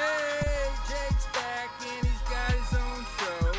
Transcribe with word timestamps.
Hey, 0.00 0.70
Jake's 0.88 1.26
back 1.36 1.70
and 1.82 2.06
he's 2.06 2.22
got 2.32 2.52
his 2.56 2.72
own 2.72 3.04
show. 3.18 3.52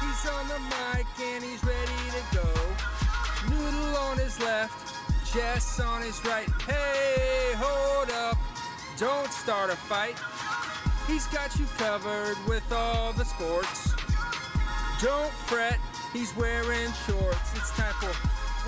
He's 0.00 0.22
on 0.32 0.48
the 0.48 0.60
mic 0.72 1.06
and 1.20 1.44
he's 1.44 1.62
ready 1.62 2.02
to 2.16 2.22
go. 2.36 2.48
Noodle 3.50 3.96
on 3.96 4.16
his 4.16 4.40
left, 4.40 4.94
Jess 5.30 5.78
on 5.78 6.00
his 6.02 6.24
right. 6.24 6.48
Hey, 6.62 7.52
hold 7.56 8.10
up, 8.10 8.38
don't 8.96 9.30
start 9.30 9.68
a 9.68 9.76
fight. 9.76 10.16
He's 11.06 11.26
got 11.26 11.54
you 11.58 11.66
covered 11.76 12.38
with 12.46 12.72
all 12.72 13.12
the 13.12 13.24
sports. 13.24 13.94
Don't 15.02 15.32
fret, 15.48 15.78
he's 16.14 16.34
wearing 16.34 16.92
shorts. 17.06 17.54
It's 17.56 17.70
time 17.72 17.94
for 18.00 18.12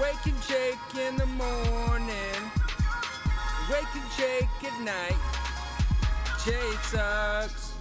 Waking 0.03 0.37
Jake 0.47 0.79
in 1.09 1.17
the 1.17 1.27
morning, 1.27 2.41
Waking 3.71 4.09
Jake 4.17 4.49
at 4.63 4.81
night. 4.83 5.30
Jake 6.51 6.83
sucks. 6.83 7.73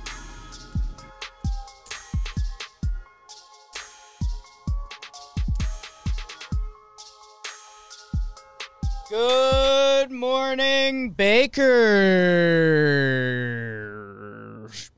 Good 9.10 10.12
morning, 10.12 11.10
Baker. 11.10 11.66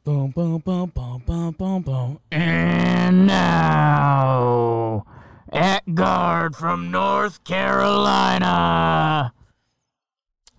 Boom, 0.03 0.31
boom, 0.31 0.57
boom, 0.57 0.91
boom, 0.93 1.23
boom, 1.25 1.51
boom, 1.51 1.81
boom. 1.81 2.19
And 2.29 3.25
now, 3.25 5.05
at 5.53 5.95
guard 5.95 6.57
from 6.57 6.91
North 6.91 7.45
Carolina. 7.45 9.31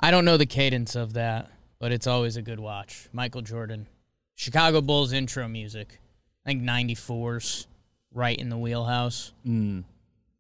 I 0.01 0.10
don't 0.10 0.24
know 0.24 0.38
the 0.38 0.47
cadence 0.47 0.96
of 0.96 1.13
that, 1.13 1.51
but 1.83 1.91
it's 1.91 2.07
always 2.07 2.37
a 2.37 2.43
good 2.43 2.61
watch. 2.61 3.09
Michael 3.13 3.43
Jordan, 3.43 3.88
Chicago 4.37 4.80
Bulls 4.80 5.13
intro 5.13 5.49
music. 5.49 5.99
I 6.47 6.51
think 6.51 6.63
94's 6.63 7.66
right 8.15 8.39
in 8.39 8.51
the 8.51 8.57
wheelhouse. 8.57 9.33
Mm. 9.45 9.83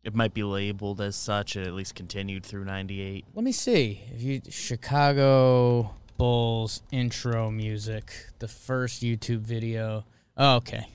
It 0.04 0.14
might 0.14 0.34
be 0.34 0.44
labeled 0.44 1.00
as 1.00 1.16
such. 1.16 1.56
It 1.56 1.66
at 1.66 1.74
least 1.74 1.96
continued 1.96 2.46
through 2.46 2.64
'98. 2.64 3.24
Let 3.34 3.44
me 3.44 3.50
see. 3.50 4.02
If 4.14 4.22
you 4.22 4.40
Chicago 4.50 5.96
Bulls 6.16 6.82
intro 6.92 7.50
music, 7.50 8.12
the 8.38 8.48
first 8.48 9.02
YouTube 9.02 9.40
video. 9.40 10.04
Oh, 10.36 10.56
okay. 10.56 10.86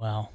Well, 0.00 0.32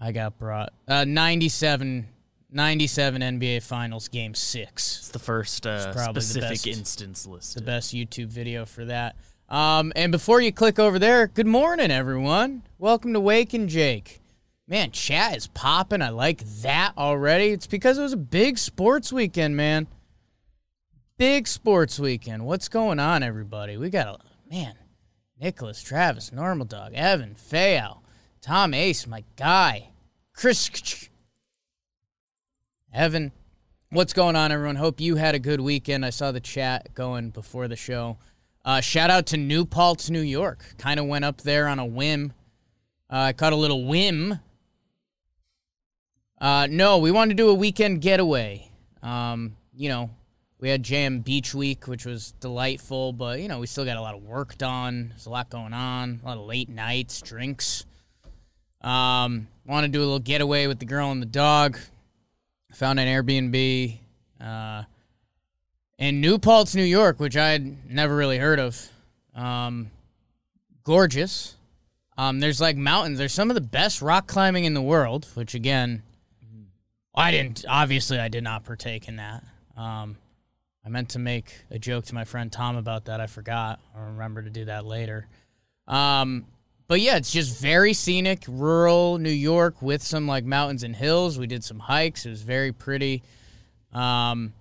I 0.00 0.12
got 0.12 0.38
brought 0.38 0.72
uh 0.88 1.04
97 1.04 2.08
97 2.52 3.22
NBA 3.22 3.62
Finals 3.62 4.08
game 4.08 4.34
6. 4.34 4.98
It's 4.98 5.08
the 5.08 5.18
first 5.18 5.66
uh, 5.66 5.92
probably 5.92 6.14
the 6.14 6.20
specific 6.20 6.50
best- 6.50 6.66
instance 6.66 7.26
list. 7.26 7.54
The 7.54 7.62
best 7.62 7.94
YouTube 7.94 8.26
video 8.26 8.64
for 8.66 8.84
that. 8.84 9.16
Um 9.48 9.92
and 9.96 10.12
before 10.12 10.40
you 10.40 10.52
click 10.52 10.78
over 10.78 10.98
there, 10.98 11.26
good 11.26 11.46
morning 11.46 11.90
everyone. 11.90 12.62
Welcome 12.78 13.12
to 13.14 13.20
Wake 13.20 13.54
and 13.54 13.68
Jake. 13.68 14.20
Man, 14.68 14.90
chat 14.90 15.36
is 15.36 15.46
popping. 15.48 16.02
I 16.02 16.10
like 16.10 16.44
that 16.62 16.92
already. 16.96 17.48
It's 17.50 17.66
because 17.66 17.98
it 17.98 18.02
was 18.02 18.12
a 18.12 18.18
big 18.18 18.58
sports 18.58 19.12
weekend, 19.12 19.56
man. 19.56 19.86
Big 21.18 21.46
sports 21.48 21.98
weekend. 21.98 22.44
What's 22.46 22.68
going 22.68 22.98
on, 22.98 23.22
everybody? 23.22 23.76
We 23.76 23.90
got 23.90 24.06
a 24.08 24.18
man. 24.50 24.74
Nicholas, 25.40 25.82
Travis, 25.82 26.32
Normal 26.32 26.66
Dog, 26.66 26.92
Evan, 26.94 27.34
Fayal, 27.34 27.98
Tom 28.40 28.74
Ace, 28.74 29.06
my 29.06 29.24
guy, 29.36 29.88
Chris, 30.34 31.08
Evan. 32.92 33.32
What's 33.88 34.12
going 34.12 34.36
on, 34.36 34.52
everyone? 34.52 34.76
Hope 34.76 35.00
you 35.00 35.16
had 35.16 35.34
a 35.34 35.38
good 35.38 35.62
weekend. 35.62 36.04
I 36.04 36.10
saw 36.10 36.30
the 36.30 36.40
chat 36.40 36.92
going 36.94 37.30
before 37.30 37.66
the 37.66 37.76
show. 37.76 38.18
Uh, 38.66 38.82
shout 38.82 39.08
out 39.08 39.24
to 39.26 39.38
New 39.38 39.64
Paltz, 39.64 40.10
New 40.10 40.20
York. 40.20 40.74
Kind 40.76 41.00
of 41.00 41.06
went 41.06 41.24
up 41.24 41.40
there 41.40 41.68
on 41.68 41.78
a 41.78 41.86
whim. 41.86 42.34
Uh, 43.10 43.16
I 43.16 43.32
caught 43.32 43.54
a 43.54 43.56
little 43.56 43.86
whim. 43.86 44.40
Uh, 46.38 46.66
no, 46.70 46.98
we 46.98 47.10
wanted 47.10 47.30
to 47.30 47.42
do 47.42 47.48
a 47.48 47.54
weekend 47.54 48.02
getaway. 48.02 48.70
Um, 49.02 49.56
you 49.74 49.88
know, 49.88 50.10
we 50.60 50.68
had 50.68 50.82
Jam 50.82 51.20
Beach 51.20 51.54
Week, 51.54 51.88
which 51.88 52.04
was 52.04 52.32
delightful, 52.40 53.14
but 53.14 53.40
you 53.40 53.48
know, 53.48 53.58
we 53.58 53.66
still 53.66 53.86
got 53.86 53.96
a 53.96 54.02
lot 54.02 54.14
of 54.14 54.22
work 54.22 54.58
done. 54.58 55.08
There's 55.10 55.24
a 55.24 55.30
lot 55.30 55.48
going 55.48 55.72
on, 55.72 56.20
a 56.22 56.26
lot 56.26 56.36
of 56.36 56.44
late 56.44 56.68
nights, 56.68 57.22
drinks. 57.22 57.86
Um, 58.82 59.48
want 59.64 59.84
to 59.84 59.88
do 59.88 60.00
a 60.00 60.04
little 60.04 60.18
getaway 60.18 60.66
with 60.66 60.78
the 60.78 60.86
girl 60.86 61.10
and 61.10 61.22
the 61.22 61.26
dog. 61.26 61.78
Found 62.74 62.98
an 62.98 63.06
Airbnb 63.06 63.98
uh, 64.40 64.84
in 65.98 66.20
New 66.20 66.38
Paltz, 66.38 66.74
New 66.74 66.82
York, 66.82 67.20
which 67.20 67.36
I 67.36 67.50
had 67.50 67.90
never 67.90 68.16
really 68.16 68.38
heard 68.38 68.58
of. 68.58 68.88
Um, 69.34 69.90
gorgeous. 70.84 71.56
Um, 72.16 72.40
there's 72.40 72.60
like 72.60 72.76
mountains. 72.76 73.18
There's 73.18 73.32
some 73.32 73.50
of 73.50 73.54
the 73.54 73.60
best 73.60 74.02
rock 74.02 74.26
climbing 74.26 74.64
in 74.64 74.74
the 74.74 74.82
world, 74.82 75.26
which 75.34 75.54
again, 75.54 76.02
I 77.14 77.30
didn't. 77.30 77.64
Obviously, 77.68 78.18
I 78.18 78.28
did 78.28 78.42
not 78.42 78.64
partake 78.64 79.06
in 79.08 79.16
that. 79.16 79.44
Um, 79.76 80.16
I 80.84 80.88
meant 80.88 81.10
to 81.10 81.18
make 81.18 81.64
a 81.70 81.78
joke 81.78 82.06
to 82.06 82.14
my 82.14 82.24
friend 82.24 82.50
Tom 82.50 82.76
about 82.76 83.04
that. 83.06 83.20
I 83.20 83.26
forgot. 83.26 83.80
I'll 83.94 84.06
remember 84.06 84.42
to 84.42 84.50
do 84.50 84.64
that 84.66 84.84
later. 84.84 85.28
Um, 85.86 86.46
but 86.92 87.00
yeah, 87.00 87.16
it's 87.16 87.32
just 87.32 87.58
very 87.58 87.94
scenic, 87.94 88.44
rural 88.46 89.16
New 89.16 89.30
York 89.30 89.80
with 89.80 90.02
some 90.02 90.26
like 90.26 90.44
mountains 90.44 90.82
and 90.82 90.94
hills. 90.94 91.38
We 91.38 91.46
did 91.46 91.64
some 91.64 91.78
hikes. 91.78 92.26
It 92.26 92.28
was 92.28 92.42
very 92.42 92.70
pretty. 92.70 93.22
Um, 93.94 94.52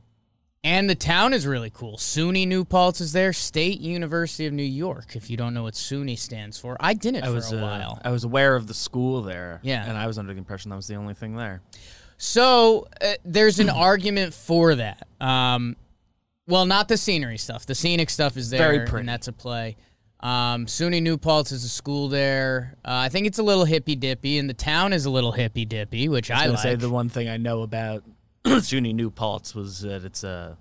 and 0.64 0.90
the 0.90 0.96
town 0.96 1.34
is 1.34 1.46
really 1.46 1.70
cool. 1.70 1.97
SUNY 1.97 2.47
New 2.47 2.64
Paltz 2.64 3.02
is 3.02 3.12
there. 3.12 3.34
State 3.34 3.81
University 3.81 4.46
of 4.46 4.53
New 4.53 4.64
York. 4.64 5.18
If 5.18 5.30
you 5.30 5.36
don't 5.36 5.53
know 5.53 5.64
what 5.64 5.74
SUNY 5.74 6.18
stands 6.18 6.58
for, 6.58 6.78
I 6.80 6.94
didn't 6.94 7.25
I 7.25 7.28
for 7.28 7.34
was 7.34 7.52
a 7.52 7.59
uh, 7.59 7.64
while. 7.64 8.02
I 8.02 8.12
was 8.12 8.24
aware 8.24 8.56
of 8.56 8.66
the 8.66 8.74
school 8.74 9.24
there. 9.24 9.59
Yeah. 9.62 9.84
and 9.86 9.97
I 9.97 10.08
was 10.08 10.18
under 10.18 10.31
the 10.31 10.40
impression 10.40 10.70
that 10.70 10.78
was 10.78 10.88
the 10.88 10.96
only 10.96 11.16
thing 11.16 11.36
there. 11.36 11.59
So 12.16 12.88
uh, 13.02 13.16
there's 13.25 13.59
an 13.59 13.70
argument 13.70 14.34
for 14.34 14.75
that. 14.75 15.06
Um, 15.20 15.75
well, 16.47 16.66
not 16.66 16.88
the 16.88 16.96
scenery 16.96 17.38
stuff. 17.38 17.66
The 17.66 17.75
scenic 17.75 18.09
stuff 18.09 18.38
is 18.38 18.50
there, 18.50 18.72
Very 18.72 18.88
pretty. 18.88 19.02
and 19.02 19.09
that's 19.09 19.28
a 19.28 19.34
play. 19.34 19.75
Um, 20.22 20.68
SUNY 20.68 21.02
New 21.02 21.18
Paltz 21.18 21.52
is 21.52 21.64
a 21.64 21.70
school 21.70 22.08
there. 22.08 22.76
Uh, 22.86 22.94
I 22.94 23.09
think 23.09 23.26
it's 23.26 23.40
a 23.40 23.44
little 23.44 23.66
hippy 23.66 23.96
dippy, 23.96 24.38
and 24.38 24.50
the 24.50 24.54
town 24.54 24.94
is 24.94 25.06
a 25.06 25.09
little 25.09 25.32
hippy 25.32 25.66
dippy, 25.66 26.09
which 26.09 26.30
I, 26.30 26.44
I 26.44 26.48
like. 26.48 26.59
say 26.59 26.76
the 26.76 26.90
one 26.90 27.09
thing 27.09 27.28
I 27.28 27.38
know 27.38 27.64
about 27.64 28.04
SUNY 28.46 28.94
New 28.94 29.09
Paltz 29.09 29.56
was 29.56 29.82
that 29.82 30.04
it's 30.04 30.24
a 30.24 30.58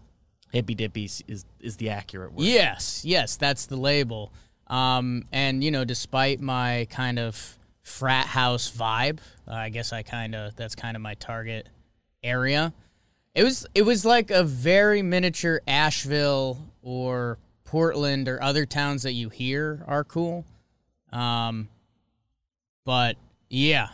hippy 0.53 0.75
dippy 0.75 1.05
is 1.05 1.45
is 1.61 1.77
the 1.77 1.91
accurate 1.91 2.33
word. 2.33 2.45
Yes, 2.45 3.05
yes, 3.05 3.37
that's 3.37 3.67
the 3.67 3.77
label. 3.77 4.33
Um, 4.67 5.25
and 5.33 5.63
you 5.63 5.71
know, 5.71 5.85
despite 5.85 6.41
my 6.41 6.87
kind 6.91 7.19
of 7.19 7.59
frat 7.83 8.27
house 8.27 8.71
vibe, 8.71 9.19
uh, 9.47 9.53
I 9.55 9.69
guess 9.69 9.93
I 9.93 10.03
kind 10.03 10.35
of 10.35 10.57
that's 10.57 10.75
kind 10.75 10.97
of 10.97 11.03
my 11.03 11.15
target 11.15 11.69
area. 12.23 12.73
It 13.35 13.45
was 13.45 13.67
it 13.75 13.83
was 13.83 14.05
like 14.05 14.31
a 14.31 14.43
very 14.43 15.03
miniature 15.03 15.61
Asheville 15.67 16.59
or 16.83 17.39
Portland 17.71 18.29
or 18.29 18.43
other 18.43 18.67
towns 18.67 19.05
that 19.05 19.13
you 19.13 19.29
hear 19.29 19.85
are 19.87 20.03
cool. 20.03 20.45
Um, 21.13 21.69
but 22.85 23.17
yeah, 23.49 23.91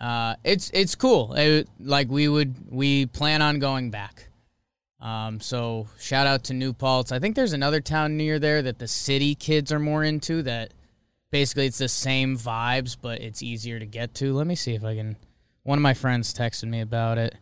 uh, 0.00 0.36
it's 0.44 0.70
it's 0.72 0.94
cool. 0.94 1.34
It- 1.34 1.68
like 1.80 2.08
we 2.08 2.28
would 2.28 2.54
we 2.70 3.06
plan 3.06 3.42
on 3.42 3.58
going 3.58 3.90
back. 3.90 4.28
Um, 5.00 5.40
so 5.40 5.88
shout 5.98 6.28
out 6.28 6.44
to 6.44 6.54
New 6.54 6.72
Paltz. 6.72 7.10
I 7.10 7.18
think 7.18 7.34
there's 7.34 7.52
another 7.52 7.80
town 7.80 8.16
near 8.16 8.38
there 8.38 8.62
that 8.62 8.78
the 8.78 8.86
city 8.86 9.34
kids 9.34 9.72
are 9.72 9.80
more 9.80 10.04
into. 10.04 10.42
That 10.42 10.72
basically 11.32 11.66
it's 11.66 11.78
the 11.78 11.88
same 11.88 12.38
vibes, 12.38 12.96
but 13.00 13.20
it's 13.20 13.42
easier 13.42 13.80
to 13.80 13.86
get 13.86 14.14
to. 14.14 14.32
Let 14.34 14.46
me 14.46 14.54
see 14.54 14.74
if 14.74 14.84
I 14.84 14.94
can. 14.94 15.16
One 15.64 15.78
of 15.78 15.82
my 15.82 15.94
friends 15.94 16.32
texted 16.32 16.68
me 16.68 16.80
about 16.80 17.18
it. 17.18 17.34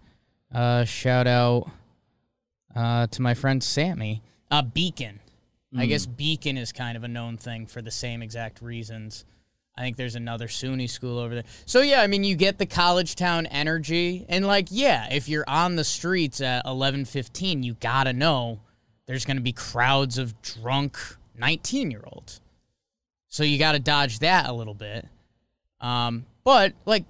Uh, 0.52 0.84
shout 0.86 1.26
out 1.26 1.70
uh, 2.74 3.06
to 3.08 3.20
my 3.20 3.34
friend 3.34 3.62
Sammy. 3.62 4.22
Uh, 4.50 4.62
Beacon. 4.62 5.20
I 5.76 5.86
guess 5.86 6.04
Beacon 6.06 6.58
is 6.58 6.72
kind 6.72 6.96
of 6.96 7.04
a 7.04 7.08
known 7.08 7.38
thing 7.38 7.66
for 7.66 7.80
the 7.80 7.90
same 7.90 8.22
exact 8.22 8.60
reasons. 8.60 9.24
I 9.76 9.80
think 9.80 9.96
there's 9.96 10.16
another 10.16 10.48
SUNY 10.48 10.88
school 10.88 11.18
over 11.18 11.34
there. 11.34 11.44
So 11.64 11.80
yeah, 11.80 12.02
I 12.02 12.06
mean, 12.06 12.24
you 12.24 12.36
get 12.36 12.58
the 12.58 12.66
college 12.66 13.16
town 13.16 13.46
energy, 13.46 14.26
and 14.28 14.46
like, 14.46 14.68
yeah, 14.70 15.08
if 15.10 15.28
you're 15.28 15.48
on 15.48 15.76
the 15.76 15.84
streets 15.84 16.40
at 16.42 16.66
11:15, 16.66 17.62
you 17.62 17.74
gotta 17.74 18.12
know 18.12 18.60
there's 19.06 19.24
gonna 19.24 19.40
be 19.40 19.52
crowds 19.52 20.18
of 20.18 20.40
drunk 20.42 20.98
19 21.38 21.90
year 21.90 22.04
olds. 22.12 22.40
So 23.28 23.44
you 23.44 23.58
gotta 23.58 23.78
dodge 23.78 24.18
that 24.18 24.48
a 24.48 24.52
little 24.52 24.74
bit. 24.74 25.08
Um, 25.80 26.26
but 26.44 26.74
like, 26.84 27.04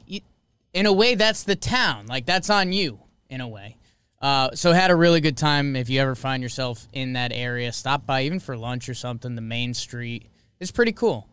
in 0.72 0.86
a 0.86 0.92
way, 0.92 1.16
that's 1.16 1.42
the 1.42 1.56
town. 1.56 2.06
Like 2.06 2.26
that's 2.26 2.48
on 2.48 2.72
you 2.72 3.00
in 3.28 3.40
a 3.40 3.48
way. 3.48 3.76
Uh, 4.22 4.50
so 4.54 4.72
had 4.72 4.90
a 4.90 4.96
really 4.96 5.20
good 5.20 5.36
time. 5.36 5.74
If 5.76 5.90
you 5.90 6.00
ever 6.00 6.14
find 6.14 6.42
yourself 6.42 6.86
in 6.92 7.14
that 7.14 7.32
area, 7.34 7.72
stop 7.72 8.06
by 8.06 8.22
even 8.22 8.38
for 8.38 8.56
lunch 8.56 8.88
or 8.88 8.94
something. 8.94 9.34
The 9.34 9.42
main 9.42 9.74
street 9.74 10.26
is 10.60 10.70
pretty 10.70 10.92
cool. 10.92 11.26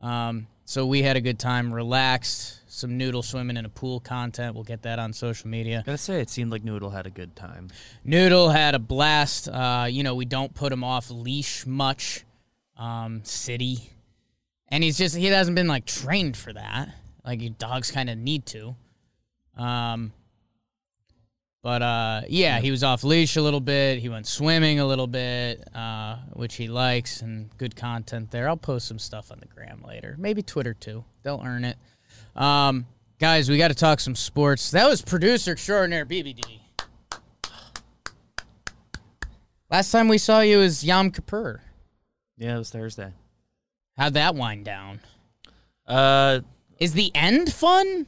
Um, 0.00 0.48
so 0.64 0.84
we 0.84 1.02
had 1.02 1.16
a 1.16 1.20
good 1.20 1.38
time, 1.38 1.72
relaxed, 1.72 2.60
some 2.68 2.98
noodle 2.98 3.22
swimming 3.22 3.56
in 3.56 3.64
a 3.64 3.68
pool 3.68 4.00
content. 4.00 4.54
We'll 4.54 4.64
get 4.64 4.82
that 4.82 4.98
on 4.98 5.12
social 5.12 5.48
media. 5.48 5.82
Gotta 5.86 5.96
say, 5.96 6.20
it 6.20 6.28
seemed 6.28 6.50
like 6.50 6.64
Noodle 6.64 6.90
had 6.90 7.06
a 7.06 7.10
good 7.10 7.34
time. 7.34 7.68
Noodle 8.04 8.50
had 8.50 8.74
a 8.74 8.78
blast. 8.78 9.48
Uh, 9.48 9.86
you 9.88 10.02
know, 10.02 10.14
we 10.14 10.24
don't 10.24 10.52
put 10.52 10.72
him 10.72 10.84
off 10.84 11.10
leash 11.10 11.64
much. 11.66 12.24
um, 12.78 13.22
city, 13.24 13.90
and 14.68 14.84
he's 14.84 14.96
just 14.96 15.16
he 15.16 15.26
hasn't 15.26 15.54
been 15.56 15.66
like 15.66 15.84
trained 15.84 16.36
for 16.36 16.52
that. 16.52 16.88
Like 17.24 17.40
your 17.42 17.50
dogs 17.50 17.90
kind 17.90 18.08
of 18.08 18.16
need 18.16 18.46
to. 18.46 18.76
Um, 19.56 20.12
but 21.62 21.82
uh, 21.82 22.20
yeah, 22.28 22.60
he 22.60 22.70
was 22.70 22.84
off 22.84 23.04
leash 23.04 23.36
a 23.36 23.42
little 23.42 23.60
bit. 23.60 23.98
He 23.98 24.08
went 24.08 24.26
swimming 24.26 24.80
a 24.80 24.86
little 24.86 25.06
bit, 25.06 25.68
uh, 25.74 26.16
which 26.32 26.54
he 26.56 26.68
likes, 26.68 27.20
and 27.22 27.50
good 27.58 27.74
content 27.76 28.30
there. 28.30 28.48
I'll 28.48 28.56
post 28.56 28.86
some 28.88 28.98
stuff 28.98 29.30
on 29.32 29.40
the 29.40 29.46
gram 29.46 29.82
later, 29.86 30.16
maybe 30.18 30.42
Twitter 30.42 30.74
too. 30.74 31.04
They'll 31.22 31.42
earn 31.44 31.64
it. 31.64 31.76
Um, 32.36 32.86
guys, 33.18 33.50
we 33.50 33.58
got 33.58 33.68
to 33.68 33.74
talk 33.74 34.00
some 34.00 34.14
sports. 34.14 34.70
That 34.70 34.88
was 34.88 35.02
producer 35.02 35.52
extraordinaire 35.52 36.06
BBD. 36.06 36.60
Last 39.70 39.90
time 39.90 40.08
we 40.08 40.16
saw 40.18 40.40
you 40.40 40.58
was 40.58 40.82
Yom 40.82 41.10
Kippur. 41.10 41.60
Yeah, 42.38 42.54
it 42.54 42.58
was 42.58 42.70
Thursday. 42.70 43.12
How'd 43.98 44.14
that 44.14 44.34
wind 44.34 44.64
down? 44.64 45.00
Uh, 45.86 46.40
Is 46.78 46.92
the 46.92 47.10
end 47.14 47.52
fun? 47.52 48.06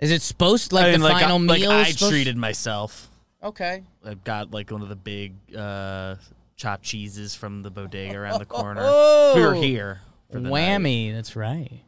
Is 0.00 0.10
it 0.10 0.22
supposed 0.22 0.72
like 0.72 0.86
I 0.86 0.90
mean, 0.92 1.00
the 1.00 1.08
like, 1.08 1.22
final 1.22 1.36
I, 1.36 1.44
like 1.44 1.60
meal? 1.60 1.70
I 1.70 1.84
supposed- 1.84 2.10
treated 2.12 2.36
myself. 2.36 3.08
Okay. 3.42 3.84
I 4.04 4.14
got 4.14 4.50
like 4.50 4.70
one 4.70 4.82
of 4.82 4.88
the 4.88 4.96
big 4.96 5.34
uh, 5.56 6.16
chopped 6.56 6.82
cheeses 6.82 7.34
from 7.34 7.62
the 7.62 7.70
bodega 7.70 8.16
around 8.16 8.38
the 8.38 8.46
corner. 8.46 8.82
Oh, 8.84 9.32
we 9.34 9.42
were 9.42 9.54
here 9.54 10.00
for 10.30 10.40
the 10.40 10.48
night. 10.48 10.52
Whammy. 10.52 11.12
That's 11.14 11.36
right. 11.36 11.82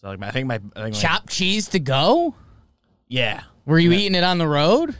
So 0.00 0.08
like, 0.08 0.22
I 0.22 0.30
think 0.30 0.48
my 0.48 0.56
I 0.56 0.58
think 0.58 0.74
my, 0.76 0.90
Chopped 0.90 1.30
cheese 1.30 1.68
to 1.68 1.78
go? 1.78 2.34
Yeah. 3.08 3.42
Were 3.64 3.78
you 3.78 3.90
Yeah. 3.90 3.98
eating 3.98 4.14
it 4.14 4.24
on 4.24 4.38
the 4.38 4.46
road? 4.48 4.96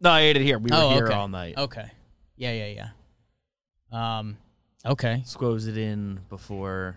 No, 0.00 0.10
I 0.10 0.20
ate 0.22 0.36
it 0.36 0.42
here. 0.42 0.58
We 0.58 0.70
were 0.70 0.76
oh, 0.76 0.90
here 0.90 1.06
okay. 1.06 1.14
all 1.14 1.28
night. 1.28 1.58
Okay. 1.58 1.90
Yeah, 2.36 2.52
yeah, 2.52 2.88
yeah. 3.92 4.18
Um, 4.18 4.38
okay. 4.84 5.22
Squoze 5.26 5.66
it 5.66 5.76
in 5.76 6.20
before 6.30 6.96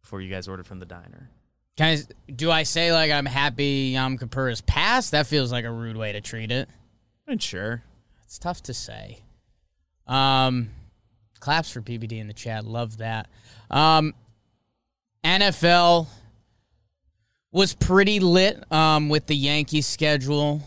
before 0.00 0.20
you 0.20 0.30
guys 0.30 0.48
ordered 0.48 0.66
from 0.66 0.80
the 0.80 0.86
diner. 0.86 1.30
Can 1.78 1.96
I, 1.96 2.32
do 2.32 2.50
I 2.50 2.64
say 2.64 2.92
like 2.92 3.12
I'm 3.12 3.24
happy 3.24 3.92
Yom 3.94 4.18
Kippur 4.18 4.48
is 4.48 4.60
past? 4.60 5.12
That 5.12 5.28
feels 5.28 5.52
like 5.52 5.64
a 5.64 5.70
rude 5.70 5.96
way 5.96 6.10
to 6.10 6.20
treat 6.20 6.50
it. 6.50 6.68
And 7.28 7.40
sure. 7.40 7.84
It's 8.24 8.36
tough 8.36 8.64
to 8.64 8.74
say. 8.74 9.20
Um, 10.08 10.70
claps 11.38 11.70
for 11.70 11.80
PBD 11.80 12.18
in 12.18 12.26
the 12.26 12.32
chat. 12.32 12.64
Love 12.64 12.96
that. 12.96 13.28
Um, 13.70 14.12
NFL 15.24 16.08
was 17.52 17.74
pretty 17.74 18.18
lit 18.18 18.60
um, 18.72 19.08
with 19.08 19.26
the 19.26 19.36
Yankees 19.36 19.86
schedule. 19.86 20.62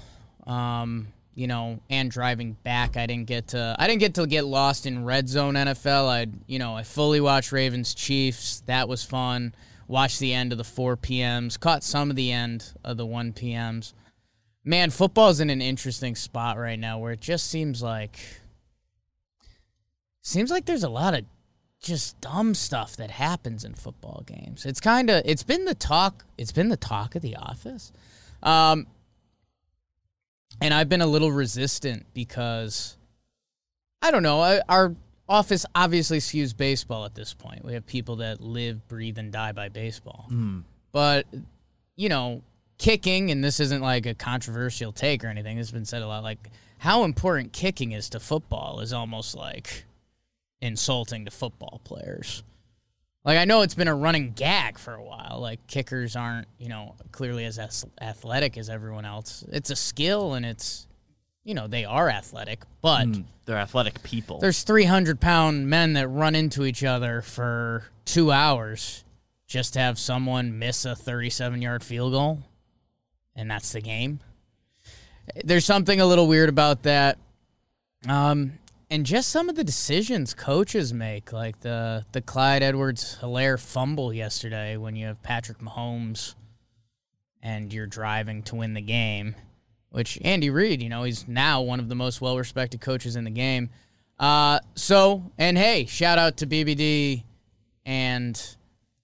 Um, 0.47 1.07
you 1.35 1.47
know, 1.47 1.81
and 1.89 2.09
driving 2.09 2.53
back, 2.63 2.95
I 2.95 3.05
didn't 3.05 3.27
get 3.27 3.49
to. 3.49 3.75
I 3.77 3.87
didn't 3.87 3.99
get 3.99 4.15
to 4.15 4.25
get 4.27 4.45
lost 4.45 4.85
in 4.85 5.03
red 5.03 5.27
zone 5.27 5.55
NFL. 5.55 6.07
I, 6.07 6.27
you 6.47 6.57
know, 6.57 6.73
I 6.73 6.83
fully 6.83 7.19
watched 7.19 7.51
Ravens 7.51 7.93
Chiefs. 7.93 8.63
That 8.67 8.87
was 8.87 9.03
fun. 9.03 9.53
Watched 9.88 10.19
the 10.19 10.33
end 10.33 10.51
of 10.51 10.57
the 10.57 10.63
4 10.63 10.95
p.m.s. 10.98 11.57
Caught 11.57 11.83
some 11.83 12.10
of 12.10 12.16
the 12.16 12.31
end 12.31 12.74
of 12.83 12.98
the 12.98 13.06
1 13.06 13.33
p.m.s. 13.33 13.94
Man, 14.63 14.92
football's 14.92 15.39
in 15.39 15.50
an 15.50 15.62
interesting 15.62 16.16
spot 16.16 16.57
right 16.57 16.80
now 16.80 17.00
where 17.00 17.13
it 17.13 17.22
just 17.22 17.48
seems 17.48 17.81
like 17.81 18.19
seems 20.22 20.51
like 20.51 20.66
there's 20.66 20.83
a 20.83 20.89
lot 20.89 21.16
of 21.16 21.25
just 21.81 22.19
dumb 22.22 22.54
stuff 22.54 22.95
that 22.95 23.10
happens 23.10 23.66
in 23.66 23.74
football 23.74 24.24
games. 24.28 24.66
It's 24.66 24.80
kind 24.80 25.10
of 25.10 25.24
it's 25.25 25.44
been 25.44 25.66
the 25.66 25.74
talk 25.74 26.25
it's 26.38 26.51
been 26.51 26.69
the 26.69 26.78
talk 26.78 27.16
of 27.16 27.24
the 27.24 27.36
office. 27.36 27.92
Um 28.44 28.86
and 30.62 30.75
I've 30.75 30.89
been 30.89 31.01
a 31.01 31.07
little 31.07 31.31
resistant 31.31 32.06
because 32.13 32.98
I 34.01 34.12
don't 34.12 34.24
know, 34.24 34.62
our 34.69 34.95
office 35.31 35.66
obviously 35.74 36.19
skews 36.19 36.56
baseball 36.56 37.06
at 37.06 37.16
this 37.16 37.33
point. 37.33 37.63
We 37.63 37.74
have 37.74 37.86
people 37.86 38.18
that 38.18 38.42
live, 38.42 38.88
breathe 38.88 39.18
and 39.18 39.31
die 39.31 39.54
by 39.54 39.69
baseball. 39.69 40.25
Hmm. 40.28 40.60
But 40.92 41.25
you 41.95 42.10
know, 42.10 42.42
kicking, 42.78 43.31
and 43.31 43.44
this 43.44 43.60
isn't 43.60 43.81
like 43.81 44.06
a 44.06 44.13
controversial 44.13 44.92
take 44.92 45.24
or 45.24 45.28
anything, 45.28 45.57
it's 45.57 45.72
been 45.72 45.86
said 45.86 46.01
a 46.01 46.07
lot, 46.07 46.24
like 46.24 46.50
how 46.80 47.04
important 47.04 47.54
kicking 47.54 47.94
is 47.94 48.10
to 48.10 48.19
football 48.19 48.81
is 48.81 48.92
almost 48.92 49.36
like 49.36 49.86
insulting 50.62 51.25
to 51.25 51.31
football 51.31 51.80
players. 51.83 52.44
Like 53.24 53.38
I 53.38 53.45
know 53.45 53.62
it's 53.62 53.75
been 53.75 53.88
a 53.88 53.95
running 53.95 54.31
gag 54.31 54.80
for 54.80 54.95
a 54.95 55.04
while. 55.04 55.38
Like 55.39 55.66
kickers 55.68 56.16
aren't, 56.16 56.48
you 56.57 56.69
know, 56.69 56.95
clearly 57.12 57.45
as 57.45 57.60
athletic 58.01 58.57
as 58.57 58.69
everyone 58.69 59.06
else. 59.06 59.45
It's 59.50 59.69
a 59.69 59.75
skill 59.75 60.33
and 60.33 60.45
it's, 60.45 60.88
you 61.43 61.53
know, 61.53 61.67
they 61.67 61.85
are 61.85 62.09
athletic, 62.09 62.61
but 62.81 63.07
Mm, 63.07 63.23
they're 63.45 63.57
athletic 63.57 64.01
people. 64.03 64.39
there's 64.39 64.63
300 64.63 65.19
pound 65.19 65.67
men 65.69 65.93
that 65.93 66.07
run 66.07 66.35
into 66.35 66.65
each 66.65 66.83
other 66.83 67.21
for 67.21 67.85
two 68.05 68.31
hours 68.31 69.03
just 69.47 69.73
to 69.73 69.79
have 69.79 69.97
someone 69.99 70.57
miss 70.59 70.85
a 70.85 70.95
37 70.95 71.61
yard 71.61 71.83
field 71.83 72.13
goal, 72.13 72.39
and 73.35 73.49
that's 73.49 73.71
the 73.71 73.81
game. 73.81 74.19
There's 75.43 75.65
something 75.65 75.99
a 76.01 76.05
little 76.05 76.27
weird 76.27 76.49
about 76.49 76.83
that. 76.83 77.17
Um, 78.07 78.53
and 78.89 79.05
just 79.05 79.29
some 79.29 79.47
of 79.49 79.55
the 79.55 79.63
decisions 79.63 80.33
coaches 80.33 80.94
make, 80.94 81.31
like 81.31 81.59
the 81.61 82.05
the 82.11 82.21
Clyde 82.21 82.61
Edwards 82.63 83.17
Helaire 83.21 83.59
fumble 83.59 84.11
yesterday 84.13 84.75
when 84.77 84.95
you 84.95 85.05
have 85.07 85.21
Patrick 85.23 85.59
Mahomes 85.59 86.35
and 87.41 87.71
you're 87.73 87.87
driving 87.87 88.44
to 88.44 88.55
win 88.55 88.73
the 88.73 88.81
game, 88.81 89.35
which 89.91 90.17
Andy 90.23 90.49
Reid, 90.49 90.81
you 90.81 90.89
know, 90.89 91.03
he's 91.03 91.27
now 91.27 91.61
one 91.61 91.79
of 91.79 91.89
the 91.89 91.95
most 91.95 92.21
well 92.21 92.38
respected 92.38 92.81
coaches 92.81 93.15
in 93.15 93.23
the 93.23 93.31
game. 93.31 93.69
Uh, 94.17 94.59
so, 94.75 95.31
and 95.38 95.57
hey, 95.57 95.85
shout 95.85 96.17
out 96.17 96.38
to 96.38 96.47
BBD 96.47 97.23
and 97.85 98.55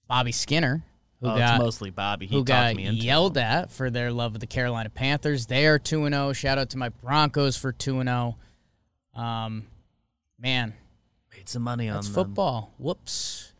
Bobby 0.06 0.32
Skinner, 0.32 0.84
who 1.20 1.28
oh, 1.28 1.36
got 1.36 1.56
it's 1.56 1.64
mostly 1.64 1.90
Bobby. 1.90 2.26
He 2.26 2.34
who 2.34 2.40
talked 2.40 2.46
got 2.46 2.76
me 2.76 2.86
into 2.86 3.04
yelled 3.04 3.36
it. 3.36 3.40
at 3.40 3.70
for 3.70 3.90
their 3.90 4.10
love 4.10 4.34
of 4.34 4.40
the 4.40 4.46
Carolina 4.46 4.90
Panthers. 4.90 5.46
They 5.46 5.66
are 5.66 5.78
2 5.78 6.04
and 6.04 6.14
0. 6.14 6.32
Shout 6.32 6.58
out 6.58 6.70
to 6.70 6.78
my 6.78 6.88
Broncos 6.88 7.56
for 7.56 7.72
2 7.72 8.00
and 8.00 8.08
0. 8.08 8.36
Um 9.14 9.66
man, 10.38 10.74
Made 11.36 11.48
some 11.48 11.62
money 11.62 11.88
that's 11.88 12.08
on 12.08 12.12
them. 12.12 12.24
football. 12.24 12.72
Whoops. 12.78 13.52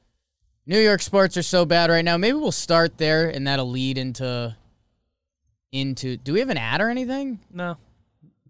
New 0.66 0.78
York 0.78 1.00
sports 1.02 1.36
are 1.36 1.42
so 1.42 1.64
bad 1.64 1.90
right 1.90 2.04
now. 2.04 2.16
Maybe 2.16 2.34
we'll 2.38 2.52
start 2.52 2.98
there 2.98 3.28
and 3.28 3.46
that'll 3.46 3.69
lead 3.70 3.98
into 3.98 4.56
into 5.73 6.17
Do 6.17 6.32
we 6.32 6.41
have 6.41 6.50
an 6.50 6.56
ad 6.59 6.81
or 6.81 6.88
anything? 6.88 7.41
No. 7.53 7.76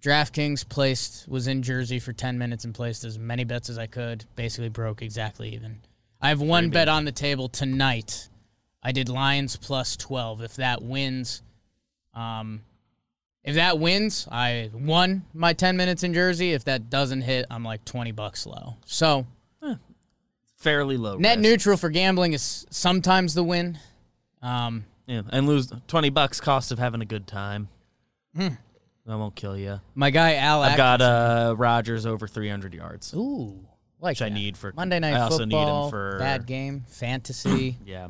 DraftKings 0.00 0.68
placed 0.68 1.28
was 1.28 1.48
in 1.48 1.62
Jersey 1.62 1.98
for 1.98 2.12
10 2.12 2.38
minutes 2.38 2.64
and 2.64 2.72
placed 2.74 3.02
as 3.04 3.18
many 3.18 3.44
bets 3.44 3.68
as 3.68 3.78
I 3.78 3.86
could. 3.86 4.24
Basically 4.36 4.68
broke 4.68 5.02
exactly 5.02 5.54
even. 5.54 5.80
I 6.20 6.28
have 6.28 6.40
one 6.40 6.70
bet 6.70 6.88
on 6.88 7.04
the 7.04 7.12
table 7.12 7.48
tonight. 7.48 8.28
I 8.82 8.92
did 8.92 9.08
Lions 9.08 9.56
plus 9.56 9.96
12. 9.96 10.42
If 10.42 10.56
that 10.56 10.82
wins, 10.82 11.42
um, 12.14 12.62
if 13.42 13.56
that 13.56 13.78
wins, 13.78 14.28
I 14.30 14.70
won 14.72 15.24
my 15.34 15.52
10 15.52 15.76
minutes 15.76 16.04
in 16.04 16.14
Jersey. 16.14 16.52
If 16.52 16.64
that 16.64 16.90
doesn't 16.90 17.22
hit, 17.22 17.46
I'm 17.50 17.64
like 17.64 17.84
20 17.84 18.12
bucks 18.12 18.46
low. 18.46 18.76
So 18.86 19.26
Fairly 20.56 20.96
low. 20.96 21.16
net 21.18 21.38
risk. 21.38 21.42
neutral 21.48 21.76
for 21.76 21.88
gambling 21.88 22.32
is 22.32 22.66
sometimes 22.70 23.34
the 23.34 23.44
win. 23.44 23.78
Um, 24.42 24.84
Yeah, 25.08 25.22
and 25.30 25.48
lose 25.48 25.72
twenty 25.88 26.10
bucks 26.10 26.40
cost 26.40 26.70
of 26.70 26.78
having 26.78 27.00
a 27.00 27.04
good 27.06 27.26
time. 27.26 27.68
Hmm. 28.36 28.48
That 29.06 29.16
won't 29.18 29.34
kill 29.34 29.56
you. 29.56 29.80
my 29.94 30.10
guy 30.10 30.34
Al. 30.36 30.62
I've 30.62 30.76
got 30.76 31.00
uh 31.00 31.54
Rodgers 31.56 32.04
over 32.06 32.28
three 32.28 32.50
hundred 32.50 32.74
yards. 32.74 33.14
Ooh, 33.14 33.58
like 34.00 34.12
which 34.12 34.22
I 34.22 34.28
need 34.28 34.56
for- 34.58 34.72
Monday 34.76 35.00
Night 35.00 35.14
I 35.14 35.20
also 35.22 35.46
need 35.46 35.54
him 35.54 35.60
Football. 35.60 35.90
for- 35.90 36.18
bad 36.18 36.46
game 36.46 36.84
fantasy. 36.88 37.78
Yeah. 37.86 38.08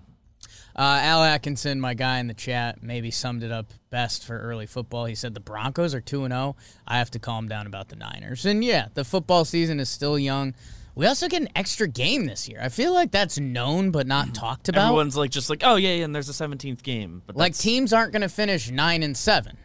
Uh, 0.77 1.01
Al 1.03 1.25
Atkinson, 1.25 1.81
my 1.81 1.95
guy 1.95 2.21
in 2.21 2.29
the 2.29 2.35
chat, 2.35 2.85
maybe 2.85 3.11
summed 3.11 3.43
it 3.43 3.51
up 3.51 3.73
best 3.91 4.25
for 4.25 4.39
early 4.39 4.67
football. 4.67 5.07
He 5.07 5.17
said 5.17 5.35
the 5.35 5.41
Broncos 5.41 5.93
are 5.93 6.01
2 6.01 6.23
and 6.25 6.33
0. 6.33 6.55
I 6.87 6.99
have 6.99 7.11
to 7.13 7.19
calm 7.19 7.49
down 7.49 7.67
about 7.67 7.89
the 7.89 7.97
Niners. 7.97 8.47
And 8.47 8.63
yeah, 8.65 8.87
the 8.95 9.03
football 9.05 9.45
season 9.45 9.81
is 9.81 9.89
still 9.89 10.17
young. 10.17 10.55
We 10.99 11.07
also 11.07 11.29
get 11.29 11.43
an 11.43 11.49
extra 11.55 11.87
game 11.87 12.27
this 12.27 12.49
year. 12.49 12.59
I 12.61 12.71
feel 12.71 12.93
like 12.93 13.13
that's 13.13 13.39
known 13.39 13.93
but 13.93 14.09
not 14.09 14.25
mm-hmm. 14.25 14.33
talked 14.33 14.69
about. 14.69 14.87
Everyone's 14.87 15.17
like 15.17 15.31
just 15.31 15.49
like, 15.49 15.63
oh 15.65 15.77
yeah, 15.77 15.95
yeah, 15.95 16.05
and 16.05 16.13
there's 16.13 16.29
a 16.29 16.35
seventeenth 16.35 16.83
game. 16.83 17.23
But 17.25 17.37
like 17.37 17.57
teams 17.57 17.93
aren't 17.93 18.11
going 18.11 18.23
to 18.23 18.29
finish 18.29 18.69
9 18.69 19.05
and 19.05 19.17
7. 19.17 19.57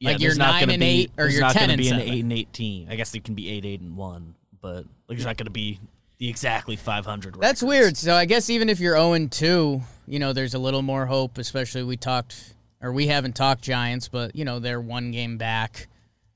yeah, 0.00 0.10
like, 0.10 0.20
you're 0.20 0.34
nine 0.34 0.68
and 0.68 0.80
be, 0.80 0.86
eight, 0.86 1.12
or 1.16 1.28
you're 1.28 1.40
not 1.40 1.52
10 1.52 1.68
gonna 1.68 1.72
and 1.74 1.80
be 1.80 1.88
an 1.90 2.00
eight 2.00 2.24
and 2.24 2.32
eighteen. 2.32 2.88
I 2.90 2.96
guess 2.96 3.14
it 3.14 3.22
can 3.22 3.36
be 3.36 3.48
eight, 3.48 3.64
eight 3.64 3.80
and 3.80 3.96
one, 3.96 4.34
but 4.60 4.78
like 4.78 4.86
there's 5.18 5.24
not 5.24 5.36
gonna 5.36 5.50
be 5.50 5.78
the 6.18 6.28
exactly 6.28 6.74
five 6.74 7.06
hundred. 7.06 7.36
That's 7.38 7.62
weird. 7.62 7.96
So 7.96 8.16
I 8.16 8.24
guess 8.24 8.50
even 8.50 8.68
if 8.68 8.80
you're 8.80 8.96
0 8.96 9.12
and 9.12 9.30
2, 9.30 9.80
you 10.08 10.18
know, 10.18 10.32
there's 10.32 10.54
a 10.54 10.58
little 10.58 10.82
more 10.82 11.06
hope, 11.06 11.38
especially 11.38 11.84
we 11.84 11.96
talked 11.96 12.54
or 12.82 12.90
we 12.90 13.06
haven't 13.06 13.36
talked 13.36 13.62
Giants, 13.62 14.08
but 14.08 14.34
you 14.34 14.44
know, 14.44 14.58
they're 14.58 14.80
one 14.80 15.12
game 15.12 15.38
back. 15.38 15.86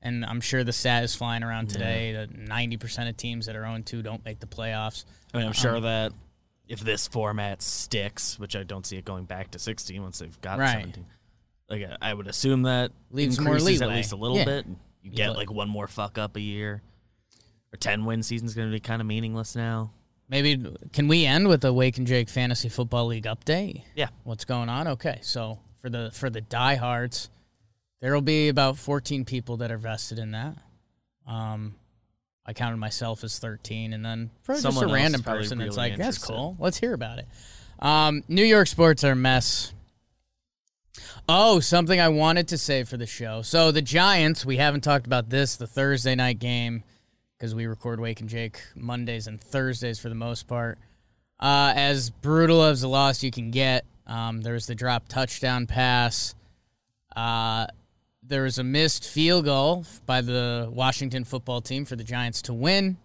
And 0.01 0.25
I'm 0.25 0.41
sure 0.41 0.63
the 0.63 0.73
stat 0.73 1.03
is 1.03 1.13
flying 1.15 1.43
around 1.43 1.69
today 1.69 2.13
that 2.13 2.31
90% 2.33 3.07
of 3.09 3.17
teams 3.17 3.45
that 3.45 3.55
are 3.55 3.61
0 3.63 3.81
2 3.85 4.01
don't 4.01 4.25
make 4.25 4.39
the 4.39 4.47
playoffs. 4.47 5.05
I 5.33 5.37
mean, 5.37 5.45
I'm 5.47 5.53
sure 5.53 5.77
um, 5.77 5.83
that 5.83 6.11
if 6.67 6.79
this 6.79 7.07
format 7.07 7.61
sticks, 7.61 8.39
which 8.39 8.55
I 8.55 8.63
don't 8.63 8.85
see 8.85 8.97
it 8.97 9.05
going 9.05 9.25
back 9.25 9.51
to 9.51 9.59
16 9.59 10.01
once 10.01 10.19
they've 10.19 10.41
got 10.41 10.57
Right. 10.57 10.71
17, 10.79 11.05
like 11.69 11.83
I- 12.01 12.13
would 12.13 12.27
assume 12.27 12.63
that 12.63 12.91
Leaves 13.11 13.39
more 13.39 13.55
increases 13.57 13.81
at 13.83 13.89
least 13.89 14.11
a 14.11 14.15
little 14.15 14.37
Yeah. 14.37 14.45
bit. 14.45 14.65
You 15.03 15.11
get 15.11 15.35
like 15.35 15.51
one 15.51 15.69
more 15.69 15.87
fuck 15.87 16.17
up 16.17 16.35
a 16.35 16.41
year. 16.41 16.81
Or 17.73 17.77
10 17.77 18.03
win 18.05 18.23
season's 18.23 18.53
going 18.53 18.67
to 18.69 18.73
be 18.73 18.79
kind 18.79 19.01
of 19.01 19.07
meaningless 19.07 19.55
now. 19.55 19.91
maybe 20.27 20.65
can 20.93 21.07
we 21.09 21.25
end 21.25 21.47
with 21.47 21.63
a 21.65 21.71
Wake 21.73 21.97
and 21.97 22.07
Jake 22.07 22.29
Fantasy 22.29 22.69
Football 22.69 23.07
League 23.07 23.25
update? 23.25 23.83
Yeah. 23.95 24.07
What's 24.23 24.45
going 24.45 24.67
on? 24.69 24.87
Okay, 24.87 25.19
so 25.21 25.59
for 25.81 25.89
the 25.89 26.09
for 26.13 26.29
the 26.29 26.41
diehards, 26.41 27.29
there 28.01 28.13
will 28.13 28.21
be 28.21 28.49
about 28.49 28.77
14 28.77 29.25
people 29.25 29.57
that 29.57 29.71
are 29.71 29.77
vested 29.77 30.19
in 30.19 30.31
that. 30.31 30.55
Um, 31.27 31.75
I 32.45 32.53
counted 32.53 32.77
myself 32.77 33.23
as 33.23 33.39
13, 33.39 33.93
and 33.93 34.03
then 34.03 34.31
probably 34.43 34.61
Someone 34.61 34.83
just 34.83 34.91
a 34.91 34.93
random 34.93 35.23
person 35.23 35.59
that's 35.59 35.77
like, 35.77 35.95
"That's 35.95 36.17
cool. 36.17 36.57
Let's 36.59 36.77
hear 36.77 36.93
about 36.93 37.19
it." 37.19 37.27
Um, 37.79 38.23
New 38.27 38.43
York 38.43 38.67
sports 38.67 39.03
are 39.03 39.11
a 39.11 39.15
mess. 39.15 39.73
Oh, 41.29 41.59
something 41.59 41.99
I 41.99 42.09
wanted 42.09 42.47
to 42.49 42.57
say 42.57 42.83
for 42.83 42.97
the 42.97 43.05
show. 43.05 43.43
So 43.43 43.71
the 43.71 43.81
Giants, 43.81 44.45
we 44.45 44.57
haven't 44.57 44.81
talked 44.81 45.05
about 45.05 45.29
this, 45.29 45.55
the 45.55 45.67
Thursday 45.67 46.15
night 46.15 46.39
game, 46.39 46.83
because 47.37 47.55
we 47.55 47.67
record 47.67 47.99
Wake 47.99 48.19
and 48.19 48.29
Jake 48.29 48.59
Mondays 48.75 49.27
and 49.27 49.39
Thursdays 49.39 49.99
for 49.99 50.09
the 50.09 50.15
most 50.15 50.47
part. 50.47 50.79
Uh, 51.39 51.73
as 51.75 52.09
brutal 52.09 52.63
as 52.63 52.83
a 52.83 52.87
loss 52.87 53.23
you 53.23 53.31
can 53.31 53.51
get, 53.51 53.85
um, 54.07 54.41
there 54.41 54.53
was 54.53 54.67
the 54.67 54.75
drop 54.75 55.07
touchdown 55.07 55.67
pass. 55.67 56.35
Uh, 57.15 57.67
there 58.23 58.43
was 58.43 58.59
a 58.59 58.63
missed 58.63 59.09
field 59.09 59.45
goal 59.45 59.85
by 60.05 60.21
the 60.21 60.69
Washington 60.71 61.23
football 61.23 61.61
team 61.61 61.85
for 61.85 61.95
the 61.95 62.03
Giants 62.03 62.43
to 62.43 62.53
win. 62.53 62.97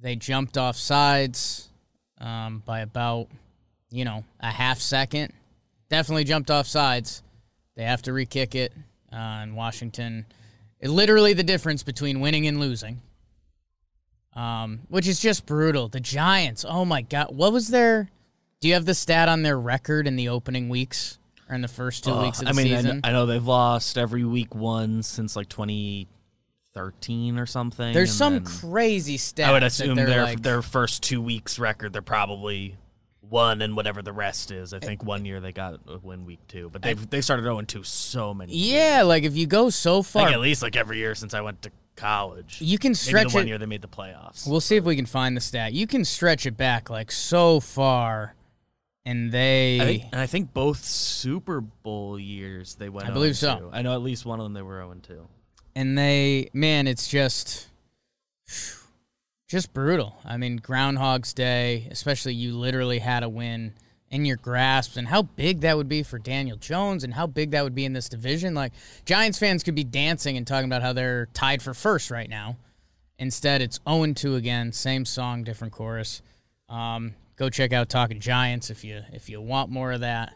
They 0.00 0.16
jumped 0.16 0.58
off 0.58 0.76
sides 0.76 1.68
um, 2.18 2.62
by 2.64 2.80
about, 2.80 3.28
you 3.90 4.04
know, 4.04 4.24
a 4.40 4.50
half 4.50 4.78
second. 4.78 5.32
Definitely 5.88 6.24
jumped 6.24 6.50
off 6.50 6.66
sides. 6.66 7.22
They 7.76 7.84
have 7.84 8.02
to 8.02 8.12
re-kick 8.12 8.54
it. 8.54 8.72
Uh, 9.12 9.16
and 9.16 9.56
Washington, 9.56 10.26
it, 10.80 10.88
literally 10.88 11.34
the 11.34 11.44
difference 11.44 11.82
between 11.82 12.20
winning 12.20 12.46
and 12.46 12.58
losing, 12.58 13.00
um, 14.34 14.80
which 14.88 15.06
is 15.06 15.20
just 15.20 15.46
brutal. 15.46 15.88
The 15.88 16.00
Giants, 16.00 16.64
oh 16.66 16.84
my 16.84 17.02
God, 17.02 17.28
what 17.30 17.52
was 17.52 17.68
their? 17.68 18.10
Do 18.60 18.68
you 18.68 18.74
have 18.74 18.86
the 18.86 18.94
stat 18.94 19.28
on 19.28 19.42
their 19.42 19.58
record 19.58 20.06
in 20.06 20.16
the 20.16 20.28
opening 20.28 20.68
weeks 20.68 21.18
or 21.52 21.54
in 21.54 21.60
the 21.62 21.68
first 21.68 22.02
two 22.04 22.10
Uh, 22.12 22.22
weeks 22.22 22.38
of 22.40 22.46
the 22.46 22.50
I 22.50 22.52
mean, 22.54 22.72
I 22.72 22.76
season? 22.78 22.90
kn- 22.92 23.00
I 23.04 23.12
know 23.12 23.26
they've 23.26 23.46
lost 23.46 23.98
every 23.98 24.24
week 24.24 24.54
one 24.54 25.02
since 25.02 25.36
like 25.36 25.48
2013 25.50 27.38
or 27.38 27.46
something. 27.46 27.92
There's 27.92 28.12
some 28.12 28.42
crazy 28.44 29.18
stat. 29.18 29.48
I 29.48 29.52
would 29.52 29.62
assume 29.62 29.96
their 29.96 30.22
like, 30.22 30.42
their 30.42 30.62
first 30.62 31.02
two 31.02 31.20
weeks 31.20 31.58
record, 31.58 31.92
they're 31.92 32.02
probably 32.02 32.76
one 33.20 33.62
and 33.62 33.76
whatever 33.76 34.02
the 34.02 34.12
rest 34.12 34.50
is. 34.50 34.72
I 34.74 34.78
think 34.78 35.04
one 35.04 35.24
year 35.24 35.40
they 35.40 35.52
got 35.52 35.80
a 35.86 35.98
win 35.98 36.24
week 36.24 36.40
two, 36.48 36.70
but 36.72 36.82
they've 36.82 37.08
they 37.10 37.20
started 37.20 37.42
0 37.44 37.60
2 37.62 37.82
so 37.82 38.34
many. 38.34 38.54
years. 38.54 38.72
yeah, 38.72 39.02
like 39.02 39.24
if 39.24 39.36
you 39.36 39.46
go 39.46 39.70
so 39.70 40.02
far, 40.02 40.28
at 40.28 40.40
least 40.40 40.62
like 40.62 40.76
every 40.76 40.98
year 40.98 41.14
since 41.14 41.34
I 41.34 41.40
went 41.42 41.62
to 41.62 41.70
college. 41.96 42.56
you 42.60 42.78
can 42.78 42.90
Maybe 42.90 42.94
stretch 42.96 43.28
the 43.28 43.34
one 43.34 43.44
it. 43.44 43.48
year 43.48 43.58
they 43.58 43.66
made 43.66 43.82
the 43.82 43.88
playoffs. 43.88 44.46
We'll 44.48 44.60
see 44.62 44.76
if 44.76 44.84
we 44.84 44.96
can 44.96 45.06
find 45.06 45.36
the 45.36 45.40
stat. 45.42 45.72
You 45.74 45.86
can 45.86 46.04
stretch 46.06 46.46
it 46.46 46.56
back 46.56 46.88
like 46.90 47.12
so 47.12 47.60
far, 47.60 48.34
and 49.04 49.32
they. 49.32 49.80
I 49.80 49.84
think, 49.84 50.04
and 50.12 50.20
I 50.20 50.26
think 50.26 50.52
both 50.54 50.84
Super 50.84 51.60
Bowl 51.60 52.18
years 52.18 52.74
they 52.76 52.88
went. 52.88 53.08
I 53.08 53.12
believe 53.12 53.36
0 53.36 53.58
so. 53.58 53.70
I 53.72 53.82
know 53.82 53.94
at 53.94 54.02
least 54.02 54.24
one 54.24 54.40
of 54.40 54.44
them 54.44 54.52
they 54.52 54.62
were 54.62 54.78
0 54.78 54.94
2. 55.02 55.28
and 55.74 55.96
they 55.98 56.48
man 56.52 56.86
it's 56.86 57.08
just 57.08 57.68
just 59.48 59.72
brutal 59.74 60.16
i 60.24 60.36
mean 60.36 60.56
groundhog's 60.56 61.32
day 61.32 61.86
especially 61.90 62.34
you 62.34 62.54
literally 62.56 62.98
had 62.98 63.22
a 63.22 63.28
win 63.28 63.72
in 64.10 64.24
your 64.24 64.36
grasp 64.36 64.96
and 64.96 65.08
how 65.08 65.22
big 65.22 65.60
that 65.60 65.76
would 65.76 65.88
be 65.88 66.02
for 66.02 66.18
daniel 66.18 66.56
jones 66.56 67.04
and 67.04 67.14
how 67.14 67.26
big 67.26 67.50
that 67.50 67.64
would 67.64 67.74
be 67.74 67.84
in 67.84 67.92
this 67.92 68.08
division 68.08 68.54
like 68.54 68.72
giants 69.04 69.38
fans 69.38 69.62
could 69.62 69.74
be 69.74 69.84
dancing 69.84 70.36
and 70.36 70.46
talking 70.46 70.66
about 70.66 70.82
how 70.82 70.92
they're 70.92 71.26
tied 71.34 71.62
for 71.62 71.74
first 71.74 72.10
right 72.10 72.30
now 72.30 72.56
instead 73.18 73.60
it's 73.62 73.78
0-2 73.80 74.36
again 74.36 74.72
same 74.72 75.04
song 75.04 75.42
different 75.44 75.72
chorus 75.72 76.22
um, 76.68 77.14
go 77.42 77.50
check 77.50 77.72
out 77.72 77.88
talking 77.88 78.20
giants 78.20 78.70
if 78.70 78.84
you 78.84 79.02
if 79.12 79.28
you 79.28 79.40
want 79.40 79.68
more 79.68 79.90
of 79.92 80.00
that 80.00 80.32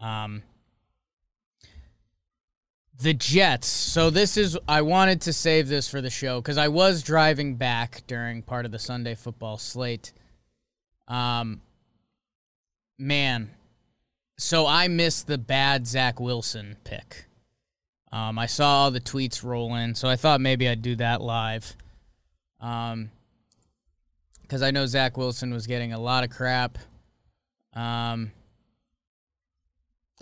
um, 0.00 0.42
the 3.00 3.14
Jets. 3.14 3.66
So 3.66 4.10
this 4.10 4.36
is 4.36 4.58
I 4.68 4.82
wanted 4.82 5.22
to 5.22 5.32
save 5.32 5.68
this 5.68 5.88
for 5.88 6.00
the 6.00 6.10
show 6.10 6.40
because 6.40 6.58
I 6.58 6.68
was 6.68 7.02
driving 7.02 7.56
back 7.56 8.02
during 8.06 8.42
part 8.42 8.64
of 8.64 8.72
the 8.72 8.78
Sunday 8.78 9.14
football 9.14 9.58
slate. 9.58 10.12
Um, 11.06 11.62
man, 12.98 13.50
so 14.36 14.66
I 14.66 14.88
missed 14.88 15.26
the 15.26 15.38
bad 15.38 15.86
Zach 15.86 16.20
Wilson 16.20 16.76
pick. 16.84 17.26
Um, 18.10 18.38
I 18.38 18.46
saw 18.46 18.84
all 18.84 18.90
the 18.90 19.00
tweets 19.00 19.44
roll 19.44 19.74
in, 19.74 19.94
so 19.94 20.08
I 20.08 20.16
thought 20.16 20.40
maybe 20.40 20.68
I'd 20.68 20.82
do 20.82 20.96
that 20.96 21.20
live. 21.20 21.76
Um, 22.60 23.10
because 24.48 24.62
I 24.62 24.70
know 24.70 24.86
Zach 24.86 25.18
Wilson 25.18 25.52
was 25.52 25.66
getting 25.66 25.92
a 25.92 26.00
lot 26.00 26.24
of 26.24 26.30
crap. 26.30 26.78
Um, 27.74 28.32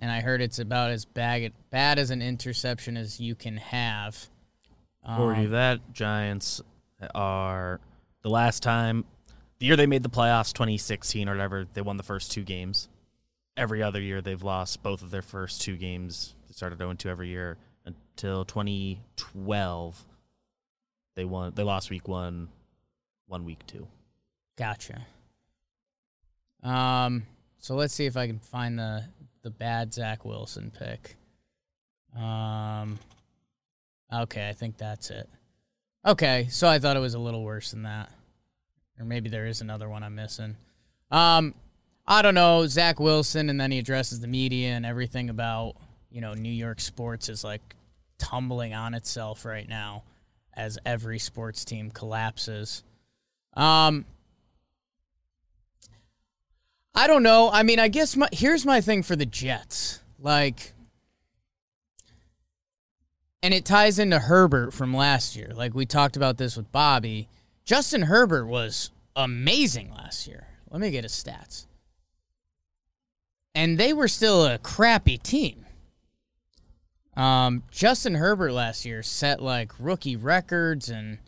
and 0.01 0.11
I 0.11 0.21
heard 0.21 0.43
it's 0.43 0.59
about 0.59 0.91
as 0.91 1.05
bad, 1.05 1.53
bad 1.71 2.01
as 2.01 2.11
an 2.11 2.21
interception 2.21 2.97
as 2.97 3.21
you 3.21 3.37
can 3.37 3.57
have. 3.57 4.29
Um, 5.05 5.51
that, 5.53 5.93
Giants 5.93 6.61
are 7.15 7.81
the 8.23 8.29
last 8.29 8.65
time 8.65 9.05
the 9.61 9.67
year 9.67 9.77
they 9.77 9.87
made 9.87 10.03
the 10.03 10.11
playoffs, 10.11 10.53
2016 10.53 11.29
or 11.29 11.33
whatever. 11.33 11.67
They 11.73 11.81
won 11.81 11.97
the 11.97 12.03
first 12.03 12.33
two 12.33 12.43
games. 12.43 12.89
Every 13.57 13.83
other 13.83 14.01
year, 14.01 14.21
they've 14.21 14.43
lost 14.43 14.83
both 14.83 15.03
of 15.03 15.11
their 15.11 15.23
first 15.23 15.63
two 15.63 15.77
games. 15.77 16.35
They 16.49 16.53
started 16.53 16.79
0 16.79 16.95
2 16.95 17.09
every 17.09 17.29
year 17.29 17.57
until 17.87 18.45
2012. 18.45 20.05
They 21.15 21.25
won. 21.25 21.53
They 21.55 21.63
lost 21.63 21.89
week 21.89 22.09
one, 22.09 22.49
won 23.29 23.47
week 23.47 23.61
two. 23.67 23.87
Gotcha. 24.57 25.07
Um, 26.63 27.25
so 27.59 27.75
let's 27.75 27.95
see 27.95 28.07
if 28.07 28.17
I 28.17 28.27
can 28.27 28.39
find 28.39 28.79
the 28.79 29.05
the 29.43 29.51
bad 29.51 29.95
Zach 29.95 30.25
Wilson 30.25 30.73
pick. 30.77 31.17
Um, 32.19 32.99
okay, 34.13 34.49
I 34.49 34.53
think 34.53 34.77
that's 34.77 35.11
it. 35.11 35.29
Okay, 36.05 36.49
so 36.51 36.67
I 36.69 36.79
thought 36.79 36.97
it 36.97 37.01
was 37.01 37.15
a 37.15 37.19
little 37.19 37.45
worse 37.45 37.71
than 37.71 37.83
that, 37.83 38.11
or 38.99 39.05
maybe 39.05 39.29
there 39.29 39.47
is 39.47 39.61
another 39.61 39.89
one 39.89 40.03
I'm 40.03 40.15
missing. 40.15 40.57
Um, 41.11 41.55
I 42.07 42.23
don't 42.23 42.35
know 42.35 42.67
Zach 42.67 42.99
Wilson, 42.99 43.51
and 43.51 43.61
then 43.61 43.71
he 43.71 43.79
addresses 43.79 44.21
the 44.21 44.27
media 44.27 44.71
and 44.71 44.87
everything 44.87 45.31
about 45.31 45.75
you 46.11 46.21
know 46.21 46.35
New 46.35 46.53
York 46.53 46.81
sports 46.81 47.29
is 47.29 47.45
like 47.45 47.77
tumbling 48.19 48.75
on 48.75 48.95
itself 48.95 49.45
right 49.45 49.69
now 49.69 50.03
as 50.55 50.79
every 50.87 51.19
sports 51.19 51.65
team 51.65 51.91
collapses. 51.91 52.83
Um, 53.55 54.05
I 56.97 57.07
don't 57.07 57.23
know. 57.23 57.51
I 57.53 57.63
mean, 57.63 57.79
I 57.79 57.89
guess 57.89 58.17
my 58.17 58.29
here's 58.33 58.65
my 58.65 58.81
thing 58.81 59.03
for 59.03 59.15
the 59.15 59.27
Jets. 59.27 60.01
Like 60.19 60.73
and 63.43 63.53
it 63.53 63.67
ties 63.67 63.99
into 63.99 64.19
Herbert 64.19 64.73
from 64.73 64.95
last 64.95 65.37
year. 65.37 65.53
Like 65.55 65.75
we 65.75 65.85
talked 65.85 66.17
about 66.17 66.39
this 66.39 66.57
with 66.57 66.73
Bobby. 66.73 67.29
Justin 67.65 68.03
Herbert 68.03 68.47
was 68.47 68.91
amazing 69.15 69.93
last 69.93 70.27
year. 70.27 70.47
Let 70.71 70.81
me 70.81 70.91
get 70.91 71.05
his 71.05 71.13
stats. 71.13 71.67
And 73.55 73.79
they 73.79 73.93
were 73.93 74.09
still 74.09 74.45
a 74.47 74.59
crappy 74.59 75.19
team. 75.19 75.67
Um, 77.15 77.63
Justin 77.71 78.15
Herbert 78.15 78.53
last 78.53 78.85
year 78.85 79.03
set 79.03 79.41
like 79.43 79.73
rookie 79.79 80.17
records 80.17 80.89
and 80.89 81.19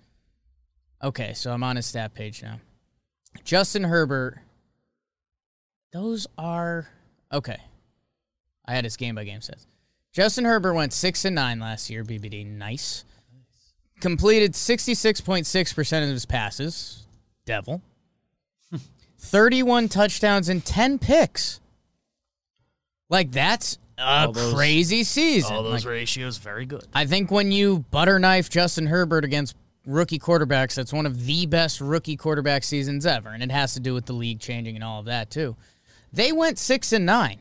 okay, 1.02 1.34
so 1.34 1.52
I'm 1.52 1.62
on 1.62 1.76
his 1.76 1.86
stat 1.86 2.14
page 2.14 2.42
now. 2.42 2.60
Justin 3.44 3.84
Herbert 3.84 4.40
those 5.92 6.26
are 6.36 6.88
okay. 7.32 7.58
I 8.66 8.72
had 8.74 8.84
his 8.84 8.96
game 8.96 9.14
by 9.14 9.24
game 9.24 9.40
stats. 9.40 9.66
Justin 10.12 10.44
Herbert 10.44 10.74
went 10.74 10.92
six 10.92 11.24
and 11.24 11.34
nine 11.34 11.60
last 11.60 11.88
year. 11.90 12.04
BBD, 12.04 12.46
nice. 12.46 13.04
Completed 14.00 14.54
sixty 14.54 14.94
six 14.94 15.20
point 15.20 15.46
six 15.46 15.72
percent 15.72 16.04
of 16.04 16.10
his 16.10 16.24
passes. 16.26 17.06
Devil. 17.46 17.82
Thirty 19.18 19.62
one 19.62 19.88
touchdowns 19.88 20.48
and 20.48 20.64
ten 20.64 20.98
picks. 20.98 21.60
Like 23.10 23.30
that's 23.32 23.78
a 23.96 24.30
those- 24.32 24.54
crazy 24.54 25.02
season. 25.04 25.52
All 25.56 25.62
those 25.62 25.84
Like, 25.84 25.92
ratios 25.92 26.38
very 26.38 26.66
good. 26.66 26.84
I 26.94 27.06
think 27.06 27.30
when 27.30 27.50
you 27.50 27.84
butter 27.90 28.18
knife 28.18 28.48
Justin 28.50 28.86
Herbert 28.86 29.24
against 29.24 29.56
rookie 29.86 30.18
quarterbacks, 30.18 30.74
that's 30.74 30.92
one 30.92 31.06
of 31.06 31.24
the 31.26 31.46
best 31.46 31.80
rookie 31.80 32.16
quarterback 32.16 32.62
seasons 32.62 33.06
ever, 33.06 33.30
and 33.30 33.42
it 33.42 33.50
has 33.50 33.74
to 33.74 33.80
do 33.80 33.94
with 33.94 34.06
the 34.06 34.12
league 34.12 34.38
changing 34.40 34.74
and 34.76 34.84
all 34.84 35.00
of 35.00 35.06
that 35.06 35.30
too. 35.30 35.56
They 36.12 36.32
went 36.32 36.58
six 36.58 36.92
and 36.92 37.06
nine. 37.06 37.38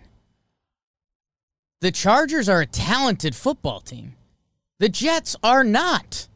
The 1.80 1.92
Chargers 1.92 2.50
are 2.50 2.62
a 2.62 2.66
talented 2.66 3.36
football 3.36 3.82
team. 3.82 4.16
The 4.80 4.90
Jets 4.90 5.36
are 5.44 5.64
not. 5.64 6.28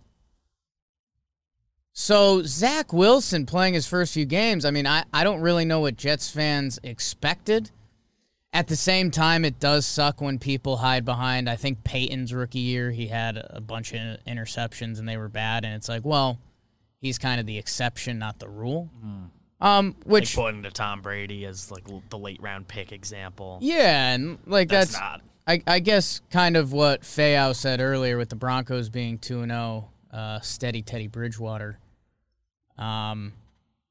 So 1.94 2.42
Zach 2.44 2.94
Wilson 2.94 3.46
playing 3.46 3.74
his 3.74 3.88
first 3.88 4.14
few 4.14 4.26
games, 4.26 4.66
I 4.66 4.72
mean, 4.72 4.88
I, 4.88 5.04
I 5.14 5.24
don't 5.24 5.42
really 5.42 5.66
know 5.66 5.82
what 5.82 5.98
Jets 5.98 6.30
fans 6.30 6.80
expected. 6.84 7.72
At 8.54 8.68
the 8.68 8.76
same 8.76 9.12
time, 9.12 9.46
it 9.46 9.60
does 9.60 9.86
suck 9.86 10.20
when 10.20 10.38
people 10.38 10.78
hide 10.78 11.06
behind. 11.06 11.50
I 11.50 11.56
think 11.56 11.84
Peyton's 11.84 12.34
rookie 12.34 12.60
year, 12.60 12.92
he 12.92 13.08
had 13.08 13.38
a 13.38 13.62
bunch 13.62 13.94
of 13.94 14.18
interceptions 14.26 15.00
and 15.00 15.08
they 15.08 15.18
were 15.18 15.30
bad. 15.30 15.64
And 15.64 15.74
it's 15.74 15.88
like, 15.88 16.04
well, 16.04 16.40
he's 17.00 17.18
kind 17.18 17.40
of 17.40 17.46
the 17.46 17.58
exception, 17.58 18.20
not 18.20 18.40
the 18.40 18.50
rule. 18.50 18.90
Hmm. 19.02 19.26
Um, 19.62 19.96
Like 20.00 20.06
which 20.08 20.36
pointing 20.36 20.64
to 20.64 20.72
Tom 20.72 21.02
Brady 21.02 21.46
as 21.46 21.70
like 21.72 21.88
l- 21.88 22.04
the 22.10 22.18
late 22.18 22.42
round 22.42 22.68
pick 22.68 22.92
example. 22.92 23.60
yeah, 23.62 24.14
and 24.14 24.40
like 24.48 24.70
that's, 24.70 24.92
that's, 24.94 25.00
not. 25.02 25.22
I, 25.48 25.62
I 25.68 25.80
guess 25.80 26.22
kind 26.32 26.58
of 26.58 26.74
what 26.74 27.02
Fayao 27.02 27.56
said 27.56 27.80
earlier 27.82 28.18
with 28.18 28.30
the 28.30 28.36
Broncos 28.36 28.90
being 28.90 29.18
two 29.18 29.42
and 29.42 29.52
zero, 29.52 29.90
uh, 30.12 30.40
steady 30.40 30.82
Teddy 30.82 31.08
Bridgewater. 31.08 31.78
Um, 32.78 33.34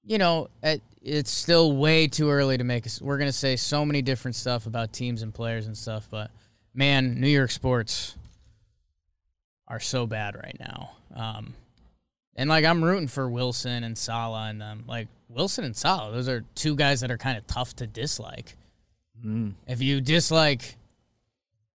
you 0.05 0.19
know, 0.19 0.49
it, 0.63 0.83
it's 1.03 1.31
still 1.31 1.77
way 1.77 2.09
too 2.09 2.31
early 2.31 2.59
to 2.59 2.65
make. 2.65 2.87
us. 2.87 3.01
We're 3.01 3.19
gonna 3.19 3.31
say 3.33 3.57
so 3.57 3.85
many 3.87 4.03
different 4.03 4.35
stuff 4.35 4.67
about 4.67 4.93
teams 4.93 5.23
and 5.23 5.33
players 5.33 5.67
and 5.67 5.77
stuff, 5.77 6.09
but 6.11 6.31
man, 6.75 7.21
New 7.21 7.29
York 7.29 7.51
sports 7.51 8.17
are 9.69 9.81
so 9.81 10.07
bad 10.07 10.35
right 10.35 10.57
now. 10.59 10.91
Um, 11.15 11.55
and 12.41 12.49
like 12.49 12.65
I'm 12.65 12.83
rooting 12.83 13.07
for 13.07 13.29
Wilson 13.29 13.85
and 13.85 13.99
Salah 13.99 14.49
and 14.49 14.59
them. 14.59 14.85
Like 14.89 15.09
Wilson 15.29 15.63
and 15.63 15.77
Salah, 15.77 16.11
those 16.11 16.27
are 16.27 16.43
two 16.55 16.75
guys 16.75 17.03
that 17.03 17.11
are 17.11 17.19
kind 17.19 17.37
of 17.37 17.47
tough 17.47 17.77
to 17.77 17.87
dislike. 17.87 18.57
Mm. 19.23 19.53
If 19.67 19.83
you 19.83 20.01
dislike 20.01 20.77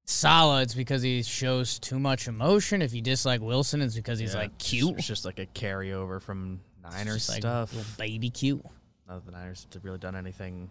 Salah, 0.06 0.62
it's 0.62 0.75
because 0.75 1.02
he 1.02 1.23
shows 1.23 1.78
too 1.78 1.99
much 1.99 2.28
emotion. 2.28 2.80
If 2.80 2.94
you 2.94 3.02
dislike 3.02 3.42
Wilson, 3.42 3.83
it's 3.83 3.94
because 3.94 4.18
he's 4.18 4.33
Yeah, 4.33 4.40
like 4.40 4.56
cute. 4.56 4.97
It's 4.97 5.06
just 5.06 5.26
like 5.26 5.38
a 5.38 5.44
carryover 5.44 6.23
from 6.23 6.61
Niners 6.83 7.28
like 7.28 7.42
stuff. 7.42 7.75
little 7.75 7.90
baby 7.99 8.30
cute. 8.30 8.64
Not 9.06 9.23
that 9.23 9.26
the 9.30 9.33
Niners 9.37 9.66
have 9.71 9.85
really 9.85 9.99
done 9.99 10.16
anything. 10.16 10.71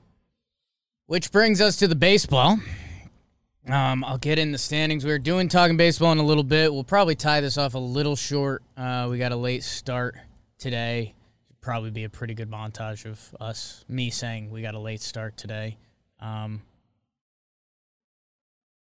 Which 1.06 1.32
brings 1.32 1.62
us 1.62 1.76
to 1.78 1.88
the 1.88 1.96
baseball. 1.96 2.58
Um, 3.70 4.04
I'll 4.04 4.18
get 4.18 4.40
in 4.40 4.52
the 4.52 4.58
standings. 4.58 5.06
We 5.06 5.12
are 5.12 5.20
doing 5.20 5.48
talking 5.48 5.78
baseball 5.78 6.12
in 6.12 6.18
a 6.18 6.24
little 6.24 6.44
bit. 6.44 6.74
We'll 6.74 6.84
probably 6.84 7.16
tie 7.16 7.40
this 7.40 7.58
off 7.58 7.76
a 7.76 7.80
little 7.80 8.18
short. 8.18 8.62
Uh, 8.76 9.08
we 9.10 9.18
got 9.18 9.32
a 9.32 9.38
late 9.38 9.64
start 9.64 10.16
today. 10.58 11.14
Probably 11.62 11.90
be 11.90 12.04
a 12.04 12.10
pretty 12.10 12.34
good 12.34 12.52
montage 12.52 13.06
of 13.06 13.34
us, 13.40 13.86
me 13.88 14.10
saying 14.10 14.52
we 14.52 14.62
got 14.62 14.76
a 14.76 14.80
late 14.80 15.02
start 15.02 15.38
today. 15.38 15.78
Um, 16.20 16.62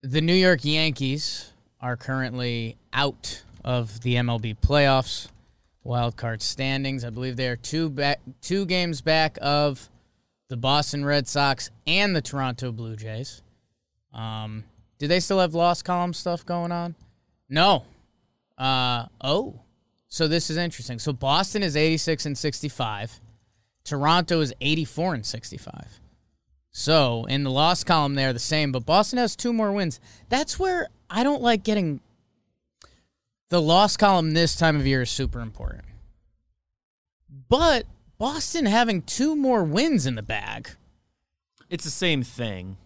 the 0.04 0.22
New 0.22 0.34
York 0.34 0.64
Yankees 0.64 1.52
are 1.82 1.98
currently 1.98 2.78
out 2.94 3.44
of 3.66 4.02
the 4.02 4.16
MLB 4.16 4.58
playoffs, 4.58 5.28
wild 5.84 6.16
card 6.16 6.42
standings. 6.42 7.04
I 7.04 7.10
believe 7.10 7.36
they 7.36 7.50
are 7.50 7.58
two 7.58 7.90
back, 7.90 8.22
two 8.40 8.66
games 8.66 9.02
back 9.02 9.38
of 9.42 9.90
the 10.48 10.56
Boston 10.56 11.04
Red 11.04 11.28
Sox 11.28 11.70
and 11.86 12.16
the 12.16 12.22
Toronto 12.22 12.72
Blue 12.72 12.96
Jays. 12.96 13.42
Um, 14.14 14.64
do 14.98 15.08
they 15.08 15.20
still 15.20 15.40
have 15.40 15.54
lost 15.54 15.86
column 15.86 16.14
stuff 16.14 16.46
going 16.46 16.72
on? 16.72 16.96
No. 17.50 17.86
Uh 18.58 19.06
oh. 19.22 19.62
So 20.08 20.28
this 20.28 20.50
is 20.50 20.58
interesting. 20.58 21.00
So 21.00 21.14
Boston 21.14 21.64
is 21.64 21.76
86 21.78 22.26
and 22.26 22.38
65. 22.38 23.22
Toronto 23.84 24.42
is 24.42 24.54
84 24.62 25.16
and 25.16 25.26
65. 25.26 26.02
So 26.72 27.26
in 27.26 27.44
the 27.44 27.52
loss 27.52 27.84
column, 27.84 28.16
they're 28.16 28.34
the 28.34 28.40
same, 28.40 28.72
but 28.72 28.86
Boston 28.86 29.20
has 29.20 29.36
two 29.36 29.54
more 29.54 29.72
wins. 29.72 30.00
That's 30.30 30.60
where 30.60 30.88
I 31.10 31.24
don't 31.24 31.42
like 31.42 31.64
getting 31.64 32.00
the 33.50 33.62
loss 33.62 33.98
column 33.98 34.32
this 34.32 34.56
time 34.56 34.78
of 34.78 34.88
year 34.88 35.02
is 35.02 35.12
super 35.12 35.42
important. 35.42 35.84
But 37.50 37.86
Boston 38.18 38.66
having 38.66 39.02
two 39.02 39.36
more 39.36 39.64
wins 39.64 40.06
in 40.06 40.16
the 40.16 40.22
bag. 40.22 40.70
It's 41.70 41.84
the 41.84 41.90
same 41.90 42.24
thing. 42.24 42.78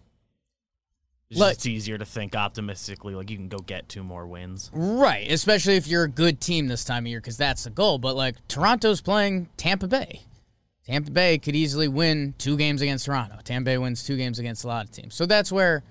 It's 1.30 1.40
Like- 1.40 1.54
just 1.56 1.66
easier 1.66 1.98
to 1.98 2.04
think 2.04 2.36
optimistically. 2.36 3.14
Like 3.14 3.30
you 3.30 3.36
can 3.36 3.48
go 3.48 3.58
get 3.58 3.88
two 3.88 4.04
more 4.04 4.26
wins. 4.26 4.70
Right, 4.72 5.30
especially 5.30 5.74
if 5.76 5.86
you're 5.88 6.04
a 6.04 6.08
good 6.08 6.40
team 6.40 6.68
this 6.68 6.84
time 6.84 7.04
of 7.04 7.08
year, 7.08 7.20
because 7.20 7.36
that's 7.36 7.64
the 7.64 7.70
goal. 7.70 7.98
But 7.98 8.14
like 8.16 8.36
Toronto's 8.48 9.00
playing 9.00 9.48
Tampa 9.56 9.88
Bay. 9.88 10.22
Tampa 10.86 11.10
Bay 11.10 11.38
could 11.38 11.56
easily 11.56 11.88
win 11.88 12.34
two 12.38 12.56
games 12.56 12.80
against 12.80 13.06
Toronto. 13.06 13.38
Tampa 13.42 13.64
Bay 13.64 13.78
wins 13.78 14.04
two 14.04 14.16
games 14.16 14.38
against 14.38 14.62
a 14.62 14.68
lot 14.68 14.84
of 14.84 14.92
teams. 14.92 15.16
So 15.16 15.26
that's 15.26 15.50
where, 15.50 15.82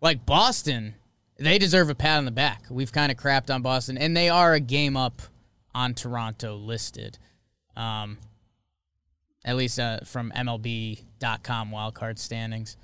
like 0.00 0.24
Boston, 0.24 0.94
they 1.38 1.58
deserve 1.58 1.90
a 1.90 1.94
pat 1.96 2.18
on 2.18 2.24
the 2.24 2.30
back. 2.30 2.62
We've 2.70 2.92
kind 2.92 3.10
of 3.10 3.18
crapped 3.18 3.52
on 3.52 3.62
Boston, 3.62 3.98
and 3.98 4.16
they 4.16 4.28
are 4.28 4.52
a 4.54 4.60
game 4.60 4.96
up 4.96 5.22
on 5.74 5.94
Toronto 5.94 6.54
listed. 6.54 7.18
Um, 7.76 8.18
at 9.44 9.56
least 9.56 9.80
uh, 9.80 9.98
from 10.04 10.30
MLB.com 10.36 11.70
wildcard 11.72 12.20
standings. 12.20 12.76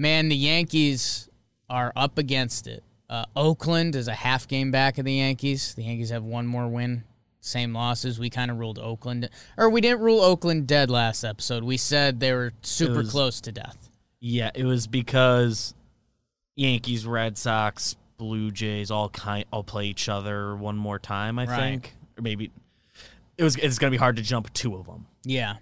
Man, 0.00 0.30
the 0.30 0.36
Yankees 0.36 1.28
are 1.68 1.92
up 1.94 2.16
against 2.16 2.66
it. 2.66 2.82
Uh, 3.10 3.26
Oakland 3.36 3.94
is 3.94 4.08
a 4.08 4.14
half 4.14 4.48
game 4.48 4.70
back 4.70 4.96
of 4.96 5.04
the 5.04 5.12
Yankees. 5.12 5.74
The 5.74 5.82
Yankees 5.82 6.08
have 6.08 6.22
one 6.24 6.46
more 6.46 6.66
win, 6.68 7.04
same 7.40 7.74
losses. 7.74 8.18
We 8.18 8.30
kind 8.30 8.50
of 8.50 8.58
ruled 8.58 8.78
Oakland, 8.78 9.28
or 9.58 9.68
we 9.68 9.82
didn't 9.82 10.00
rule 10.00 10.22
Oakland 10.22 10.66
dead 10.66 10.90
last 10.90 11.22
episode. 11.22 11.64
We 11.64 11.76
said 11.76 12.18
they 12.18 12.32
were 12.32 12.54
super 12.62 13.00
was- 13.00 13.10
close 13.10 13.42
to 13.42 13.52
death. 13.52 13.90
Yeah, 14.20 14.50
it 14.54 14.64
was 14.64 14.86
because 14.86 15.74
Yankees, 16.56 17.04
Red 17.04 17.36
Sox, 17.36 17.94
Blue 18.16 18.50
Jays 18.50 18.90
all 18.90 19.10
kind 19.10 19.44
all 19.52 19.64
play 19.64 19.84
each 19.86 20.08
other 20.08 20.56
one 20.56 20.78
more 20.78 20.98
time. 20.98 21.38
I 21.38 21.44
Right. 21.44 21.56
think, 21.58 21.94
or 22.18 22.22
maybe 22.22 22.50
it 23.36 23.44
was. 23.44 23.56
It's 23.56 23.78
gonna 23.78 23.90
be 23.90 23.96
hard 23.98 24.16
to 24.16 24.22
jump 24.22 24.50
two 24.54 24.76
of 24.76 24.86
them. 24.86 25.06
Yeah. 25.24 25.56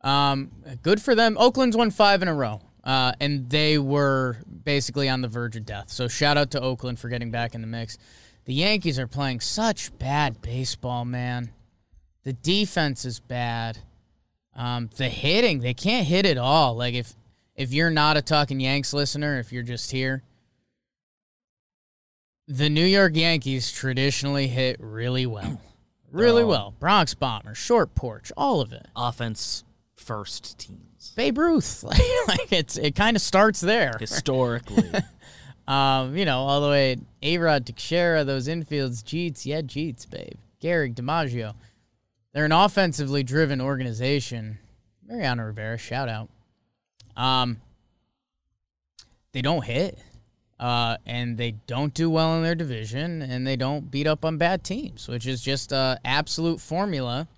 Um, 0.00 0.50
good 0.82 1.00
for 1.00 1.14
them. 1.14 1.36
Oakland's 1.38 1.76
won 1.76 1.90
five 1.92 2.20
in 2.22 2.26
a 2.26 2.34
row. 2.34 2.62
Uh, 2.82 3.12
and 3.20 3.50
they 3.50 3.78
were 3.78 4.38
basically 4.64 5.08
on 5.08 5.20
the 5.20 5.28
verge 5.28 5.56
of 5.56 5.66
death. 5.66 5.90
So 5.90 6.08
shout 6.08 6.36
out 6.38 6.50
to 6.52 6.60
Oakland 6.60 6.98
for 6.98 7.08
getting 7.08 7.30
back 7.30 7.54
in 7.54 7.60
the 7.60 7.66
mix. 7.66 7.98
The 8.46 8.54
Yankees 8.54 8.98
are 8.98 9.06
playing 9.06 9.40
such 9.40 9.96
bad 9.98 10.40
baseball, 10.40 11.04
man. 11.04 11.50
The 12.24 12.32
defense 12.32 13.04
is 13.04 13.20
bad. 13.20 13.78
Um, 14.56 14.88
the 14.96 15.08
hitting, 15.08 15.60
they 15.60 15.74
can't 15.74 16.06
hit 16.06 16.26
at 16.26 16.38
all. 16.38 16.74
Like 16.74 16.94
if 16.94 17.14
if 17.54 17.72
you're 17.72 17.90
not 17.90 18.16
a 18.16 18.22
talking 18.22 18.58
Yanks 18.60 18.92
listener, 18.94 19.38
if 19.38 19.52
you're 19.52 19.62
just 19.62 19.90
here, 19.90 20.22
the 22.48 22.70
New 22.70 22.84
York 22.84 23.14
Yankees 23.14 23.70
traditionally 23.70 24.48
hit 24.48 24.76
really 24.80 25.26
well. 25.26 25.60
Really 26.10 26.42
Oh. 26.42 26.46
well. 26.48 26.74
Bronx 26.80 27.14
Bomber, 27.14 27.54
short 27.54 27.94
porch, 27.94 28.32
all 28.36 28.60
of 28.60 28.72
it. 28.72 28.86
Offense 28.96 29.64
first 29.94 30.58
teams 30.58 30.89
Babe 31.08 31.38
Ruth. 31.38 31.82
Like, 31.82 32.00
like 32.28 32.52
it's 32.52 32.76
it 32.76 32.94
kind 32.94 33.16
of 33.16 33.22
starts 33.22 33.60
there. 33.60 33.96
historically. 33.98 34.90
Um, 35.68 36.16
you 36.16 36.24
know, 36.24 36.40
all 36.40 36.60
the 36.62 36.68
way 36.68 36.96
A 37.22 37.38
Rod 37.38 37.64
Teixeira, 37.64 38.24
those 38.24 38.48
infields, 38.48 39.04
Jeets, 39.04 39.46
yeah, 39.46 39.60
Jeets, 39.60 40.08
babe. 40.08 40.34
Gehrig, 40.60 40.96
DiMaggio. 40.96 41.54
They're 42.32 42.44
an 42.44 42.50
offensively 42.50 43.22
driven 43.22 43.60
organization. 43.60 44.58
Mariano 45.06 45.44
Rivera, 45.44 45.78
shout 45.78 46.08
out. 46.08 46.28
Um, 47.16 47.58
they 49.30 49.42
don't 49.42 49.64
hit, 49.64 49.96
uh, 50.58 50.96
and 51.06 51.38
they 51.38 51.52
don't 51.68 51.94
do 51.94 52.10
well 52.10 52.36
in 52.36 52.42
their 52.42 52.56
division, 52.56 53.22
and 53.22 53.46
they 53.46 53.54
don't 53.54 53.92
beat 53.92 54.08
up 54.08 54.24
on 54.24 54.38
bad 54.38 54.64
teams, 54.64 55.06
which 55.06 55.24
is 55.24 55.40
just 55.40 55.70
a 55.70 56.00
absolute 56.04 56.60
formula 56.60 57.28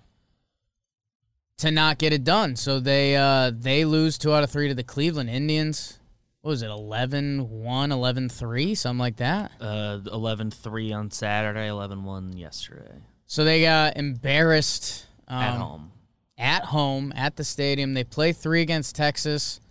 to 1.57 1.71
not 1.71 1.97
get 1.97 2.13
it 2.13 2.23
done. 2.23 2.55
So 2.55 2.79
they 2.79 3.15
uh, 3.15 3.51
they 3.53 3.85
lose 3.85 4.17
two 4.17 4.33
out 4.33 4.43
of 4.43 4.49
three 4.51 4.67
to 4.67 4.75
the 4.75 4.83
Cleveland 4.83 5.29
Indians. 5.29 5.99
What 6.41 6.49
was 6.49 6.61
it, 6.61 6.67
11 6.69 7.49
1, 7.49 7.91
11 7.93 8.27
3, 8.29 8.75
something 8.75 8.99
like 8.99 9.15
that? 9.17 9.51
uh, 9.61 9.99
11-3 10.05 10.93
on 10.93 11.09
Saturday, 11.09 11.69
11-1 11.69 12.37
yesterday 12.37 12.99
So 13.27 13.45
they 13.45 13.61
got 13.61 13.95
embarrassed 13.95 15.05
um, 15.29 15.41
at 15.41 15.57
home. 15.57 15.91
At 16.37 16.65
home, 16.65 17.13
at 17.15 17.37
the 17.37 17.45
stadium. 17.45 17.93
They 17.93 18.03
play 18.03 18.33
three 18.33 18.61
against 18.61 18.93
Texas. 18.93 19.61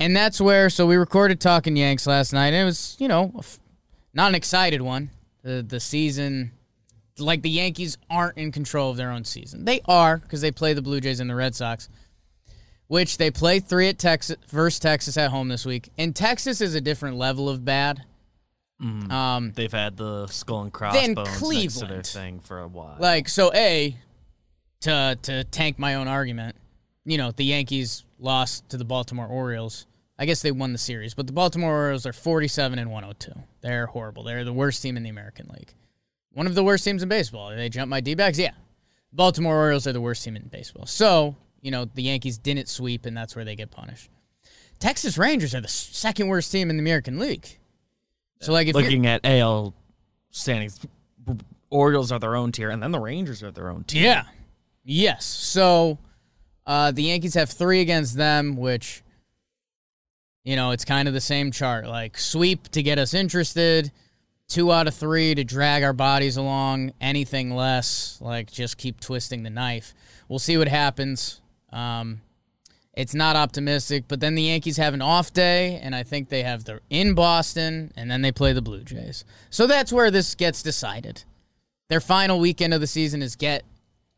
And 0.00 0.16
that's 0.16 0.40
where, 0.40 0.70
so 0.70 0.86
we 0.86 0.96
recorded 0.96 1.38
Talking 1.38 1.76
Yanks 1.76 2.06
last 2.06 2.32
night, 2.32 2.48
and 2.48 2.56
it 2.56 2.64
was, 2.64 2.96
you 2.98 3.06
know, 3.06 3.42
not 4.14 4.30
an 4.30 4.34
excited 4.34 4.80
one. 4.80 5.10
The, 5.42 5.62
the 5.62 5.80
season, 5.80 6.52
like 7.18 7.42
the 7.42 7.50
Yankees 7.50 7.96
aren't 8.10 8.36
in 8.36 8.52
control 8.52 8.90
of 8.90 8.96
their 8.96 9.10
own 9.10 9.24
season. 9.24 9.64
They 9.64 9.80
are, 9.86 10.18
because 10.18 10.40
they 10.40 10.50
play 10.50 10.72
the 10.74 10.82
Blue 10.82 11.00
Jays 11.00 11.20
and 11.20 11.30
the 11.30 11.34
Red 11.34 11.54
Sox, 11.54 11.88
which 12.88 13.18
they 13.18 13.30
play 13.30 13.60
three 13.60 13.88
at 13.88 13.98
Texas, 13.98 14.36
versus 14.48 14.78
Texas 14.80 15.16
at 15.16 15.30
home 15.30 15.48
this 15.48 15.64
week. 15.64 15.90
And 15.96 16.14
Texas 16.14 16.60
is 16.60 16.74
a 16.74 16.80
different 16.80 17.16
level 17.16 17.48
of 17.48 17.64
bad. 17.64 18.02
Um, 18.80 19.52
They've 19.54 19.72
had 19.72 19.96
the 19.96 20.26
skull 20.26 20.62
and 20.62 20.72
crossbones 20.72 21.16
next 21.16 21.78
to 21.78 21.86
their 21.86 22.02
thing 22.02 22.40
for 22.40 22.60
a 22.60 22.68
while. 22.68 22.96
Like 22.98 23.28
so, 23.28 23.52
a 23.54 23.96
to 24.80 25.18
to 25.22 25.44
tank 25.44 25.78
my 25.78 25.94
own 25.94 26.08
argument. 26.08 26.56
You 27.06 27.16
know, 27.16 27.30
the 27.30 27.44
Yankees 27.44 28.04
lost 28.18 28.68
to 28.70 28.76
the 28.76 28.84
Baltimore 28.84 29.26
Orioles. 29.26 29.86
I 30.18 30.26
guess 30.26 30.42
they 30.42 30.52
won 30.52 30.72
the 30.72 30.78
series, 30.78 31.14
but 31.14 31.26
the 31.26 31.32
Baltimore 31.32 31.74
Orioles 31.74 32.06
are 32.06 32.12
47 32.12 32.78
and 32.78 32.90
102. 32.90 33.32
They're 33.62 33.86
horrible. 33.86 34.22
They're 34.22 34.44
the 34.44 34.52
worst 34.52 34.80
team 34.82 34.96
in 34.96 35.02
the 35.02 35.08
American 35.08 35.48
League. 35.48 35.74
One 36.34 36.46
of 36.46 36.54
the 36.54 36.62
worst 36.62 36.84
teams 36.84 37.02
in 37.02 37.08
baseball. 37.08 37.50
They 37.50 37.68
jump 37.68 37.88
my 37.88 38.00
D-backs? 38.00 38.38
Yeah. 38.38 38.52
Baltimore 39.12 39.56
Orioles 39.56 39.86
are 39.86 39.92
the 39.92 40.00
worst 40.00 40.22
team 40.24 40.36
in 40.36 40.42
baseball. 40.48 40.86
So, 40.86 41.36
you 41.62 41.70
know, 41.70 41.84
the 41.86 42.02
Yankees 42.02 42.36
didn't 42.38 42.68
sweep, 42.68 43.06
and 43.06 43.16
that's 43.16 43.34
where 43.36 43.44
they 43.44 43.54
get 43.56 43.70
punished. 43.70 44.10
Texas 44.80 45.16
Rangers 45.16 45.54
are 45.54 45.60
the 45.60 45.68
second 45.68 46.26
worst 46.28 46.50
team 46.52 46.68
in 46.70 46.76
the 46.76 46.82
American 46.82 47.18
League. 47.18 47.46
So, 48.40 48.52
like, 48.52 48.66
if 48.66 48.74
you're, 48.74 48.82
Looking 48.82 49.06
at 49.06 49.24
AL 49.24 49.72
standings, 50.30 50.80
Orioles 51.70 52.10
are 52.12 52.18
their 52.18 52.36
own 52.36 52.52
tier, 52.52 52.70
and 52.70 52.82
then 52.82 52.90
the 52.90 53.00
Rangers 53.00 53.42
are 53.42 53.50
their 53.52 53.70
own 53.70 53.84
tier. 53.84 54.02
Yeah. 54.02 54.24
Yes. 54.84 55.24
So, 55.24 55.98
Uh, 56.66 56.90
the 56.90 57.02
Yankees 57.02 57.34
have 57.34 57.50
three 57.50 57.82
against 57.82 58.16
them, 58.16 58.56
which, 58.56 59.02
you 60.44 60.56
know, 60.56 60.70
it's 60.70 60.84
kind 60.86 61.06
of 61.08 61.12
the 61.14 61.20
same 61.20 61.52
chart. 61.52 61.86
Like 61.86 62.16
sweep 62.18 62.68
to 62.68 62.82
get 62.82 62.98
us 62.98 63.12
interested, 63.12 63.92
two 64.48 64.72
out 64.72 64.86
of 64.86 64.94
three 64.94 65.34
to 65.34 65.44
drag 65.44 65.82
our 65.82 65.92
bodies 65.92 66.36
along. 66.36 66.92
Anything 67.00 67.54
less, 67.54 68.18
like 68.20 68.50
just 68.50 68.76
keep 68.78 69.00
twisting 69.00 69.42
the 69.42 69.50
knife. 69.50 69.94
We'll 70.28 70.38
see 70.38 70.56
what 70.56 70.68
happens. 70.68 71.40
Um, 71.72 72.20
it's 72.92 73.14
not 73.14 73.34
optimistic, 73.34 74.04
but 74.06 74.20
then 74.20 74.36
the 74.36 74.42
Yankees 74.42 74.76
have 74.76 74.94
an 74.94 75.02
off 75.02 75.32
day, 75.32 75.80
and 75.82 75.94
I 75.96 76.04
think 76.04 76.28
they 76.28 76.44
have 76.44 76.64
the 76.64 76.80
in 76.90 77.14
Boston, 77.14 77.92
and 77.96 78.08
then 78.10 78.22
they 78.22 78.30
play 78.30 78.52
the 78.52 78.62
Blue 78.62 78.84
Jays. 78.84 79.24
So 79.50 79.66
that's 79.66 79.92
where 79.92 80.10
this 80.12 80.34
gets 80.36 80.62
decided. 80.62 81.24
Their 81.88 82.00
final 82.00 82.38
weekend 82.38 82.72
of 82.72 82.80
the 82.80 82.86
season 82.86 83.20
is 83.20 83.34
get 83.36 83.64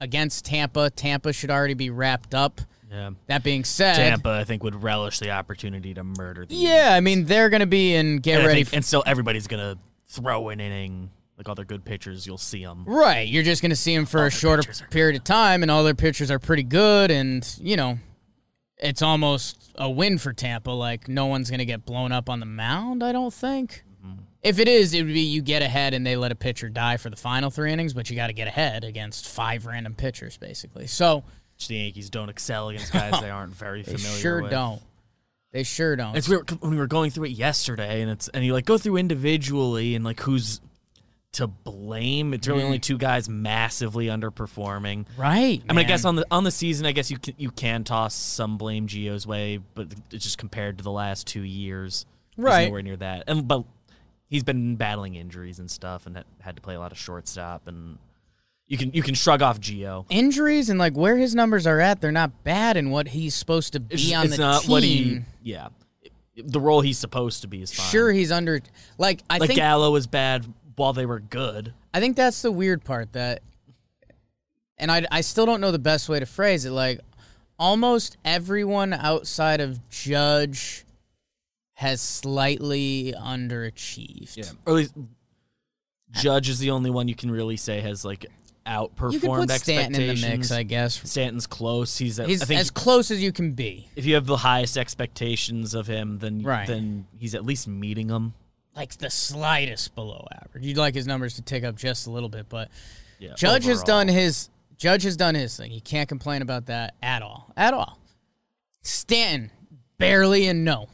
against 0.00 0.44
Tampa. 0.44 0.90
Tampa 0.90 1.32
should 1.32 1.50
already 1.50 1.72
be 1.74 1.88
wrapped 1.88 2.34
up. 2.34 2.60
Yeah. 2.90 3.10
That 3.26 3.42
being 3.42 3.64
said, 3.64 3.96
Tampa, 3.96 4.28
I 4.30 4.44
think, 4.44 4.62
would 4.62 4.80
relish 4.82 5.18
the 5.18 5.30
opportunity 5.30 5.94
to 5.94 6.04
murder 6.04 6.44
the 6.46 6.54
yeah, 6.54 6.90
I 6.92 7.00
mean 7.00 7.24
they're 7.24 7.48
going 7.48 7.60
to 7.60 7.66
be 7.66 7.94
in 7.94 8.18
get 8.18 8.38
and 8.40 8.46
ready. 8.46 8.62
think- 8.64 8.76
and 8.76 8.84
still 8.84 9.02
everybody's 9.06 9.46
gonna 9.48 9.76
throw 10.08 10.48
an 10.50 10.60
inning. 10.60 11.10
Like 11.36 11.50
all 11.50 11.54
their 11.54 11.66
good 11.66 11.84
pitchers, 11.84 12.26
you'll 12.26 12.38
see 12.38 12.64
them. 12.64 12.84
Right, 12.86 13.28
you're 13.28 13.42
just 13.42 13.60
going 13.60 13.68
to 13.70 13.76
see 13.76 13.94
them 13.94 14.06
for 14.06 14.20
All 14.20 14.26
a 14.26 14.30
shorter 14.30 14.62
period 14.90 15.16
of 15.16 15.24
time, 15.24 15.60
and 15.60 15.70
all 15.70 15.84
their 15.84 15.94
pitchers 15.94 16.30
are 16.30 16.38
pretty 16.38 16.62
good, 16.62 17.10
and 17.10 17.46
you 17.60 17.76
know, 17.76 17.98
it's 18.78 19.02
almost 19.02 19.70
a 19.74 19.90
win 19.90 20.16
for 20.16 20.32
Tampa. 20.32 20.70
Like 20.70 21.08
no 21.08 21.26
one's 21.26 21.50
going 21.50 21.58
to 21.58 21.66
get 21.66 21.84
blown 21.84 22.10
up 22.10 22.30
on 22.30 22.40
the 22.40 22.46
mound. 22.46 23.02
I 23.02 23.12
don't 23.12 23.34
think. 23.34 23.84
Mm-hmm. 24.02 24.20
If 24.42 24.58
it 24.58 24.66
is, 24.66 24.94
it 24.94 25.02
would 25.04 25.12
be 25.12 25.20
you 25.20 25.42
get 25.42 25.60
ahead 25.60 25.92
and 25.92 26.06
they 26.06 26.16
let 26.16 26.32
a 26.32 26.36
pitcher 26.36 26.70
die 26.70 26.96
for 26.96 27.10
the 27.10 27.16
final 27.16 27.50
three 27.50 27.70
innings, 27.70 27.92
but 27.92 28.08
you 28.08 28.16
got 28.16 28.28
to 28.28 28.32
get 28.32 28.48
ahead 28.48 28.82
against 28.84 29.28
five 29.28 29.66
random 29.66 29.94
pitchers, 29.94 30.38
basically. 30.38 30.86
So 30.86 31.22
The 31.68 31.74
Yankees 31.74 32.08
don't 32.08 32.30
excel 32.30 32.70
against 32.70 32.92
guys 32.94 33.20
they 33.20 33.28
aren't 33.28 33.54
very 33.54 33.82
they 33.82 33.92
familiar 33.92 34.18
sure 34.20 34.42
with. 34.42 34.50
don't. 34.52 34.80
They 35.56 35.62
sure 35.62 35.96
don't. 35.96 36.14
It's 36.14 36.28
weird 36.28 36.50
when 36.60 36.70
we 36.72 36.76
were 36.76 36.86
going 36.86 37.10
through 37.10 37.24
it 37.24 37.30
yesterday, 37.30 38.02
and 38.02 38.10
it's 38.10 38.28
and 38.28 38.44
you 38.44 38.52
like 38.52 38.66
go 38.66 38.76
through 38.76 38.98
individually 38.98 39.94
and 39.94 40.04
like 40.04 40.20
who's 40.20 40.60
to 41.32 41.46
blame. 41.46 42.34
It's 42.34 42.46
really 42.46 42.60
Mm. 42.60 42.66
only 42.66 42.78
two 42.78 42.98
guys 42.98 43.26
massively 43.26 44.06
underperforming. 44.08 45.06
right. 45.16 45.62
I 45.66 45.72
mean, 45.72 45.84
I 45.86 45.88
guess 45.88 46.04
on 46.04 46.16
the 46.16 46.26
on 46.30 46.44
the 46.44 46.50
season, 46.50 46.84
I 46.84 46.92
guess 46.92 47.10
you 47.10 47.18
can, 47.18 47.32
you 47.38 47.50
can 47.50 47.84
toss 47.84 48.14
some 48.14 48.58
blame 48.58 48.86
Gio's 48.86 49.26
way, 49.26 49.60
but 49.74 49.88
it's 50.10 50.24
just 50.24 50.36
compared 50.36 50.76
to 50.76 50.84
the 50.84 50.90
last 50.92 51.26
two 51.26 51.40
years, 51.42 52.04
he's 52.36 52.44
Right. 52.44 52.66
nowhere 52.66 52.82
near 52.82 52.96
that. 52.96 53.24
And 53.26 53.48
but 53.48 53.64
he's 54.28 54.44
been 54.44 54.76
battling 54.76 55.14
injuries 55.14 55.58
and 55.58 55.70
stuff, 55.70 56.04
and 56.04 56.22
had 56.40 56.56
to 56.56 56.60
play 56.60 56.74
a 56.74 56.78
lot 56.78 56.92
of 56.92 56.98
shortstop. 56.98 57.66
And 57.66 57.96
you 58.68 58.76
can 58.76 58.90
you 58.92 59.02
can 59.02 59.14
shrug 59.14 59.42
off 59.42 59.60
Gio. 59.60 60.06
injuries 60.10 60.68
and 60.70 60.78
like 60.78 60.94
where 60.96 61.16
his 61.16 61.34
numbers 61.34 61.66
are 61.66 61.80
at, 61.80 62.00
they're 62.00 62.12
not 62.12 62.42
bad 62.44 62.76
in 62.76 62.90
what 62.90 63.08
he's 63.08 63.34
supposed 63.34 63.72
to 63.74 63.80
be 63.80 63.94
It's, 63.94 64.12
on 64.14 64.26
it's 64.26 64.36
the 64.36 64.42
not 64.42 64.62
team. 64.62 64.70
what 64.70 64.82
he 64.82 65.20
yeah. 65.42 65.68
The 66.36 66.60
role 66.60 66.82
he's 66.82 66.98
supposed 66.98 67.42
to 67.42 67.48
be 67.48 67.62
is 67.62 67.72
fine. 67.72 67.86
Sure, 67.86 68.12
he's 68.12 68.30
under. 68.30 68.60
Like 68.98 69.22
I 69.30 69.38
like 69.38 69.48
think 69.48 69.56
Gallo 69.58 69.90
was 69.92 70.06
bad 70.06 70.44
while 70.74 70.92
they 70.92 71.06
were 71.06 71.20
good. 71.20 71.72
I 71.94 72.00
think 72.00 72.14
that's 72.16 72.42
the 72.42 72.52
weird 72.52 72.84
part 72.84 73.12
that, 73.14 73.40
and 74.76 74.90
I 74.92 75.06
I 75.10 75.20
still 75.22 75.46
don't 75.46 75.60
know 75.62 75.70
the 75.72 75.78
best 75.78 76.08
way 76.10 76.20
to 76.20 76.26
phrase 76.26 76.66
it. 76.66 76.70
Like 76.72 77.00
almost 77.58 78.18
everyone 78.24 78.92
outside 78.92 79.60
of 79.62 79.88
Judge 79.88 80.84
has 81.74 82.00
slightly 82.02 83.14
underachieved. 83.18 84.36
Yeah, 84.36 84.44
Or 84.66 84.72
at 84.72 84.76
least 84.76 84.94
Judge 86.10 86.48
is 86.48 86.58
the 86.58 86.70
only 86.70 86.90
one 86.90 87.08
you 87.08 87.14
can 87.14 87.30
really 87.30 87.56
say 87.56 87.80
has 87.80 88.04
like 88.04 88.26
outperformed 88.66 89.12
You 89.12 89.20
can 89.20 89.30
put 89.30 89.50
expectations. 89.50 89.94
Stanton 89.96 90.02
in 90.02 90.16
the 90.16 90.28
mix, 90.36 90.50
I 90.52 90.62
guess. 90.62 91.08
Stanton's 91.08 91.46
close. 91.46 91.96
He's, 91.96 92.18
at, 92.18 92.28
He's 92.28 92.42
I 92.42 92.46
think 92.46 92.60
as 92.60 92.70
close 92.70 93.10
as 93.10 93.22
you 93.22 93.32
can 93.32 93.52
be. 93.52 93.88
if 93.96 94.04
you 94.04 94.14
have 94.14 94.26
the 94.26 94.36
highest 94.38 94.76
expectations 94.76 95.74
of 95.74 95.86
him, 95.86 96.18
then 96.18 96.42
Right. 96.42 96.66
then 96.66 97.06
he's 97.18 97.34
at 97.34 97.44
least 97.44 97.68
meeting 97.68 98.08
them. 98.08 98.34
Like 98.74 98.96
the 98.98 99.10
slightest 99.10 99.94
below 99.94 100.26
average. 100.42 100.64
You'd 100.64 100.76
like 100.76 100.94
his 100.94 101.06
numbers 101.06 101.34
to 101.36 101.42
tick 101.42 101.64
up 101.64 101.76
just 101.76 102.06
a 102.06 102.10
little 102.10 102.28
bit, 102.28 102.48
but 102.48 102.68
Yeah, 103.18 103.34
Judge 103.34 103.64
has 103.64 103.82
done 103.82 104.08
his 104.08 104.50
Judge 104.76 105.04
has 105.04 105.16
done 105.16 105.34
his 105.34 105.56
thing. 105.56 105.70
He 105.70 105.80
can't 105.80 106.08
complain 106.08 106.42
about 106.42 106.66
that 106.66 106.94
at 107.02 107.22
all. 107.22 107.50
At 107.56 107.72
all. 107.72 107.98
Stanton, 108.82 109.50
barely 109.98 110.46
and 110.46 110.64
no. 110.64 110.88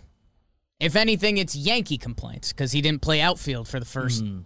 If 0.78 0.96
anything, 0.96 1.36
it's 1.36 1.54
Yankee 1.54 1.98
complaints 1.98 2.52
because 2.52 2.72
he 2.72 2.80
didn't 2.80 3.02
play 3.02 3.20
outfield 3.20 3.68
for 3.68 3.78
the 3.80 3.86
first 3.86 4.22
hmm. 4.22 4.40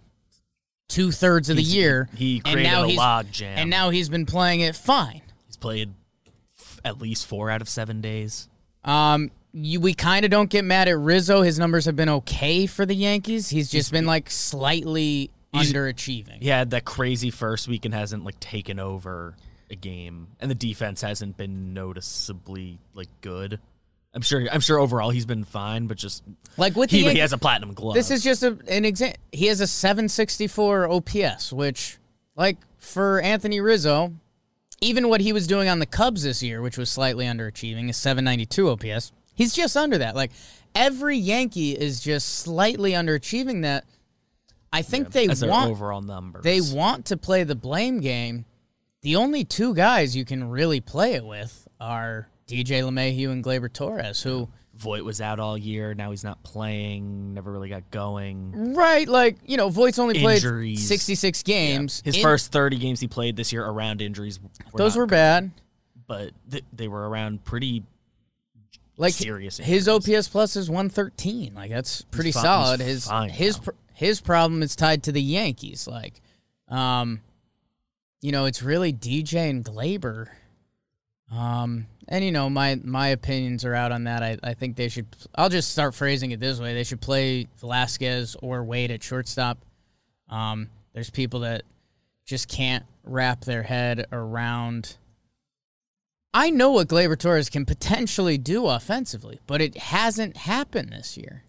Two 0.87 1.11
thirds 1.11 1.49
of 1.49 1.57
the. 1.57 1.63
Year. 1.63 2.09
he 2.15 2.37
and 2.37 2.53
created 2.53 2.69
now 2.69 2.83
a 2.83 2.87
he's, 2.87 2.97
log 2.97 3.31
jam. 3.31 3.57
And 3.57 3.69
now 3.69 3.89
he's 3.89 4.09
been 4.09 4.25
playing 4.25 4.61
it 4.61 4.75
fine. 4.75 5.21
He's 5.45 5.57
played 5.57 5.93
f- 6.59 6.79
at 6.83 6.99
least 6.99 7.25
four 7.25 7.49
out 7.49 7.61
of 7.61 7.69
seven 7.69 8.01
days. 8.01 8.47
Um, 8.83 9.31
you, 9.53 9.79
we 9.79 9.93
kind 9.93 10.23
of 10.25 10.31
don't 10.31 10.49
get 10.49 10.63
mad 10.63 10.87
at 10.87 10.97
Rizzo. 10.97 11.41
His 11.41 11.59
numbers 11.59 11.85
have 11.85 11.95
been 11.95 12.09
okay 12.09 12.65
for 12.65 12.85
the 12.85 12.95
Yankees. 12.95 13.49
He's 13.49 13.69
just 13.69 13.91
been 13.91 14.05
like 14.05 14.29
slightly 14.29 15.31
underachieving. 15.53 16.41
He 16.41 16.49
had 16.49 16.71
that 16.71 16.85
crazy 16.85 17.31
first 17.31 17.67
week 17.67 17.85
and 17.85 17.93
hasn't 17.93 18.23
like 18.23 18.39
taken 18.39 18.79
over 18.79 19.35
a 19.69 19.75
game, 19.75 20.27
and 20.39 20.49
the 20.49 20.55
defense 20.55 21.01
hasn't 21.01 21.37
been 21.37 21.73
noticeably 21.73 22.79
like 22.93 23.09
good. 23.21 23.59
I'm 24.17 24.23
sure. 24.23 24.47
I'm 24.51 24.61
sure 24.61 24.79
overall 24.79 25.11
he's 25.11 25.27
been 25.27 25.43
fine, 25.43 25.85
but 25.85 25.95
just 25.95 26.23
Like 26.57 26.75
with 26.75 26.89
the 26.89 27.03
he, 27.03 27.09
he 27.11 27.19
has 27.19 27.33
a 27.33 27.37
platinum 27.37 27.75
glove. 27.75 27.93
This 27.93 28.09
is 28.09 28.23
just 28.23 28.41
a, 28.41 28.57
an 28.67 28.83
example. 28.83 29.19
He 29.31 29.45
has 29.45 29.61
a 29.61 29.67
764 29.67 30.89
OPS, 30.89 31.53
which, 31.53 31.99
like, 32.35 32.57
for 32.79 33.21
Anthony 33.21 33.61
Rizzo, 33.61 34.11
even 34.81 35.07
what 35.07 35.21
he 35.21 35.33
was 35.33 35.45
doing 35.45 35.69
on 35.69 35.77
the 35.77 35.85
Cubs 35.85 36.23
this 36.23 36.41
year, 36.41 36.63
which 36.63 36.79
was 36.79 36.89
slightly 36.89 37.25
underachieving, 37.25 37.91
is 37.91 37.97
792 37.97 38.69
OPS. 38.69 39.11
He's 39.35 39.53
just 39.53 39.77
under 39.77 39.99
that. 39.99 40.15
Like, 40.15 40.31
every 40.73 41.15
Yankee 41.15 41.73
is 41.73 41.99
just 41.99 42.39
slightly 42.39 42.93
underachieving 42.93 43.61
that. 43.61 43.85
I 44.73 44.81
think 44.81 45.11
they 45.11 45.27
as 45.27 45.41
their 45.41 45.51
want 45.51 45.69
overall 45.69 46.01
numbers. 46.01 46.43
they 46.43 46.59
want 46.59 47.05
to 47.05 47.17
play 47.17 47.43
the 47.43 47.55
blame 47.55 47.99
game. 47.99 48.45
The 49.03 49.15
only 49.15 49.43
two 49.43 49.75
guys 49.75 50.15
you 50.15 50.25
can 50.25 50.49
really 50.49 50.81
play 50.81 51.13
it 51.13 51.23
with 51.23 51.67
are 51.79 52.29
DJ 52.47 52.81
LeMahieu 52.83 53.29
and 53.31 53.43
Gleyber 53.43 53.71
Torres, 53.71 54.21
who. 54.21 54.49
Voit 54.75 55.03
was 55.03 55.21
out 55.21 55.39
all 55.39 55.57
year. 55.57 55.95
Now 55.95 56.11
he's 56.11 56.23
not 56.23 56.43
playing. 56.43 57.33
Never 57.33 57.51
really 57.51 57.67
got 57.67 57.89
going. 57.89 58.75
Right, 58.75 59.07
like 59.07 59.37
you 59.43 59.57
know, 59.57 59.69
Voit's 59.69 59.97
only 59.97 60.19
played 60.19 60.35
Injuries. 60.35 60.87
sixty-six 60.87 61.41
games. 61.41 62.03
His 62.05 62.15
In- 62.17 62.21
first 62.21 62.51
30 62.51 62.77
games 62.77 62.99
he 62.99 63.07
played 63.07 63.35
this 63.35 63.51
year 63.51 63.65
around 63.65 64.03
injuries. 64.03 64.39
Were 64.39 64.77
those 64.77 64.93
not 64.95 64.99
were 65.01 65.05
bad. 65.07 65.49
but 66.05 66.29
th- 66.51 66.63
they 66.73 66.87
were 66.87 67.09
around 67.09 67.43
pretty. 67.43 67.85
Like 68.97 69.13
serious 69.13 69.57
his. 69.57 69.87
OPS 69.87 70.27
plus 70.27 70.55
is 70.55 70.69
one 70.69 70.89
thirteen. 70.89 71.55
Like 71.55 71.71
that's 71.71 72.03
pretty 72.03 72.31
fi- 72.31 72.43
solid. 72.43 72.79
he's 72.79 72.89
His 72.89 73.07
fine 73.07 73.29
his 73.31 73.57
now. 73.57 73.63
pr- 73.63 73.71
his 73.95 74.21
problem 74.21 74.61
is 74.61 74.75
tied 74.75 75.01
to 75.03 75.11
the 75.11 75.21
Yankees. 75.23 75.87
Like, 75.87 76.21
um, 76.67 77.21
you 78.21 78.31
know, 78.31 78.45
it's 78.45 78.61
really 78.61 78.93
DJ 78.93 79.49
and 79.49 79.65
Gleyber. 79.65 80.27
Um, 81.31 81.87
and 82.07 82.23
you 82.23 82.31
know, 82.31 82.49
my 82.49 82.79
my 82.83 83.09
opinions 83.09 83.65
are 83.65 83.75
out 83.75 83.91
on 83.91 84.05
that. 84.05 84.23
I, 84.23 84.37
I 84.43 84.53
think 84.53 84.75
they 84.75 84.89
should. 84.89 85.07
I'll 85.35 85.49
just 85.49 85.71
start 85.71 85.93
phrasing 85.93 86.31
it 86.31 86.39
this 86.39 86.59
way: 86.59 86.73
they 86.73 86.83
should 86.83 87.01
play 87.01 87.47
Velazquez 87.59 88.35
or 88.41 88.63
Wade 88.63 88.91
at 88.91 89.03
shortstop. 89.03 89.59
Um, 90.29 90.69
there's 90.93 91.09
people 91.09 91.41
that 91.41 91.63
just 92.25 92.47
can't 92.47 92.85
wrap 93.03 93.41
their 93.41 93.63
head 93.63 94.05
around. 94.11 94.97
I 96.33 96.49
know 96.49 96.71
what 96.71 96.87
Gleyber 96.87 97.17
Torres 97.17 97.49
can 97.49 97.65
potentially 97.65 98.37
do 98.37 98.67
offensively, 98.67 99.39
but 99.47 99.61
it 99.61 99.77
hasn't 99.77 100.37
happened 100.37 100.91
this 100.91 101.17
year. 101.17 101.43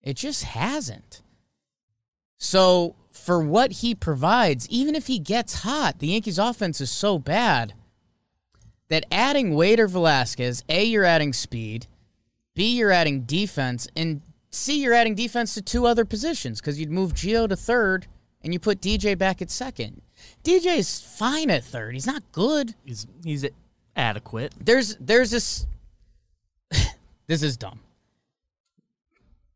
It 0.00 0.14
just 0.14 0.44
hasn't. 0.44 1.22
So, 2.38 2.96
for 3.10 3.40
what 3.40 3.72
he 3.72 3.94
provides, 3.94 4.68
even 4.68 4.94
if 4.96 5.06
he 5.06 5.18
gets 5.18 5.62
hot, 5.62 6.00
the 6.00 6.08
Yankees' 6.08 6.38
offense 6.38 6.80
is 6.80 6.90
so 6.90 7.18
bad 7.18 7.74
that 8.92 9.06
adding 9.10 9.54
Wade 9.54 9.80
or 9.80 9.88
Velazquez, 9.88 10.64
A, 10.68 10.84
you're 10.84 11.06
adding 11.06 11.32
speed, 11.32 11.86
B, 12.54 12.76
you're 12.76 12.90
adding 12.90 13.22
defense, 13.22 13.88
and 13.96 14.20
C, 14.50 14.82
you're 14.82 14.92
adding 14.92 15.14
defense 15.14 15.54
to 15.54 15.62
two 15.62 15.86
other 15.86 16.04
positions 16.04 16.60
because 16.60 16.78
you'd 16.78 16.90
move 16.90 17.14
Gio 17.14 17.48
to 17.48 17.56
third 17.56 18.06
and 18.44 18.52
you 18.52 18.58
put 18.58 18.82
DJ 18.82 19.16
back 19.16 19.40
at 19.40 19.50
second. 19.50 20.02
DJ 20.44 20.76
is 20.76 21.00
fine 21.00 21.48
at 21.48 21.64
third. 21.64 21.94
He's 21.94 22.06
not 22.06 22.22
good. 22.32 22.74
He's 22.84 23.06
he's 23.24 23.46
adequate. 23.96 24.52
There's 24.60 24.94
there's 24.96 25.30
this 25.30 25.66
this 27.28 27.42
is 27.42 27.56
dumb. 27.56 27.80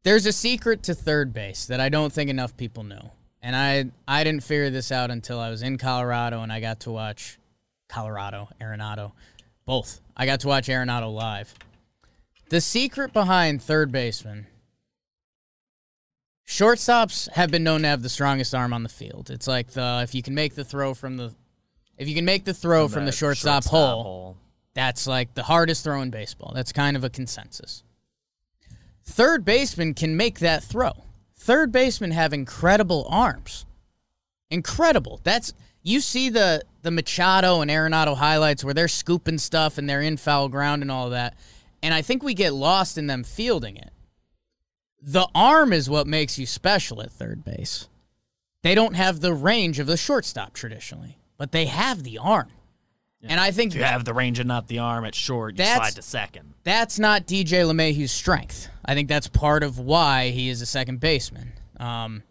There's 0.02 0.24
a 0.24 0.32
secret 0.32 0.82
to 0.84 0.94
third 0.94 1.34
base 1.34 1.66
that 1.66 1.78
I 1.78 1.90
don't 1.90 2.10
think 2.10 2.30
enough 2.30 2.56
people 2.56 2.84
know. 2.84 3.12
And 3.42 3.54
I 3.54 3.90
I 4.08 4.24
didn't 4.24 4.44
figure 4.44 4.70
this 4.70 4.90
out 4.90 5.10
until 5.10 5.38
I 5.38 5.50
was 5.50 5.60
in 5.60 5.76
Colorado 5.76 6.40
and 6.40 6.50
I 6.50 6.60
got 6.60 6.80
to 6.80 6.90
watch 6.90 7.38
Colorado, 7.88 8.48
Arenado, 8.60 9.12
both. 9.64 10.00
I 10.16 10.26
got 10.26 10.40
to 10.40 10.48
watch 10.48 10.68
Arenado 10.68 11.12
live. 11.12 11.54
The 12.48 12.60
secret 12.60 13.12
behind 13.12 13.62
third 13.62 13.90
baseman 13.90 14.46
Shortstops 16.46 17.28
have 17.32 17.50
been 17.50 17.64
known 17.64 17.82
to 17.82 17.88
have 17.88 18.02
the 18.02 18.08
strongest 18.08 18.54
arm 18.54 18.72
on 18.72 18.84
the 18.84 18.88
field. 18.88 19.30
It's 19.30 19.48
like 19.48 19.70
the 19.70 20.00
if 20.04 20.14
you 20.14 20.22
can 20.22 20.34
make 20.34 20.54
the 20.54 20.64
throw 20.64 20.94
from 20.94 21.16
the 21.16 21.34
if 21.98 22.08
you 22.08 22.14
can 22.14 22.24
make 22.24 22.44
the 22.44 22.54
throw 22.54 22.88
from, 22.88 23.06
the, 23.06 23.12
shortstop, 23.12 23.64
hole, 23.64 24.36
That's 24.74 25.06
like 25.06 25.34
the 25.34 25.42
hardest 25.42 25.82
throw 25.82 26.02
in 26.02 26.10
baseball. 26.10 26.52
That's 26.54 26.72
kind 26.72 26.96
of 26.96 27.04
a 27.04 27.10
consensus. 27.10 27.82
Third 29.02 29.44
baseman 29.44 29.94
can 29.94 30.16
make 30.16 30.40
that 30.40 30.62
throw. 30.62 30.92
Third 31.36 31.72
baseman 31.72 32.10
have 32.10 32.32
incredible 32.34 33.06
arms. 33.08 33.64
Incredible. 34.50 35.20
That's 35.24 35.54
you 35.86 36.00
see 36.00 36.28
the 36.30 36.62
the 36.82 36.90
Machado 36.90 37.60
and 37.60 37.70
Arenado 37.70 38.16
highlights 38.16 38.64
where 38.64 38.74
they're 38.74 38.88
scooping 38.88 39.38
stuff 39.38 39.78
and 39.78 39.88
they're 39.88 40.02
in 40.02 40.16
foul 40.16 40.48
ground 40.48 40.82
and 40.82 40.90
all 40.90 41.10
that. 41.10 41.36
And 41.82 41.92
I 41.94 42.02
think 42.02 42.22
we 42.22 42.34
get 42.34 42.52
lost 42.52 42.98
in 42.98 43.06
them 43.06 43.22
fielding 43.24 43.76
it. 43.76 43.90
The 45.00 45.26
arm 45.34 45.72
is 45.72 45.88
what 45.90 46.06
makes 46.06 46.38
you 46.38 46.46
special 46.46 47.02
at 47.02 47.12
third 47.12 47.44
base. 47.44 47.88
They 48.62 48.74
don't 48.74 48.94
have 48.94 49.20
the 49.20 49.32
range 49.34 49.78
of 49.78 49.86
the 49.86 49.96
shortstop 49.96 50.52
traditionally, 50.54 51.18
but 51.38 51.52
they 51.52 51.66
have 51.66 52.02
the 52.02 52.18
arm. 52.18 52.48
And 53.22 53.40
I 53.40 53.50
think 53.50 53.72
If 53.72 53.78
you 53.78 53.84
have 53.84 54.04
the 54.04 54.14
range 54.14 54.38
and 54.38 54.46
not 54.48 54.68
the 54.68 54.78
arm 54.78 55.04
at 55.04 55.14
short, 55.14 55.54
you 55.54 55.58
That's- 55.58 55.76
slide 55.76 55.96
to 55.96 56.02
second. 56.02 56.54
that's 56.64 56.98
not 56.98 57.26
DJ 57.26 57.62
LeMahieu's 57.64 58.12
strength. 58.12 58.68
I 58.84 58.94
think 58.94 59.08
that's 59.08 59.26
part 59.28 59.62
of 59.64 59.78
why 59.78 60.30
he 60.30 60.48
is 60.48 60.60
a 60.62 60.66
second 60.66 61.00
baseman. 61.00 61.52
Um, 61.78 62.22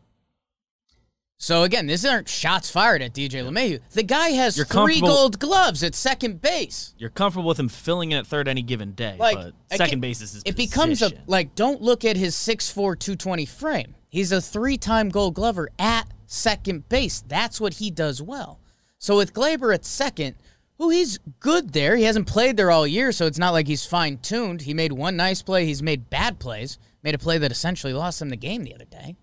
so 1.37 1.63
again, 1.63 1.87
these 1.87 2.05
aren't 2.05 2.29
shots 2.29 2.69
fired 2.69 3.01
at 3.01 3.13
DJ 3.13 3.43
LeMahieu. 3.43 3.81
The 3.91 4.03
guy 4.03 4.29
has 4.29 4.55
You're 4.57 4.65
three 4.65 5.01
gold 5.01 5.39
gloves 5.39 5.83
at 5.83 5.93
second 5.93 6.41
base. 6.41 6.93
You're 6.97 7.09
comfortable 7.09 7.47
with 7.47 7.59
him 7.59 7.69
filling 7.69 8.11
in 8.11 8.17
at 8.17 8.27
third 8.27 8.47
any 8.47 8.61
given 8.61 8.93
day, 8.93 9.17
Like 9.19 9.35
but 9.35 9.53
second 9.77 9.99
base 9.99 10.21
is 10.21 10.33
his 10.33 10.43
It 10.45 10.55
becomes 10.55 11.01
a 11.01 11.11
like. 11.27 11.55
Don't 11.55 11.81
look 11.81 12.05
at 12.05 12.17
his 12.17 12.35
6'4", 12.35 12.73
220 12.73 13.45
frame. 13.45 13.95
He's 14.09 14.31
a 14.31 14.39
three-time 14.39 15.09
Gold 15.09 15.33
Glover 15.35 15.69
at 15.77 16.07
second 16.25 16.87
base. 16.87 17.21
That's 17.27 17.59
what 17.59 17.75
he 17.75 17.91
does 17.91 18.21
well. 18.21 18.59
So 18.97 19.17
with 19.17 19.33
Gleyber 19.33 19.73
at 19.73 19.83
second, 19.83 20.35
who 20.77 20.89
he's 20.89 21.19
good 21.39 21.73
there. 21.73 21.95
He 21.97 22.03
hasn't 22.03 22.27
played 22.27 22.57
there 22.57 22.71
all 22.71 22.87
year, 22.87 23.11
so 23.11 23.25
it's 23.25 23.37
not 23.37 23.51
like 23.51 23.67
he's 23.67 23.85
fine-tuned. 23.85 24.61
He 24.61 24.73
made 24.73 24.93
one 24.93 25.15
nice 25.17 25.41
play. 25.41 25.65
He's 25.65 25.83
made 25.83 26.09
bad 26.09 26.39
plays. 26.39 26.79
Made 27.03 27.15
a 27.15 27.19
play 27.19 27.37
that 27.37 27.51
essentially 27.51 27.93
lost 27.93 28.21
him 28.21 28.29
the 28.29 28.37
game 28.37 28.63
the 28.63 28.73
other 28.73 28.85
day. 28.85 29.15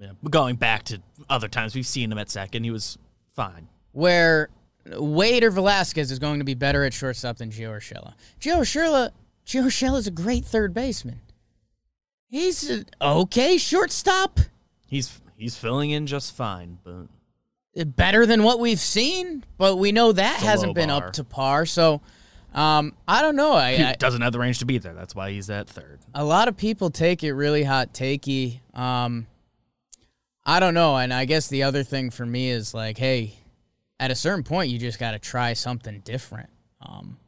Yeah. 0.00 0.12
Going 0.28 0.56
back 0.56 0.84
to 0.84 1.02
other 1.28 1.46
times 1.46 1.74
we've 1.74 1.86
seen 1.86 2.10
him 2.10 2.18
at 2.18 2.30
second, 2.30 2.64
he 2.64 2.70
was 2.70 2.96
fine. 3.34 3.68
Where 3.92 4.48
Wade 4.86 5.44
or 5.44 5.50
Velazquez 5.50 6.10
is 6.10 6.18
going 6.18 6.38
to 6.38 6.44
be 6.44 6.54
better 6.54 6.84
at 6.84 6.94
shortstop 6.94 7.36
than 7.36 7.50
Gio 7.50 7.70
Urshela. 7.70 8.14
Gio 8.40 8.60
Urshela, 8.60 9.10
Gio 9.46 9.64
Urshela 9.64 9.98
is 9.98 10.06
a 10.06 10.10
great 10.10 10.44
third 10.44 10.72
baseman. 10.72 11.20
He's 12.28 12.68
an 12.70 12.86
okay 13.02 13.58
shortstop. 13.58 14.40
He's 14.86 15.20
he's 15.36 15.56
filling 15.56 15.90
in 15.90 16.06
just 16.06 16.34
fine, 16.34 16.78
but 16.82 17.08
better 17.96 18.24
than 18.24 18.42
what 18.42 18.58
we've 18.58 18.80
seen, 18.80 19.44
but 19.58 19.76
we 19.76 19.92
know 19.92 20.12
that 20.12 20.40
hasn't 20.40 20.74
been 20.74 20.88
bar. 20.88 21.08
up 21.08 21.12
to 21.14 21.24
par. 21.24 21.66
So 21.66 22.00
um, 22.54 22.94
I 23.06 23.22
don't 23.22 23.36
know. 23.36 23.52
I, 23.52 23.74
he 23.74 23.96
doesn't 23.96 24.22
have 24.22 24.32
the 24.32 24.38
range 24.38 24.60
to 24.60 24.64
be 24.64 24.78
there. 24.78 24.94
That's 24.94 25.14
why 25.14 25.30
he's 25.30 25.50
at 25.50 25.68
third. 25.68 26.00
a 26.14 26.24
lot 26.24 26.48
of 26.48 26.56
people 26.56 26.90
take 26.90 27.22
it 27.22 27.32
really 27.32 27.64
hot 27.64 27.92
takey. 27.92 28.60
Um, 28.74 29.26
I 30.50 30.58
don't 30.58 30.74
know, 30.74 30.96
and 30.96 31.14
I 31.14 31.26
guess 31.26 31.46
the 31.46 31.62
other 31.62 31.84
thing 31.84 32.10
for 32.10 32.26
me 32.26 32.50
is 32.50 32.74
like, 32.74 32.98
hey, 32.98 33.34
at 34.00 34.10
a 34.10 34.16
certain 34.16 34.42
point, 34.42 34.68
you 34.68 34.80
just 34.80 34.98
got 34.98 35.12
to 35.12 35.20
try 35.20 35.52
something 35.52 36.00
different. 36.00 36.50
Um, 36.82 37.18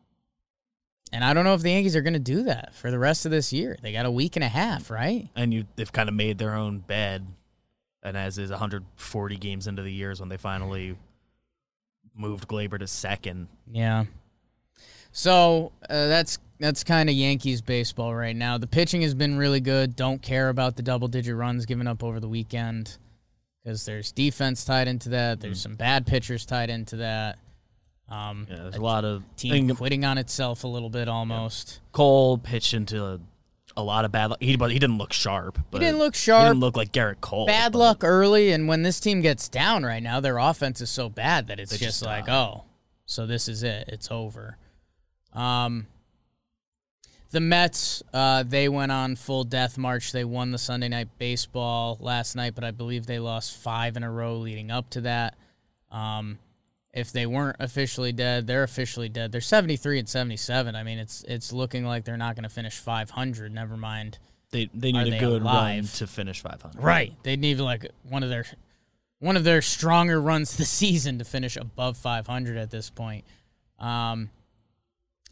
and 1.12 1.22
I 1.22 1.32
don't 1.32 1.44
know 1.44 1.54
if 1.54 1.62
the 1.62 1.70
Yankees 1.70 1.94
are 1.94 2.02
going 2.02 2.14
to 2.14 2.18
do 2.18 2.42
that 2.42 2.74
for 2.74 2.90
the 2.90 2.98
rest 2.98 3.24
of 3.24 3.30
this 3.30 3.52
year. 3.52 3.78
They 3.80 3.92
got 3.92 4.06
a 4.06 4.10
week 4.10 4.34
and 4.34 4.44
a 4.44 4.48
half, 4.48 4.90
right? 4.90 5.28
And 5.36 5.54
you 5.54 5.66
they've 5.76 5.92
kind 5.92 6.08
of 6.08 6.16
made 6.16 6.38
their 6.38 6.56
own 6.56 6.80
bed. 6.80 7.24
And 8.02 8.16
as 8.16 8.38
is 8.38 8.50
140 8.50 9.36
games 9.36 9.68
into 9.68 9.82
the 9.82 9.92
years 9.92 10.18
when 10.18 10.28
they 10.28 10.36
finally 10.36 10.96
moved 12.16 12.48
Gleyber 12.48 12.80
to 12.80 12.88
second. 12.88 13.46
Yeah. 13.70 14.06
So 15.12 15.70
uh, 15.88 16.08
that's 16.08 16.40
that's 16.58 16.82
kind 16.82 17.08
of 17.08 17.14
Yankees 17.14 17.62
baseball 17.62 18.16
right 18.16 18.34
now. 18.34 18.58
The 18.58 18.66
pitching 18.66 19.02
has 19.02 19.14
been 19.14 19.38
really 19.38 19.60
good. 19.60 19.94
Don't 19.94 20.20
care 20.20 20.48
about 20.48 20.74
the 20.74 20.82
double 20.82 21.06
digit 21.06 21.36
runs 21.36 21.66
given 21.66 21.86
up 21.86 22.02
over 22.02 22.18
the 22.18 22.28
weekend 22.28 22.98
because 23.62 23.84
there's 23.84 24.12
defense 24.12 24.64
tied 24.64 24.88
into 24.88 25.10
that. 25.10 25.40
There's 25.40 25.60
some 25.60 25.74
bad 25.74 26.06
pitchers 26.06 26.44
tied 26.46 26.70
into 26.70 26.96
that. 26.96 27.38
Um, 28.08 28.46
Yeah, 28.50 28.56
there's 28.56 28.76
a 28.76 28.80
lot 28.80 29.04
of 29.04 29.22
team 29.36 29.70
and 29.70 29.76
quitting 29.78 30.04
on 30.04 30.18
itself 30.18 30.64
a 30.64 30.68
little 30.68 30.90
bit 30.90 31.08
almost. 31.08 31.80
Cole 31.92 32.36
pitched 32.38 32.74
into 32.74 33.04
a, 33.04 33.20
a 33.76 33.82
lot 33.82 34.04
of 34.04 34.12
bad 34.12 34.30
luck. 34.30 34.42
He 34.42 34.56
but 34.56 34.70
he 34.70 34.78
didn't 34.78 34.98
look 34.98 35.12
sharp. 35.12 35.58
But 35.70 35.78
didn't 35.80 35.98
look 35.98 36.14
sharp. 36.14 36.42
He 36.44 36.48
didn't 36.50 36.60
look 36.60 36.76
like 36.76 36.92
Gerrit 36.92 37.20
Cole. 37.20 37.46
Bad 37.46 37.74
luck 37.74 38.02
early, 38.04 38.52
and 38.52 38.68
when 38.68 38.82
this 38.82 39.00
team 39.00 39.22
gets 39.22 39.48
down 39.48 39.84
right 39.84 40.02
now, 40.02 40.20
their 40.20 40.38
offense 40.38 40.80
is 40.80 40.90
so 40.90 41.08
bad 41.08 41.46
that 41.46 41.58
it's 41.58 41.70
just 41.70 41.82
just 41.82 42.04
like, 42.04 42.28
oh, 42.28 42.64
so 43.06 43.26
this 43.26 43.48
is 43.48 43.62
it. 43.62 43.88
It's 43.88 44.10
over. 44.10 44.58
Um, 45.32 45.86
the 47.32 47.40
Mets, 47.40 48.02
uh, 48.12 48.44
they 48.44 48.68
went 48.68 48.92
on 48.92 49.16
full 49.16 49.44
death 49.44 49.76
march. 49.78 50.12
They 50.12 50.24
won 50.24 50.52
the 50.52 50.58
Sunday 50.58 50.88
night 50.88 51.08
baseball 51.18 51.96
last 52.00 52.36
night, 52.36 52.54
but 52.54 52.62
I 52.62 52.70
believe 52.70 53.06
they 53.06 53.18
lost 53.18 53.56
five 53.56 53.96
in 53.96 54.02
a 54.02 54.10
row 54.10 54.36
leading 54.36 54.70
up 54.70 54.90
to 54.90 55.00
that. 55.02 55.36
Um, 55.90 56.38
if 56.92 57.10
they 57.10 57.24
weren't 57.24 57.56
officially 57.58 58.12
dead, 58.12 58.46
they're 58.46 58.62
officially 58.62 59.08
dead. 59.08 59.32
They're 59.32 59.40
73 59.40 60.00
and 60.00 60.08
77. 60.08 60.76
I 60.76 60.82
mean, 60.82 60.98
it's 60.98 61.24
it's 61.26 61.52
looking 61.52 61.86
like 61.86 62.04
they're 62.04 62.18
not 62.18 62.36
going 62.36 62.44
to 62.44 62.50
finish 62.50 62.76
500. 62.78 63.52
Never 63.52 63.78
mind. 63.78 64.18
They 64.50 64.68
they 64.74 64.92
need 64.92 65.08
a 65.08 65.10
they 65.10 65.18
good 65.18 65.42
run 65.42 65.84
to 65.84 66.06
finish 66.06 66.42
500. 66.42 66.82
Right. 66.82 67.14
They'd 67.22 67.40
need 67.40 67.58
like 67.60 67.86
one 68.02 68.22
of 68.22 68.28
their 68.28 68.44
one 69.20 69.36
of 69.36 69.44
their 69.44 69.62
stronger 69.62 70.20
runs 70.20 70.56
this 70.58 70.68
season 70.68 71.18
to 71.18 71.24
finish 71.24 71.56
above 71.56 71.96
500 71.96 72.58
at 72.58 72.70
this 72.70 72.90
point. 72.90 73.24
Um, 73.78 74.28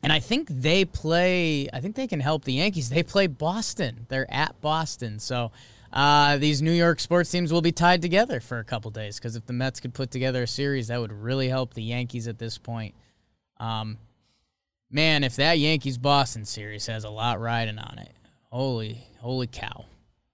and 0.02 0.12
I 0.12 0.20
think 0.20 0.48
they 0.48 0.84
play. 0.84 1.68
I 1.72 1.80
think 1.80 1.96
they 1.96 2.06
can 2.06 2.20
help 2.20 2.44
the 2.44 2.54
Yankees. 2.54 2.88
They 2.88 3.02
play 3.02 3.26
Boston. 3.26 4.06
They're 4.08 4.32
at 4.32 4.60
Boston, 4.60 5.18
so 5.18 5.52
uh, 5.92 6.38
these 6.38 6.62
New 6.62 6.72
York 6.72 7.00
sports 7.00 7.30
teams 7.30 7.52
will 7.52 7.60
be 7.60 7.72
tied 7.72 8.00
together 8.00 8.40
for 8.40 8.58
a 8.58 8.64
couple 8.64 8.90
days. 8.90 9.18
Because 9.18 9.36
if 9.36 9.44
the 9.46 9.52
Mets 9.52 9.80
could 9.80 9.92
put 9.92 10.10
together 10.10 10.44
a 10.44 10.46
series, 10.46 10.88
that 10.88 11.00
would 11.00 11.12
really 11.12 11.48
help 11.48 11.74
the 11.74 11.82
Yankees 11.82 12.28
at 12.28 12.38
this 12.38 12.56
point. 12.56 12.94
Um, 13.58 13.98
man, 14.90 15.22
if 15.22 15.36
that 15.36 15.58
Yankees 15.58 15.98
Boston 15.98 16.44
series 16.44 16.86
has 16.86 17.04
a 17.04 17.10
lot 17.10 17.40
riding 17.40 17.78
on 17.78 17.98
it, 17.98 18.12
holy 18.50 19.06
holy 19.18 19.46
cow! 19.46 19.84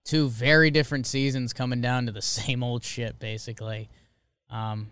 Two 0.04 0.28
very 0.28 0.70
different 0.70 1.06
seasons 1.06 1.52
coming 1.52 1.80
down 1.80 2.06
to 2.06 2.12
the 2.12 2.22
same 2.22 2.62
old 2.62 2.84
shit, 2.84 3.18
basically. 3.18 3.88
Um, 4.48 4.90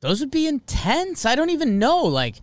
those 0.00 0.20
would 0.20 0.32
be 0.32 0.48
intense. 0.48 1.24
I 1.24 1.36
don't 1.36 1.50
even 1.50 1.78
know. 1.78 2.02
Like, 2.02 2.36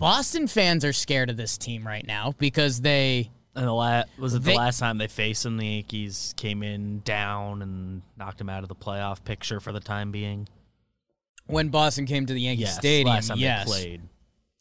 Boston 0.00 0.48
fans 0.48 0.84
are 0.84 0.92
scared 0.94 1.30
of 1.30 1.36
this 1.36 1.56
team 1.58 1.86
right 1.86 2.04
now 2.04 2.34
because 2.38 2.80
they. 2.80 3.30
And 3.54 3.66
the 3.66 3.72
la- 3.72 4.04
was 4.18 4.32
it 4.34 4.38
the 4.40 4.50
They- 4.52 4.56
last 4.56 4.78
time 4.80 4.96
they 4.98 5.06
faced 5.08 5.42
them? 5.42 5.56
The 5.58 5.66
Yankees 5.66 6.34
came 6.36 6.62
in 6.62 7.00
down 7.00 7.62
and 7.62 8.00
knocked 8.16 8.38
them 8.38 8.48
out 8.48 8.62
of 8.62 8.68
the 8.68 8.74
playoff 8.74 9.22
picture 9.24 9.60
for 9.60 9.72
the 9.72 9.80
time 9.80 10.10
being. 10.10 10.48
When 11.46 11.68
Boston 11.68 12.06
came 12.06 12.26
to 12.26 12.32
the 12.32 12.40
Yankee 12.40 12.62
Yes, 12.62 12.76
Stadium, 12.76 13.08
last 13.14 13.28
time 13.28 13.38
yes. 13.38 13.64
they 13.66 13.70
played. 13.70 14.02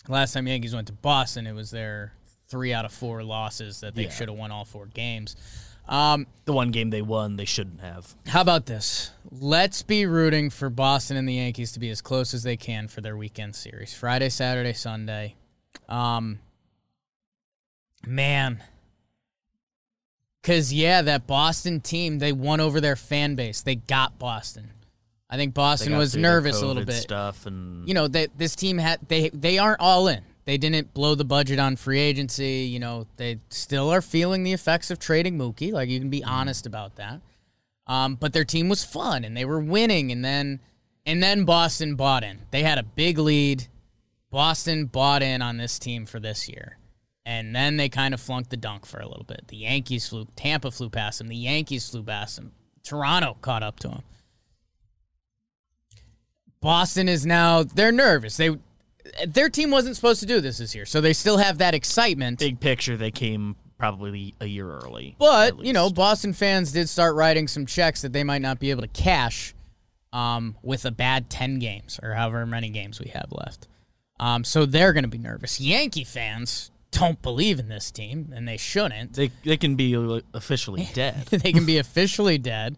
Last 0.07 0.33
time 0.33 0.47
Yankees 0.47 0.73
went 0.75 0.87
to 0.87 0.93
Boston, 0.93 1.47
it 1.47 1.53
was 1.53 1.69
their 1.71 2.13
three 2.47 2.73
out 2.73 2.83
of 2.83 2.91
four 2.91 3.23
losses 3.23 3.79
that 3.81 3.93
they 3.95 4.05
Yeah. 4.05 4.09
should 4.09 4.27
have 4.27 4.37
won 4.37 4.51
all 4.51 4.65
four 4.65 4.87
games. 4.87 5.35
Um, 5.89 6.27
The 6.45 6.53
one 6.53 6.69
game 6.71 6.91
they 6.91 7.01
won, 7.01 7.35
they 7.35 7.45
shouldn't 7.45 7.81
have. 7.81 8.13
how 8.27 8.41
about 8.41 8.67
this? 8.67 9.11
Let's 9.31 9.81
be 9.81 10.05
rooting 10.05 10.49
for 10.51 10.69
Boston 10.69 11.17
and 11.17 11.27
the 11.27 11.33
Yankees 11.33 11.71
to 11.73 11.79
be 11.79 11.89
as 11.89 11.99
close 12.01 12.33
as 12.33 12.43
they 12.43 12.55
can 12.57 12.87
for 12.87 13.01
their 13.01 13.17
weekend 13.17 13.55
series. 13.55 13.93
Friday, 13.93 14.29
Saturday, 14.29 14.73
Sunday. 14.73 15.35
Um 15.87 16.39
man. 18.05 18.63
Cause 20.43 20.71
yeah, 20.71 21.01
that 21.01 21.27
Boston 21.27 21.81
team, 21.81 22.19
they 22.19 22.31
won 22.31 22.59
over 22.59 22.79
their 22.79 22.95
fan 22.95 23.35
base. 23.35 23.61
They 23.61 23.75
got 23.75 24.17
Boston. 24.17 24.71
I 25.29 25.37
think 25.37 25.53
Boston 25.53 25.95
was 25.97 26.15
nervous 26.15 26.61
a 26.61 26.65
little 26.65 26.85
bit. 26.85 26.95
Stuff 26.95 27.45
and 27.45 27.87
you 27.87 27.93
know 27.93 28.07
that 28.07 28.37
this 28.37 28.55
team 28.55 28.77
had 28.77 28.99
they 29.09 29.29
they 29.29 29.57
aren't 29.59 29.79
all 29.79 30.07
in. 30.07 30.23
They 30.45 30.57
didn't 30.57 30.93
blow 30.93 31.15
the 31.15 31.25
budget 31.25 31.59
on 31.59 31.75
free 31.75 31.99
agency. 31.99 32.69
You 32.71 32.79
know 32.79 33.07
they 33.17 33.39
still 33.49 33.89
are 33.89 34.01
feeling 34.01 34.43
the 34.43 34.53
effects 34.53 34.91
of 34.91 34.99
trading 34.99 35.37
Mookie. 35.37 35.71
Like 35.71 35.89
you 35.89 35.99
can 35.99 36.09
be 36.09 36.23
honest 36.23 36.65
about 36.65 36.95
that. 36.95 37.21
Um, 37.87 38.15
but 38.15 38.33
their 38.33 38.45
team 38.45 38.69
was 38.69 38.83
fun 38.83 39.25
and 39.25 39.35
they 39.35 39.45
were 39.45 39.59
winning. 39.59 40.11
And 40.11 40.23
then 40.23 40.59
and 41.05 41.23
then 41.23 41.43
Boston 41.45 41.95
bought 41.95 42.23
in. 42.23 42.39
They 42.51 42.63
had 42.63 42.77
a 42.77 42.83
big 42.83 43.17
lead. 43.17 43.67
Boston 44.29 44.85
bought 44.85 45.23
in 45.23 45.41
on 45.41 45.57
this 45.57 45.79
team 45.79 46.05
for 46.05 46.19
this 46.19 46.47
year. 46.47 46.77
And 47.25 47.55
then 47.55 47.77
they 47.77 47.89
kind 47.89 48.13
of 48.13 48.21
flunked 48.21 48.49
the 48.49 48.57
dunk 48.57 48.85
for 48.85 48.99
a 48.99 49.07
little 49.07 49.23
bit. 49.23 49.47
The 49.47 49.57
Yankees 49.57 50.07
flew, 50.07 50.27
Tampa 50.35 50.71
flew 50.71 50.89
past 50.89 51.19
them. 51.19 51.27
The 51.27 51.35
Yankees 51.35 51.89
flew 51.89 52.03
past 52.03 52.37
them. 52.37 52.53
Toronto 52.83 53.37
caught 53.41 53.63
up 53.63 53.79
to 53.81 53.87
them. 53.87 54.03
Boston 56.61 57.07
is 57.07 57.25
now 57.25 57.63
they're 57.63 57.91
nervous. 57.91 58.37
They 58.37 58.57
their 59.27 59.49
team 59.49 59.71
wasn't 59.71 59.95
supposed 59.95 60.19
to 60.21 60.25
do 60.25 60.41
this 60.41 60.57
this 60.57 60.73
year, 60.75 60.85
so 60.85 61.01
they 61.01 61.13
still 61.13 61.37
have 61.37 61.59
that 61.59 61.73
excitement. 61.73 62.39
big 62.39 62.59
picture, 62.59 62.97
they 62.97 63.11
came 63.11 63.55
probably 63.77 64.35
a 64.39 64.45
year 64.45 64.69
early. 64.69 65.15
But 65.17 65.63
you 65.63 65.73
know. 65.73 65.89
Boston 65.89 66.33
fans 66.33 66.71
did 66.71 66.89
start 66.89 67.15
writing 67.15 67.47
some 67.47 67.65
checks 67.65 68.01
that 68.01 68.13
they 68.13 68.23
might 68.23 68.41
not 68.41 68.59
be 68.59 68.71
able 68.71 68.81
to 68.81 68.87
cash 68.89 69.55
um, 70.13 70.57
with 70.61 70.85
a 70.85 70.91
bad 70.91 71.29
ten 71.29 71.59
games 71.59 71.99
or 72.03 72.13
however 72.13 72.45
many 72.45 72.69
games 72.69 72.99
we 72.99 73.09
have 73.09 73.31
left. 73.31 73.67
Um, 74.19 74.43
so 74.43 74.65
they're 74.65 74.93
going 74.93 75.05
to 75.05 75.09
be 75.09 75.17
nervous. 75.17 75.61
Yankee 75.61 76.03
fans 76.03 76.71
don't 76.91 77.21
believe 77.21 77.59
in 77.59 77.69
this 77.69 77.91
team, 77.91 78.31
and 78.35 78.47
they 78.47 78.57
shouldn't. 78.57 79.13
They 79.13 79.31
they 79.43 79.57
can 79.57 79.75
be 79.75 80.21
officially 80.33 80.89
dead. 80.93 81.25
they 81.27 81.53
can 81.53 81.65
be 81.65 81.77
officially 81.77 82.37
dead. 82.37 82.77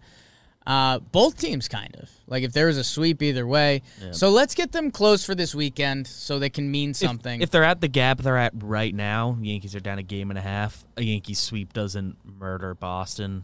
Uh, 0.67 0.99
both 0.99 1.37
teams, 1.39 1.67
kind 1.67 1.95
of 1.95 2.07
like 2.27 2.43
if 2.43 2.53
there 2.53 2.67
was 2.67 2.77
a 2.77 2.83
sweep 2.83 3.21
either 3.23 3.47
way. 3.47 3.81
So 4.11 4.29
let's 4.29 4.53
get 4.53 4.71
them 4.71 4.91
close 4.91 5.25
for 5.25 5.33
this 5.33 5.55
weekend, 5.55 6.05
so 6.05 6.37
they 6.37 6.51
can 6.51 6.69
mean 6.69 6.93
something. 6.93 7.41
If, 7.41 7.49
they're 7.49 7.63
at 7.63 7.81
the 7.81 7.87
gap 7.87 8.19
they're 8.19 8.37
at 8.37 8.53
right 8.55 8.93
now, 8.93 9.37
Yankees 9.41 9.75
are 9.75 9.79
down 9.79 9.97
a 9.97 10.03
game 10.03 10.29
and 10.29 10.37
a 10.37 10.41
half. 10.41 10.85
A 10.97 11.01
Yankee 11.03 11.33
sweep 11.33 11.73
doesn't 11.73 12.15
murder 12.23 12.75
Boston, 12.75 13.43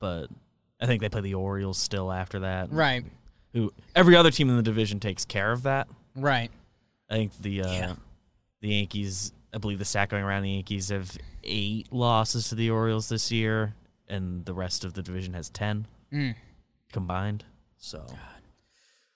but 0.00 0.26
I 0.80 0.86
think 0.86 1.00
they 1.00 1.08
play 1.08 1.20
the 1.20 1.34
Orioles 1.34 1.78
still 1.78 2.10
after 2.10 2.40
that. 2.40 2.72
right, 2.72 3.04
Who 3.52 3.72
every 3.94 4.16
other 4.16 4.32
team 4.32 4.48
in 4.50 4.56
the 4.56 4.62
division 4.62 4.98
takes 4.98 5.24
care 5.24 5.52
of 5.52 5.62
that. 5.62 5.86
right. 6.16 6.50
I 7.10 7.14
think 7.14 7.40
the 7.40 7.62
uh, 7.62 7.72
Yeah. 7.72 7.94
the 8.60 8.68
Yankees. 8.68 9.32
I 9.54 9.58
believe 9.58 9.78
the 9.78 9.84
stat 9.86 10.08
going 10.10 10.24
around 10.24 10.42
the 10.42 10.50
Yankees 10.50 10.88
have 10.90 11.16
eight 11.44 11.90
losses 11.92 12.48
to 12.48 12.54
the 12.56 12.68
Orioles 12.70 13.08
this 13.08 13.30
year, 13.32 13.74
and 14.08 14.44
the 14.44 14.52
rest 14.52 14.84
of 14.84 14.94
the 14.94 15.02
division 15.02 15.34
has 15.34 15.48
ten 15.50 15.86
Mm. 16.12 16.34
Combined. 16.92 17.44
So 17.76 18.06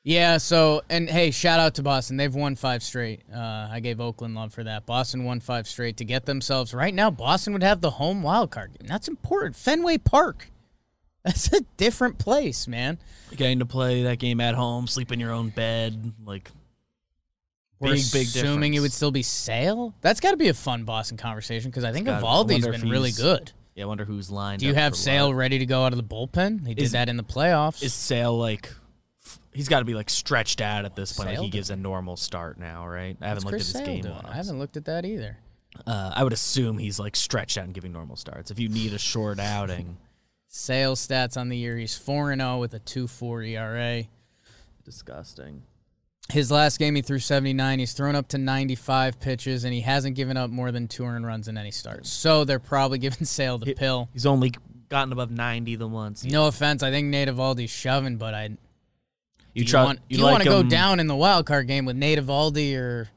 Yeah. 0.05 0.39
So 0.39 0.83
and 0.91 1.09
hey, 1.09 1.31
shout 1.31 1.61
out 1.61 1.75
to 1.77 1.83
Boston. 1.83 2.17
They've 2.17 2.35
won 2.35 2.55
five 2.57 2.83
straight. 2.83 3.23
Uh, 3.33 3.69
I 3.71 3.81
gave 3.81 4.01
Oakland 4.01 4.35
love 4.35 4.53
for 4.53 4.65
that. 4.65 4.87
Boston 4.87 5.25
won 5.25 5.41
five 5.41 5.67
straight 5.67 5.97
to 5.99 6.05
get 6.05 6.27
themselves 6.27 6.75
right 6.75 6.95
now. 6.95 7.11
Boston 7.11 7.53
would 7.53 7.63
have 7.63 7.81
the 7.81 7.91
home 7.91 8.23
wild 8.23 8.51
card 8.51 8.73
game. 8.79 8.87
That's 8.89 9.09
important. 9.09 9.57
Fenway 9.57 9.99
Park. 9.99 10.49
That's 11.25 11.53
a 11.53 11.61
different 11.77 12.19
place, 12.19 12.67
man. 12.67 12.99
getting 13.37 13.61
to 13.61 13.67
play 13.67 14.03
that 14.03 14.19
game 14.19 14.41
at 14.41 14.57
home, 14.57 14.89
sleep 14.89 15.13
in 15.13 15.21
your 15.21 15.31
own 15.31 15.51
bed, 15.51 16.13
like 16.25 16.51
We're 17.79 17.93
big 17.95 18.05
big 18.13 18.27
assuming 18.27 18.75
it 18.75 18.81
would 18.81 18.93
still 18.93 19.13
be 19.13 19.23
Sale. 19.23 19.95
That's 20.01 20.19
got 20.19 20.33
to 20.33 20.37
be 20.37 20.49
a 20.49 20.55
fun 20.55 20.83
Boston 20.83 21.17
conversation 21.17 21.71
because 21.71 21.85
I 21.85 21.93
think 21.93 22.07
gotta- 22.07 22.27
I 22.27 22.29
Eovaldi's 22.29 22.51
wonder 22.53 22.73
if 22.75 22.81
been 22.81 22.91
really 22.91 23.13
good. 23.13 23.53
Yeah, 23.75 23.85
I 23.85 23.87
wonder 23.87 24.05
who's 24.05 24.31
lined. 24.31 24.61
Do 24.61 24.67
you 24.67 24.75
have 24.75 24.95
Sale 24.95 25.29
what. 25.29 25.37
ready 25.37 25.59
to 25.61 25.67
go 25.67 25.85
out 25.85 25.93
of 25.93 25.97
the 25.97 26.05
bullpen? 26.05 26.67
He 26.67 26.75
did 26.75 26.83
Is- 26.85 26.93
that 26.93 27.09
in 27.09 27.17
the 27.17 27.25
playoffs. 27.25 27.83
Is 27.83 27.95
Sale 27.95 28.37
like? 28.37 28.71
He's 29.55 29.69
got 29.69 29.81
to 29.81 29.85
be 29.85 29.95
like 29.95 30.11
stretched 30.11 30.61
out 30.61 30.85
at 30.85 30.97
this 30.97 31.13
point. 31.13 31.29
Like 31.31 31.39
he 31.39 31.49
gives 31.51 31.71
a 31.71 31.77
normal 31.77 32.17
start 32.17 32.59
now, 32.59 32.87
right? 32.87 33.17
I 33.21 33.29
haven't 33.29 33.45
looked 33.45 33.53
Chris 33.55 33.75
at 33.75 33.87
his 33.87 34.03
Sale 34.03 34.13
game. 34.15 34.21
I 34.25 34.35
haven't 34.35 34.59
looked 34.59 34.77
at 34.77 34.87
that 34.87 35.05
either. 35.05 35.39
Uh, 35.87 36.13
I 36.15 36.23
would 36.25 36.33
assume 36.33 36.77
he's 36.79 36.99
like 36.99 37.17
stretched 37.17 37.57
out 37.57 37.65
and 37.65 37.75
giving 37.75 37.93
normal 37.93 38.17
starts. 38.17 38.51
If 38.51 38.59
you 38.59 38.69
need 38.69 38.93
a 38.93 38.99
short 38.99 39.39
outing, 39.41 39.97
Sale 40.49 40.97
stats 40.97 41.37
on 41.39 41.49
the 41.49 41.57
year: 41.57 41.77
he's 41.79 41.97
four 41.97 42.31
and 42.31 42.41
zero 42.41 42.59
with 42.59 42.75
a 42.75 42.79
two 42.79 43.07
four 43.07 43.43
ERA. 43.43 44.05
disgusting. 44.85 45.63
His 46.33 46.51
last 46.51 46.79
game, 46.79 46.95
he 46.95 47.03
threw 47.03 47.19
79. 47.19 47.79
He's 47.79 47.93
thrown 47.93 48.17
up 48.17 48.29
to 48.29 48.39
95 48.39 49.21
pitches, 49.21 49.65
and 49.65 49.73
he 49.75 49.81
hasn't 49.83 50.17
given 50.17 50.37
up 50.37 50.51
more 50.51 50.73
than 50.73 50.89
two 50.89 51.05
earned 51.05 51.27
runs 51.27 51.47
in 51.49 51.57
any 51.59 51.71
starts. 51.71 52.11
So 52.11 52.45
they're 52.45 52.59
probably 52.59 52.99
giving 53.07 53.25
Sale 53.27 53.59
the 53.59 53.67
He- 53.67 53.75
pill. 53.75 54.09
He's 54.13 54.27
only 54.27 54.53
gotten 54.89 55.13
above 55.13 55.31
ninety 55.31 55.75
the 55.77 55.89
once. 55.89 56.25
No 56.25 56.49
offense, 56.49 56.83
I 56.83 56.91
think 56.91 57.09
Nate 57.09 57.29
Eovaldi's 57.29 57.71
shoving, 57.71 58.17
but 58.17 58.35
I 58.35 58.51
you 59.55 59.65
you 59.65 59.75
want, 59.75 59.99
you 60.09 60.19
you 60.19 60.25
want 60.25 60.43
to 60.43 60.49
go 60.49 60.63
down 60.63 61.01
in 61.01 61.07
the 61.07 61.17
wild 61.17 61.47
card 61.47 61.67
game 61.67 61.85
with 61.85 61.97
Nate 61.97 62.19
Eovaldi 62.19 62.75
or 62.77 63.09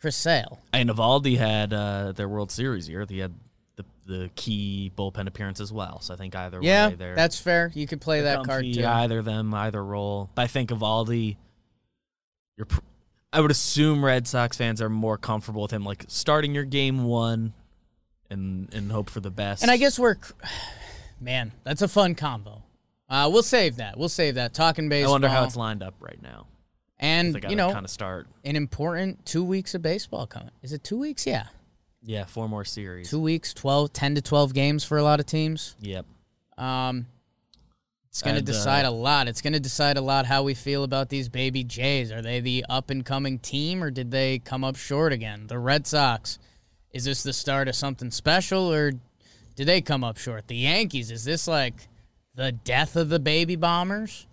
Chris 0.00 0.16
Sale? 0.16 0.60
And 0.72 0.90
Eovaldi 0.90 1.36
had 1.36 1.72
uh, 1.72 2.12
their 2.12 2.28
World 2.28 2.50
Series 2.50 2.88
year. 2.88 3.06
He 3.08 3.18
had 3.20 3.32
the 3.76 3.84
the 4.06 4.30
key 4.36 4.92
bullpen 4.96 5.26
appearance 5.28 5.60
as 5.60 5.72
well. 5.72 6.00
So 6.00 6.14
I 6.14 6.16
think 6.16 6.34
either 6.36 6.58
Yeah, 6.62 6.88
way, 6.88 6.94
they're 6.96 7.14
that's 7.14 7.38
fair. 7.38 7.70
You 7.74 7.86
could 7.86 8.00
play 8.00 8.22
that 8.22 8.44
card 8.44 8.64
too. 8.72 8.84
Either 8.84 9.22
them, 9.22 9.54
either 9.54 9.82
role. 9.84 10.30
But 10.34 10.42
I 10.42 10.46
think 10.48 10.70
Eovaldi, 10.70 11.36
you're. 12.56 12.66
Pr- 12.66 12.80
I 13.32 13.40
would 13.40 13.50
assume 13.50 14.04
Red 14.04 14.28
Sox 14.28 14.56
fans 14.56 14.80
are 14.80 14.88
more 14.88 15.18
comfortable 15.18 15.62
with 15.62 15.72
him, 15.72 15.84
like 15.84 16.04
starting 16.08 16.54
your 16.54 16.64
game 16.64 17.04
one, 17.04 17.52
and 18.30 18.72
and 18.72 18.92
hope 18.92 19.10
for 19.10 19.20
the 19.20 19.30
best. 19.30 19.62
And 19.62 19.70
I 19.70 19.76
guess 19.76 19.98
we're, 19.98 20.16
man, 21.20 21.52
that's 21.64 21.82
a 21.82 21.88
fun 21.88 22.14
combo. 22.14 22.62
Uh, 23.08 23.28
we'll 23.32 23.42
save 23.42 23.76
that. 23.76 23.98
We'll 23.98 24.08
save 24.08 24.36
that. 24.36 24.54
Talking 24.54 24.88
baseball. 24.88 25.10
I 25.10 25.14
wonder 25.14 25.28
how 25.28 25.44
it's 25.44 25.56
lined 25.56 25.82
up 25.82 25.94
right 26.00 26.20
now. 26.22 26.46
and 26.98 27.44
you 27.48 27.56
know 27.56 27.72
kind 27.72 27.84
of 27.84 27.90
start. 27.90 28.28
an 28.44 28.56
important 28.56 29.26
two 29.26 29.44
weeks 29.44 29.74
of 29.74 29.82
baseball 29.82 30.26
coming. 30.26 30.50
Is 30.62 30.72
it 30.72 30.84
two 30.84 30.98
weeks? 30.98 31.26
Yeah, 31.26 31.46
Yeah, 32.02 32.24
four 32.24 32.48
more 32.48 32.64
series. 32.64 33.10
two 33.10 33.20
weeks, 33.20 33.52
12, 33.52 33.92
10 33.92 34.14
to 34.14 34.22
twelve 34.22 34.54
games 34.54 34.84
for 34.84 34.96
a 34.96 35.02
lot 35.02 35.18
of 35.20 35.26
teams. 35.26 35.74
Yep. 35.80 36.06
Um, 36.56 37.06
it's 38.14 38.22
going 38.22 38.36
to 38.36 38.42
uh, 38.42 38.44
decide 38.44 38.84
a 38.84 38.92
lot. 38.92 39.26
It's 39.26 39.40
going 39.42 39.54
to 39.54 39.60
decide 39.60 39.96
a 39.96 40.00
lot 40.00 40.24
how 40.24 40.44
we 40.44 40.54
feel 40.54 40.84
about 40.84 41.08
these 41.08 41.28
baby 41.28 41.64
Jays. 41.64 42.12
Are 42.12 42.22
they 42.22 42.38
the 42.38 42.64
up 42.68 42.88
and 42.90 43.04
coming 43.04 43.40
team, 43.40 43.82
or 43.82 43.90
did 43.90 44.12
they 44.12 44.38
come 44.38 44.62
up 44.62 44.76
short 44.76 45.12
again? 45.12 45.48
The 45.48 45.58
Red 45.58 45.84
Sox. 45.84 46.38
Is 46.92 47.04
this 47.06 47.24
the 47.24 47.32
start 47.32 47.66
of 47.66 47.74
something 47.74 48.12
special, 48.12 48.72
or 48.72 48.92
did 49.56 49.66
they 49.66 49.80
come 49.80 50.04
up 50.04 50.16
short? 50.16 50.46
The 50.46 50.54
Yankees. 50.54 51.10
Is 51.10 51.24
this 51.24 51.48
like 51.48 51.74
the 52.36 52.52
death 52.52 52.94
of 52.94 53.08
the 53.08 53.18
baby 53.18 53.56
bombers, 53.56 54.28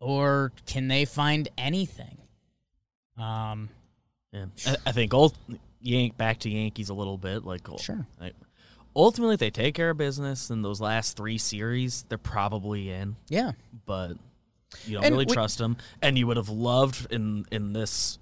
or 0.00 0.50
can 0.64 0.88
they 0.88 1.04
find 1.04 1.50
anything? 1.58 2.16
Um, 3.18 3.68
Yeah. 4.32 4.46
I, 4.66 4.76
I 4.86 4.92
think 4.92 5.12
ult- 5.12 5.36
Yank 5.82 6.16
back 6.16 6.38
to 6.38 6.48
Yankees 6.50 6.88
a 6.88 6.94
little 6.94 7.18
bit. 7.18 7.44
Like 7.44 7.68
Sure. 7.78 8.06
I, 8.18 8.32
ultimately, 8.96 9.34
if 9.34 9.40
they 9.40 9.50
take 9.50 9.74
care 9.74 9.90
of 9.90 9.96
business 9.96 10.50
in 10.50 10.62
those 10.62 10.80
last 10.80 11.16
three 11.16 11.38
series, 11.38 12.04
they're 12.08 12.18
probably 12.18 12.90
in. 12.90 13.16
yeah. 13.28 13.52
but 13.86 14.16
you 14.86 14.94
don't 14.94 15.04
And 15.04 15.14
really 15.14 15.26
we- 15.26 15.34
trust 15.34 15.58
them. 15.58 15.76
And 16.00 16.16
you 16.16 16.26
would 16.26 16.36
have 16.38 16.48
loved 16.48 17.12
in 17.12 17.44
in 17.50 17.72
this 17.72 18.18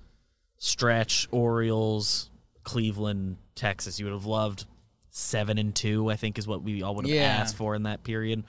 stretch 0.58 1.28
Orioles, 1.30 2.30
Cleveland, 2.64 3.36
Texas. 3.54 3.98
You 3.98 4.06
would 4.06 4.14
have 4.14 4.26
loved 4.26 4.66
seven 5.10 5.58
and 5.58 5.74
two. 5.74 6.10
I 6.10 6.16
think 6.16 6.38
is 6.38 6.46
what 6.46 6.62
we 6.62 6.82
all 6.82 6.94
would 6.96 7.06
have 7.06 7.14
Yeah. 7.14 7.22
asked 7.22 7.56
for 7.56 7.74
in 7.74 7.84
that 7.84 8.02
period. 8.04 8.44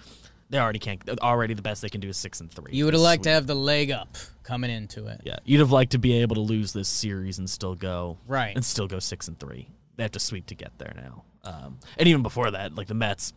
They 0.49 0.57
already 0.59 0.79
can't. 0.79 1.01
Already 1.21 1.53
the 1.53 1.61
best 1.61 1.81
they 1.81 1.89
can 1.89 2.01
do 2.01 2.09
is 2.09 2.17
six 2.17 2.41
and 2.41 2.51
three. 2.51 2.73
You 2.73 2.85
would 2.85 2.93
have 2.93 3.01
liked 3.01 3.23
to 3.23 3.29
have 3.29 3.47
the 3.47 3.55
leg 3.55 3.89
up 3.91 4.17
coming 4.43 4.69
into 4.69 5.07
it. 5.07 5.21
Yeah, 5.23 5.37
you'd 5.45 5.59
have 5.59 5.71
liked 5.71 5.93
to 5.93 5.97
be 5.99 6.13
able 6.21 6.35
to 6.35 6.41
lose 6.41 6.73
this 6.73 6.89
series 6.89 7.39
and 7.39 7.49
still 7.49 7.75
go 7.75 8.17
Right. 8.27 8.53
and 8.55 8.65
still 8.65 8.87
go 8.87 8.99
six 8.99 9.27
and 9.29 9.39
three. 9.39 9.69
They 9.95 10.03
have 10.03 10.11
to 10.11 10.19
sweep 10.19 10.47
to 10.47 10.55
get 10.55 10.77
there 10.77 10.93
now. 10.95 11.23
Um, 11.43 11.79
and 11.97 12.07
even 12.07 12.23
before 12.23 12.51
that, 12.51 12.75
like 12.75 12.87
the 12.87 12.93
Mets 12.93 13.33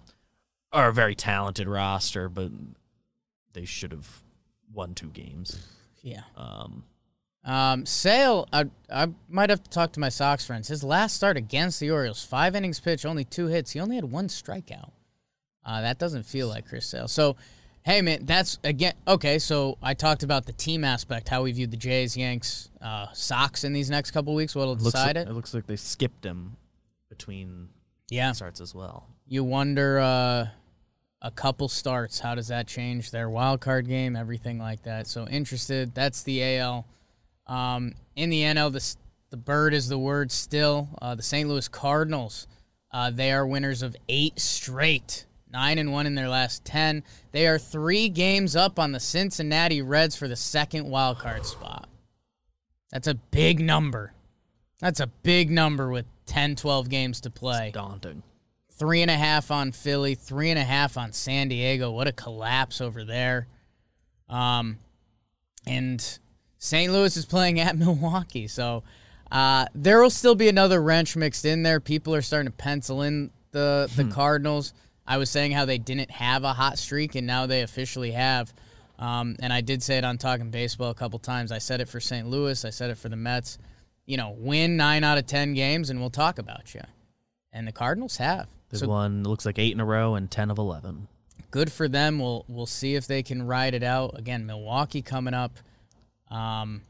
are 0.72 0.88
a 0.88 0.92
very 0.92 1.14
talented 1.14 1.68
roster, 1.68 2.28
but 2.28 2.50
they 3.52 3.64
should 3.64 3.92
have 3.92 4.22
won 4.72 4.94
two 4.94 5.08
games. 5.08 5.66
Yeah. 6.02 6.22
Um, 6.36 6.84
Um, 7.44 7.84
Sale, 7.86 8.48
I, 8.52 8.64
I 8.90 9.08
might 9.28 9.50
have 9.50 9.62
to 9.62 9.70
talk 9.70 9.92
to 9.92 10.00
my 10.00 10.08
Sox 10.08 10.46
friends. 10.46 10.68
His 10.68 10.82
last 10.82 11.14
start 11.14 11.36
against 11.36 11.78
the 11.78 11.90
Orioles, 11.90 12.24
five 12.24 12.56
innings 12.56 12.80
pitched, 12.80 13.04
only 13.04 13.24
two 13.24 13.46
hits. 13.46 13.72
He 13.72 13.80
only 13.80 13.96
had 13.96 14.06
one 14.06 14.28
strikeout. 14.28 14.90
Uh, 15.64 15.80
that 15.82 15.98
doesn't 15.98 16.24
feel 16.24 16.48
like 16.48 16.66
Chris 16.66 16.86
Sale. 16.86 17.08
So, 17.08 17.36
hey, 17.82 18.02
man, 18.02 18.24
that's 18.24 18.58
again 18.64 18.94
okay. 19.06 19.38
So 19.38 19.78
I 19.82 19.94
talked 19.94 20.22
about 20.22 20.46
the 20.46 20.52
team 20.52 20.84
aspect, 20.84 21.28
how 21.28 21.42
we 21.42 21.52
view 21.52 21.66
the 21.66 21.76
Jays, 21.76 22.16
Yanks, 22.16 22.70
uh, 22.80 23.06
Sox 23.12 23.64
in 23.64 23.72
these 23.72 23.90
next 23.90 24.10
couple 24.10 24.34
weeks. 24.34 24.54
What'll 24.54 24.74
decide 24.74 25.16
like, 25.16 25.26
it? 25.26 25.32
looks 25.32 25.54
like 25.54 25.66
they 25.66 25.76
skipped 25.76 26.24
him 26.24 26.56
between 27.08 27.68
Yeah. 28.08 28.32
starts 28.32 28.60
as 28.60 28.74
well. 28.74 29.08
You 29.26 29.44
wonder 29.44 29.98
uh, 29.98 30.46
a 31.22 31.30
couple 31.30 31.68
starts. 31.68 32.20
How 32.20 32.34
does 32.34 32.48
that 32.48 32.66
change 32.66 33.10
their 33.10 33.30
wild 33.30 33.60
card 33.60 33.88
game? 33.88 34.16
Everything 34.16 34.58
like 34.58 34.82
that. 34.82 35.06
So 35.06 35.26
interested. 35.26 35.94
That's 35.94 36.22
the 36.22 36.58
AL. 36.58 36.86
Um, 37.46 37.94
in 38.16 38.30
the 38.30 38.42
NL, 38.42 38.72
the 38.72 38.96
the 39.30 39.36
bird 39.36 39.74
is 39.74 39.88
the 39.88 39.98
word 39.98 40.30
still. 40.30 40.88
Uh, 41.02 41.14
the 41.16 41.22
St. 41.22 41.48
Louis 41.48 41.66
Cardinals. 41.66 42.46
Uh, 42.92 43.10
they 43.10 43.32
are 43.32 43.44
winners 43.44 43.82
of 43.82 43.96
eight 44.08 44.38
straight, 44.38 45.26
nine 45.50 45.78
and 45.78 45.90
one 45.90 46.06
in 46.06 46.14
their 46.14 46.28
last 46.28 46.64
ten. 46.64 47.02
They 47.32 47.48
are 47.48 47.58
three 47.58 48.08
games 48.08 48.54
up 48.54 48.78
on 48.78 48.92
the 48.92 49.00
Cincinnati 49.00 49.82
Reds 49.82 50.14
for 50.14 50.28
the 50.28 50.36
second 50.36 50.88
wild 50.88 51.18
card 51.18 51.44
spot. 51.44 51.88
That's 52.92 53.08
a 53.08 53.14
big 53.14 53.58
number. 53.58 54.12
That's 54.78 55.00
a 55.00 55.08
big 55.08 55.50
number 55.50 55.90
with 55.90 56.06
10, 56.26 56.56
12 56.56 56.88
games 56.88 57.20
to 57.22 57.30
play. 57.30 57.70
Daunting. 57.72 58.22
Three 58.70 59.02
and 59.02 59.10
a 59.10 59.16
half 59.16 59.50
on 59.50 59.72
Philly, 59.72 60.14
three 60.14 60.50
and 60.50 60.58
a 60.58 60.64
half 60.64 60.96
on 60.96 61.12
San 61.12 61.48
Diego. 61.48 61.90
What 61.92 62.08
a 62.08 62.12
collapse 62.12 62.80
over 62.80 63.04
there. 63.04 63.46
Um, 64.28 64.78
and 65.66 66.18
St. 66.58 66.92
Louis 66.92 67.16
is 67.16 67.24
playing 67.24 67.60
at 67.60 67.76
Milwaukee, 67.78 68.48
so 68.48 68.82
uh, 69.30 69.66
there 69.74 70.02
will 70.02 70.10
still 70.10 70.34
be 70.34 70.48
another 70.48 70.82
wrench 70.82 71.16
mixed 71.16 71.44
in 71.44 71.62
there. 71.62 71.80
People 71.80 72.14
are 72.14 72.22
starting 72.22 72.50
to 72.50 72.56
pencil 72.56 73.02
in 73.02 73.30
the 73.52 73.90
the 73.96 74.04
Cardinals. 74.04 74.72
I 75.06 75.18
was 75.18 75.30
saying 75.30 75.52
how 75.52 75.64
they 75.64 75.78
didn't 75.78 76.10
have 76.10 76.44
a 76.44 76.52
hot 76.52 76.78
streak, 76.78 77.14
and 77.14 77.26
now 77.26 77.46
they 77.46 77.62
officially 77.62 78.12
have. 78.12 78.52
Um, 78.98 79.36
and 79.40 79.52
I 79.52 79.60
did 79.60 79.82
say 79.82 79.98
it 79.98 80.04
on 80.04 80.18
Talking 80.18 80.50
Baseball 80.50 80.90
a 80.90 80.94
couple 80.94 81.18
times. 81.18 81.52
I 81.52 81.58
said 81.58 81.80
it 81.80 81.88
for 81.88 82.00
St. 82.00 82.28
Louis. 82.28 82.64
I 82.64 82.70
said 82.70 82.90
it 82.90 82.98
for 82.98 83.08
the 83.08 83.16
Mets. 83.16 83.58
You 84.06 84.16
know, 84.16 84.34
win 84.38 84.76
nine 84.76 85.02
out 85.04 85.18
of 85.18 85.26
ten 85.26 85.54
games, 85.54 85.90
and 85.90 86.00
we'll 86.00 86.10
talk 86.10 86.38
about 86.38 86.74
you. 86.74 86.82
And 87.52 87.66
the 87.66 87.72
Cardinals 87.72 88.16
have. 88.18 88.48
They've 88.70 88.80
So 88.80 88.88
won 88.88 89.22
looks 89.22 89.46
like 89.46 89.58
eight 89.58 89.72
in 89.72 89.80
a 89.80 89.84
row 89.84 90.14
and 90.14 90.30
ten 90.30 90.50
of 90.50 90.58
eleven. 90.58 91.08
good 91.50 91.70
for 91.72 91.88
them. 91.88 92.18
We'll 92.18 92.44
we'll 92.48 92.66
see 92.66 92.94
if 92.96 93.06
they 93.06 93.22
can 93.22 93.46
ride 93.46 93.74
it 93.74 93.82
out. 93.82 94.18
Again, 94.18 94.44
Milwaukee 94.46 95.02
coming 95.02 95.34
up. 95.34 95.58
Um, 96.30 96.82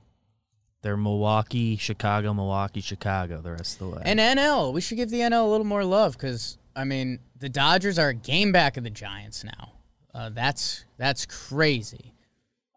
They're 0.83 0.97
Milwaukee, 0.97 1.77
Chicago, 1.77 2.33
Milwaukee, 2.35 2.81
Chicago 2.81 3.41
the 3.43 3.53
rest 3.53 3.75
of 3.81 3.91
the 3.91 3.97
way. 3.97 4.03
And 4.05 4.19
NL, 4.19 4.73
we 4.73 4.81
should 4.81 4.97
give 4.97 5.11
the 5.11 5.21
NL 5.21 5.45
a 5.45 5.51
little 5.51 5.67
more 5.67 5.85
love 5.85 6.15
because 6.15 6.57
I 6.75 6.85
mean 6.85 7.21
the 7.39 7.49
Dodgers 7.49 7.99
are 7.99 8.09
a 8.09 8.15
game 8.15 8.53
back 8.53 8.77
of 8.77 8.85
the 8.85 8.91
Giants 8.91 9.45
now. 9.45 9.73
Uh, 10.15 10.31
that's 10.31 10.85
that's 10.97 11.27
crazy. 11.27 12.15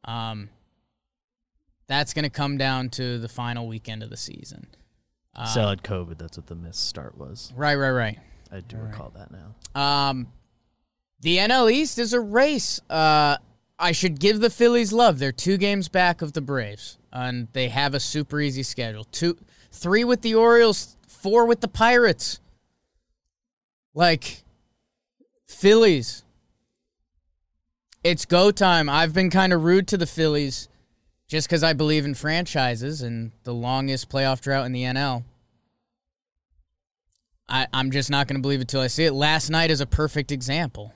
Um, 0.03 0.49
that's 1.87 2.13
going 2.13 2.23
to 2.23 2.29
come 2.29 2.57
down 2.57 2.89
to 2.89 3.17
the 3.17 3.29
final 3.29 3.67
weekend 3.67 4.03
of 4.03 4.09
the 4.09 4.17
season. 4.17 4.67
Still 5.45 5.69
had 5.69 5.83
COVID. 5.83 6.17
That's 6.17 6.37
what 6.37 6.47
the 6.47 6.55
missed 6.55 6.87
start 6.87 7.17
was. 7.17 7.53
Right, 7.55 7.75
right, 7.75 7.91
right. 7.91 8.19
I 8.51 8.61
do 8.61 8.77
recall 8.77 9.11
that 9.15 9.29
now. 9.31 9.79
Um, 9.79 10.27
the 11.21 11.37
NL 11.37 11.71
East 11.71 11.99
is 11.99 12.13
a 12.13 12.19
race. 12.19 12.79
Uh, 12.89 13.37
I 13.77 13.91
should 13.91 14.19
give 14.19 14.39
the 14.39 14.49
Phillies 14.49 14.91
love. 14.91 15.19
They're 15.19 15.31
two 15.31 15.57
games 15.57 15.89
back 15.89 16.21
of 16.21 16.33
the 16.33 16.41
Braves, 16.41 16.97
and 17.13 17.47
they 17.53 17.69
have 17.69 17.93
a 17.93 17.99
super 17.99 18.41
easy 18.41 18.63
schedule. 18.63 19.03
Two, 19.03 19.37
three 19.71 20.03
with 20.03 20.21
the 20.21 20.33
Orioles, 20.33 20.97
four 21.07 21.45
with 21.45 21.61
the 21.61 21.67
Pirates. 21.67 22.39
Like 23.93 24.43
Phillies, 25.45 26.23
it's 28.03 28.25
go 28.25 28.49
time. 28.49 28.89
I've 28.89 29.13
been 29.13 29.29
kind 29.29 29.53
of 29.53 29.63
rude 29.63 29.87
to 29.89 29.97
the 29.97 30.07
Phillies 30.07 30.69
just 31.27 31.47
because 31.47 31.63
I 31.63 31.73
believe 31.73 32.05
in 32.05 32.13
franchises 32.13 33.01
and 33.01 33.31
the 33.43 33.53
longest 33.53 34.09
playoff 34.09 34.41
drought 34.41 34.65
in 34.65 34.71
the 34.71 34.83
NL. 34.83 35.23
I, 37.49 37.67
I'm 37.73 37.91
just 37.91 38.09
not 38.09 38.27
going 38.27 38.37
to 38.37 38.41
believe 38.41 38.61
it 38.61 38.67
till 38.67 38.81
I 38.81 38.87
see 38.87 39.05
it. 39.05 39.13
Last 39.13 39.49
night 39.49 39.71
is 39.71 39.81
a 39.81 39.85
perfect 39.85 40.31
example. 40.31 40.93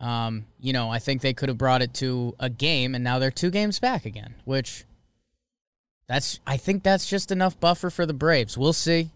Um, 0.00 0.46
you 0.58 0.72
know, 0.72 0.90
I 0.90 0.98
think 0.98 1.22
they 1.22 1.34
could 1.34 1.48
have 1.48 1.58
brought 1.58 1.82
it 1.82 1.94
to 1.94 2.34
a 2.40 2.50
game, 2.50 2.94
and 2.94 3.04
now 3.04 3.18
they're 3.18 3.30
two 3.30 3.50
games 3.50 3.78
back 3.78 4.04
again. 4.04 4.34
Which, 4.44 4.84
that's 6.08 6.40
I 6.46 6.56
think 6.56 6.82
that's 6.82 7.08
just 7.08 7.30
enough 7.30 7.58
buffer 7.60 7.90
for 7.90 8.06
the 8.06 8.14
Braves. 8.14 8.58
We'll 8.58 8.72
see. 8.72 9.10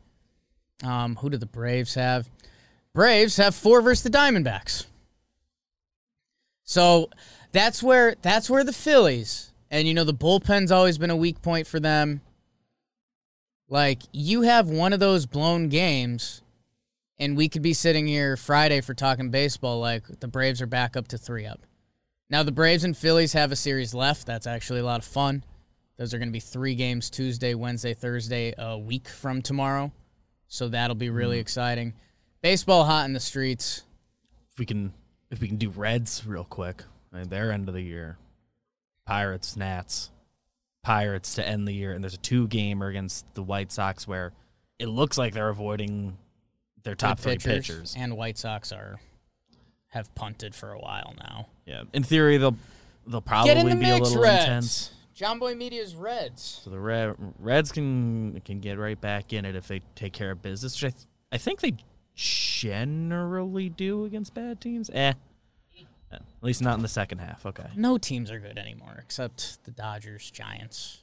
Um, 0.84 1.16
who 1.16 1.30
do 1.30 1.38
the 1.38 1.46
Braves 1.46 1.94
have? 1.94 2.28
Braves 2.94 3.36
have 3.38 3.54
four 3.54 3.80
versus 3.80 4.04
the 4.04 4.10
Diamondbacks. 4.10 4.86
So 6.62 7.10
that's 7.52 7.82
where 7.82 8.14
that's 8.22 8.48
where 8.48 8.64
the 8.64 8.72
Phillies 8.72 9.52
and 9.70 9.86
you 9.86 9.94
know 9.94 10.04
the 10.04 10.14
bullpen's 10.14 10.72
always 10.72 10.98
been 10.98 11.10
a 11.10 11.16
weak 11.16 11.42
point 11.42 11.66
for 11.66 11.80
them. 11.80 12.20
Like 13.68 14.02
you 14.12 14.42
have 14.42 14.68
one 14.68 14.92
of 14.92 15.00
those 15.00 15.26
blown 15.26 15.68
games, 15.68 16.42
and 17.18 17.36
we 17.36 17.48
could 17.48 17.62
be 17.62 17.72
sitting 17.72 18.06
here 18.06 18.36
Friday 18.36 18.80
for 18.80 18.94
talking 18.94 19.30
baseball. 19.30 19.80
Like 19.80 20.20
the 20.20 20.28
Braves 20.28 20.62
are 20.62 20.66
back 20.66 20.96
up 20.96 21.08
to 21.08 21.18
three 21.18 21.46
up. 21.46 21.60
Now 22.28 22.42
the 22.42 22.52
Braves 22.52 22.84
and 22.84 22.96
Phillies 22.96 23.32
have 23.32 23.52
a 23.52 23.56
series 23.56 23.94
left. 23.94 24.26
That's 24.26 24.46
actually 24.46 24.80
a 24.80 24.84
lot 24.84 25.00
of 25.00 25.04
fun. 25.04 25.44
Those 25.96 26.12
are 26.12 26.18
going 26.18 26.28
to 26.28 26.32
be 26.32 26.40
three 26.40 26.74
games 26.74 27.08
Tuesday, 27.08 27.54
Wednesday, 27.54 27.94
Thursday, 27.94 28.52
a 28.58 28.78
week 28.78 29.08
from 29.08 29.40
tomorrow. 29.40 29.92
So 30.48 30.68
that'll 30.68 30.96
be 30.96 31.10
really 31.10 31.38
mm. 31.38 31.40
exciting. 31.40 31.94
Baseball 32.42 32.84
hot 32.84 33.06
in 33.06 33.12
the 33.12 33.20
streets. 33.20 33.82
If 34.52 34.58
we 34.58 34.66
can, 34.66 34.92
if 35.30 35.40
we 35.40 35.48
can 35.48 35.56
do 35.56 35.70
Reds 35.70 36.26
real 36.26 36.44
quick, 36.44 36.82
I 37.12 37.18
mean, 37.18 37.28
their 37.28 37.50
end 37.50 37.68
of 37.68 37.74
the 37.74 37.82
year, 37.82 38.18
Pirates, 39.07 39.57
Nats, 39.57 40.11
Pirates 40.82 41.34
to 41.36 41.46
end 41.46 41.66
the 41.66 41.72
year, 41.72 41.92
and 41.92 42.02
there's 42.04 42.14
a 42.14 42.18
two 42.18 42.46
gamer 42.48 42.88
against 42.88 43.24
the 43.34 43.42
White 43.42 43.72
Sox 43.72 44.07
where 44.07 44.32
it 44.78 44.86
looks 44.88 45.16
like 45.16 45.32
they're 45.32 45.48
avoiding 45.48 46.16
their 46.82 46.94
top 46.94 47.16
Good 47.18 47.22
three 47.22 47.32
pitchers, 47.52 47.66
pitchers. 47.66 47.94
and 47.96 48.16
White 48.16 48.36
Sox 48.38 48.72
are 48.72 49.00
have 49.88 50.14
punted 50.14 50.54
for 50.54 50.72
a 50.72 50.78
while 50.78 51.14
now. 51.18 51.46
Yeah, 51.64 51.84
in 51.92 52.02
theory 52.02 52.36
they'll 52.36 52.57
they'll 53.07 53.20
probably 53.22 53.54
Get 53.54 53.59
in 53.64 53.68
the 53.70 53.76
be 53.76 53.90
a 53.90 53.96
little 53.96 54.20
Reds. 54.22 54.42
intense. 54.44 54.90
Jomboy 55.16 55.57
Media's 55.57 55.94
Reds. 55.94 56.61
So 56.62 56.68
the 56.70 56.78
Red, 56.78 57.14
Reds 57.38 57.72
can 57.72 58.40
can 58.44 58.61
get 58.61 58.78
right 58.78 59.00
back 59.00 59.32
in 59.32 59.44
it 59.46 59.57
if 59.57 59.66
they 59.66 59.80
take 59.94 60.12
care 60.12 60.30
of 60.30 60.42
business, 60.42 60.74
which 60.80 60.92
I 60.92 60.94
th- 60.94 61.07
I 61.32 61.38
think 61.38 61.61
they 61.61 61.74
generally 62.14 63.68
do 63.68 64.04
against 64.04 64.34
bad 64.34 64.61
teams. 64.61 64.90
Eh. 64.92 65.12
At 66.22 66.42
least 66.44 66.62
not 66.62 66.76
in 66.76 66.82
the 66.82 66.88
second 66.88 67.18
half. 67.18 67.44
Okay. 67.46 67.66
No 67.76 67.98
teams 67.98 68.30
are 68.30 68.38
good 68.38 68.58
anymore 68.58 68.96
except 69.02 69.62
the 69.64 69.70
Dodgers, 69.70 70.30
Giants. 70.30 71.02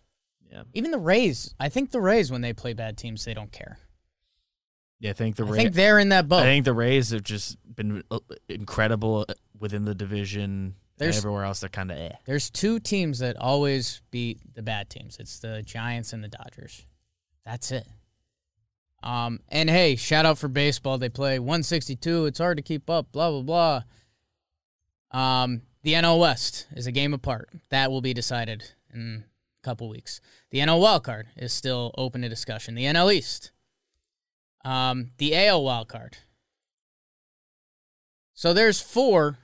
Yeah. 0.52 0.64
Even 0.74 0.92
the 0.92 1.00
Rays. 1.00 1.54
I 1.60 1.70
think 1.70 1.92
the 1.92 2.02
Rays, 2.02 2.32
when 2.32 2.42
they 2.42 2.54
play 2.54 2.74
bad 2.74 2.98
teams, 2.98 3.26
they 3.26 3.34
don't 3.34 3.52
care. 3.52 3.80
Yeah, 5.00 5.10
I 5.10 5.14
think 5.14 5.36
the 5.36 5.44
Rays. 5.44 5.52
I 5.52 5.56
Ra- 5.56 5.62
think 5.64 5.74
they're 5.76 6.00
in 6.00 6.10
that 6.10 6.28
boat. 6.30 6.42
I 6.42 6.44
think 6.44 6.66
the 6.66 6.74
Rays 6.74 7.10
have 7.10 7.24
just 7.24 7.58
been 7.76 8.04
uh, 8.12 8.20
incredible 8.48 9.26
within 9.60 9.86
the 9.86 9.96
division. 9.96 10.76
There's- 10.98 11.18
everywhere 11.18 11.44
else 11.44 11.60
they're 11.60 11.70
kind 11.70 11.92
of 11.92 11.98
eh. 11.98 12.12
There's 12.26 12.50
two 12.50 12.80
teams 12.80 13.20
that 13.20 13.36
always 13.36 14.02
beat 14.12 14.40
the 14.54 14.62
bad 14.62 14.90
teams. 14.90 15.18
It's 15.20 15.40
the 15.40 15.62
Giants 15.64 16.14
and 16.14 16.24
the 16.24 16.28
Dodgers. 16.30 16.86
That's 17.46 17.72
it. 17.72 17.86
Um, 19.02 19.42
and 19.50 19.70
hey, 19.70 19.96
shout 19.98 20.26
out 20.26 20.38
for 20.38 20.48
baseball. 20.48 20.98
They 20.98 21.10
play 21.10 21.38
162. 21.40 22.28
It's 22.28 22.40
hard 22.40 22.58
to 22.58 22.64
keep 22.64 22.90
up. 22.90 23.12
Blah 23.12 23.32
blah 23.32 23.42
blah. 23.42 23.82
Um, 25.14 25.62
the 25.84 25.94
NL 25.94 26.20
West 26.20 26.68
is 26.76 26.88
a 26.88 26.92
game 26.92 27.14
apart. 27.14 27.50
That 27.70 27.92
will 27.92 28.02
be 28.02 28.14
decided 28.14 28.72
in 28.94 29.26
a 29.62 29.66
couple 29.66 29.88
weeks. 29.88 30.20
The 30.50 30.60
NL 30.60 30.82
wild 30.82 31.04
card 31.04 31.28
is 31.38 31.54
still 31.54 31.94
open 31.98 32.22
to 32.24 32.30
discussion. 32.30 32.76
The 32.76 32.86
NL 32.86 33.14
East. 33.14 33.52
Um, 34.66 35.12
the 35.18 35.36
AL 35.36 35.64
wild 35.64 35.88
card. 35.88 36.18
So 38.34 38.54
there's 38.54 38.82
four 38.82 39.40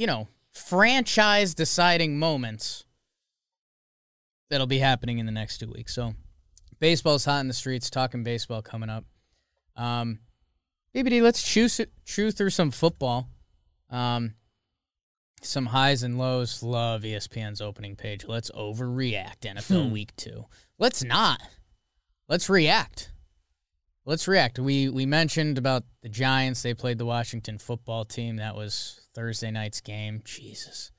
you 0.00 0.06
know, 0.06 0.28
franchise 0.50 1.54
deciding 1.54 2.18
moments 2.18 2.84
that'll 4.48 4.66
be 4.66 4.78
happening 4.78 5.18
in 5.18 5.26
the 5.26 5.32
next 5.32 5.58
two 5.58 5.70
weeks. 5.70 5.94
So, 5.94 6.14
baseball's 6.78 7.26
hot 7.26 7.40
in 7.40 7.48
the 7.48 7.52
streets. 7.52 7.90
Talking 7.90 8.24
baseball 8.24 8.62
coming 8.62 8.88
up. 8.88 9.04
Um, 9.76 10.20
BBD, 10.94 11.20
let's 11.20 11.42
chew 11.42 11.68
chew 12.06 12.30
through 12.30 12.48
some 12.48 12.70
football. 12.70 13.28
Um, 13.90 14.34
some 15.42 15.66
highs 15.66 16.02
and 16.02 16.18
lows. 16.18 16.62
Love 16.62 17.02
ESPN's 17.02 17.60
opening 17.60 17.96
page. 17.96 18.24
Let's 18.26 18.50
overreact 18.52 19.40
NFL 19.40 19.90
Week 19.90 20.14
Two. 20.16 20.46
Let's 20.78 21.02
not. 21.02 21.40
Let's 22.28 22.48
react. 22.48 23.10
Let's 24.04 24.28
react. 24.28 24.58
We 24.58 24.88
we 24.88 25.06
mentioned 25.06 25.58
about 25.58 25.84
the 26.02 26.08
Giants. 26.08 26.62
They 26.62 26.74
played 26.74 26.98
the 26.98 27.06
Washington 27.06 27.58
football 27.58 28.04
team. 28.04 28.36
That 28.36 28.54
was 28.54 29.08
Thursday 29.14 29.50
night's 29.50 29.80
game. 29.80 30.22
Jesus, 30.24 30.92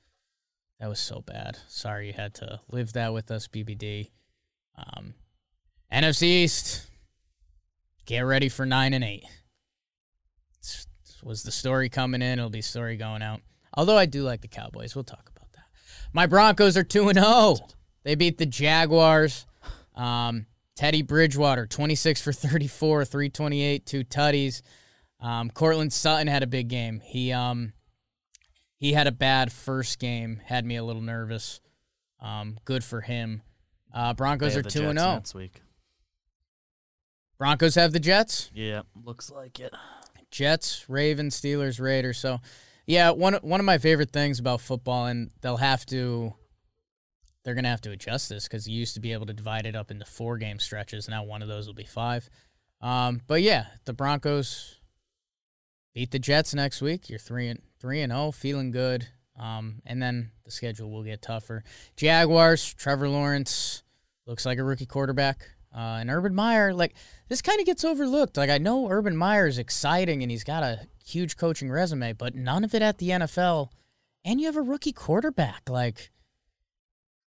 that 0.78 0.88
was 0.88 1.00
so 1.00 1.20
bad. 1.20 1.58
Sorry 1.68 2.08
you 2.08 2.12
had 2.12 2.34
to 2.34 2.60
live 2.70 2.92
that 2.92 3.12
with 3.12 3.30
us, 3.30 3.48
BBD. 3.48 4.10
Um, 4.76 5.14
NFC 5.92 6.22
East. 6.22 6.86
Get 8.04 8.20
ready 8.20 8.48
for 8.48 8.66
nine 8.66 8.94
and 8.94 9.04
eight. 9.04 9.24
Was 11.22 11.42
the 11.42 11.52
story 11.52 11.88
coming 11.88 12.22
in. 12.22 12.38
It'll 12.38 12.50
be 12.50 12.62
story 12.62 12.96
going 12.96 13.22
out. 13.22 13.40
Although 13.74 13.96
I 13.96 14.06
do 14.06 14.22
like 14.22 14.40
the 14.40 14.48
Cowboys. 14.48 14.94
We'll 14.94 15.04
talk 15.04 15.30
about 15.34 15.50
that. 15.52 15.64
My 16.12 16.26
Broncos 16.26 16.76
are 16.76 16.82
two 16.82 17.08
and 17.08 17.18
zero. 17.18 17.56
They 18.04 18.14
beat 18.16 18.38
the 18.38 18.46
Jaguars. 18.46 19.46
Um, 19.94 20.46
Teddy 20.74 21.02
Bridgewater, 21.02 21.66
26 21.66 22.20
for 22.22 22.32
34, 22.32 23.04
328, 23.04 23.86
two 23.86 24.04
tutties. 24.04 24.62
Um, 25.20 25.50
Courtland 25.50 25.92
Sutton 25.92 26.26
had 26.26 26.42
a 26.42 26.46
big 26.46 26.68
game. 26.68 27.00
He 27.00 27.30
um 27.32 27.72
he 28.78 28.92
had 28.94 29.06
a 29.06 29.12
bad 29.12 29.52
first 29.52 30.00
game, 30.00 30.40
had 30.44 30.64
me 30.64 30.74
a 30.76 30.82
little 30.82 31.02
nervous. 31.02 31.60
Um, 32.20 32.58
good 32.64 32.82
for 32.82 33.00
him. 33.00 33.42
Uh, 33.94 34.14
Broncos 34.14 34.56
are 34.56 34.62
two 34.62 34.88
and 34.88 34.98
zero. 34.98 35.14
next 35.14 35.34
week. 35.34 35.60
Broncos 37.38 37.74
have 37.76 37.92
the 37.92 38.00
Jets. 38.00 38.50
Yeah, 38.54 38.82
looks 39.04 39.30
like 39.30 39.60
it. 39.60 39.72
Jets, 40.32 40.88
Ravens, 40.88 41.40
Steelers, 41.40 41.80
Raiders. 41.80 42.18
So, 42.18 42.40
yeah, 42.86 43.10
one 43.10 43.34
one 43.34 43.60
of 43.60 43.66
my 43.66 43.78
favorite 43.78 44.10
things 44.10 44.40
about 44.40 44.60
football, 44.60 45.06
and 45.06 45.30
they'll 45.40 45.58
have 45.58 45.86
to, 45.86 46.34
they're 47.44 47.54
gonna 47.54 47.68
have 47.68 47.82
to 47.82 47.92
adjust 47.92 48.28
this 48.28 48.48
because 48.48 48.66
you 48.66 48.76
used 48.76 48.94
to 48.94 49.00
be 49.00 49.12
able 49.12 49.26
to 49.26 49.32
divide 49.32 49.66
it 49.66 49.76
up 49.76 49.90
into 49.92 50.04
four 50.04 50.38
game 50.38 50.58
stretches. 50.58 51.08
Now 51.08 51.22
one 51.22 51.42
of 51.42 51.48
those 51.48 51.66
will 51.68 51.74
be 51.74 51.84
five. 51.84 52.28
Um, 52.80 53.20
but 53.28 53.42
yeah, 53.42 53.66
the 53.84 53.92
Broncos 53.92 54.80
beat 55.94 56.10
the 56.10 56.18
Jets 56.18 56.54
next 56.54 56.82
week. 56.82 57.08
You're 57.08 57.20
three 57.20 57.48
and 57.48 57.60
three 57.78 58.00
and 58.00 58.12
zero, 58.12 58.32
feeling 58.32 58.72
good. 58.72 59.06
Um, 59.38 59.82
and 59.86 60.02
then 60.02 60.30
the 60.44 60.50
schedule 60.50 60.90
will 60.90 61.04
get 61.04 61.22
tougher. 61.22 61.64
Jaguars, 61.96 62.74
Trevor 62.74 63.08
Lawrence 63.08 63.82
looks 64.26 64.44
like 64.44 64.58
a 64.58 64.64
rookie 64.64 64.86
quarterback. 64.86 65.48
Uh, 65.74 65.98
and 66.00 66.10
Urban 66.10 66.34
Meyer, 66.34 66.74
like 66.74 66.94
this 67.28 67.42
kind 67.42 67.58
of 67.60 67.66
gets 67.66 67.84
overlooked. 67.84 68.36
Like 68.36 68.50
I 68.50 68.58
know 68.58 68.88
Urban 68.90 69.16
Meyer 69.16 69.46
is 69.46 69.58
exciting 69.58 70.22
and 70.22 70.30
he's 70.30 70.44
got 70.44 70.62
a 70.62 70.86
huge 71.04 71.36
coaching 71.36 71.70
resume, 71.70 72.12
but 72.12 72.34
none 72.34 72.64
of 72.64 72.74
it 72.74 72.82
at 72.82 72.98
the 72.98 73.10
NFL. 73.10 73.68
And 74.24 74.40
you 74.40 74.46
have 74.46 74.56
a 74.56 74.62
rookie 74.62 74.92
quarterback. 74.92 75.68
Like, 75.68 76.10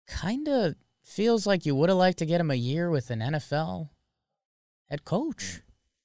kind 0.07 0.47
of 0.47 0.75
feels 1.03 1.45
like 1.45 1.65
you 1.65 1.75
would 1.75 1.89
have 1.89 1.97
liked 1.97 2.19
to 2.19 2.25
get 2.25 2.41
him 2.41 2.51
a 2.51 2.55
year 2.55 2.89
with 2.89 3.09
an 3.09 3.19
NFL 3.19 3.89
head 4.89 5.03
coach. 5.05 5.61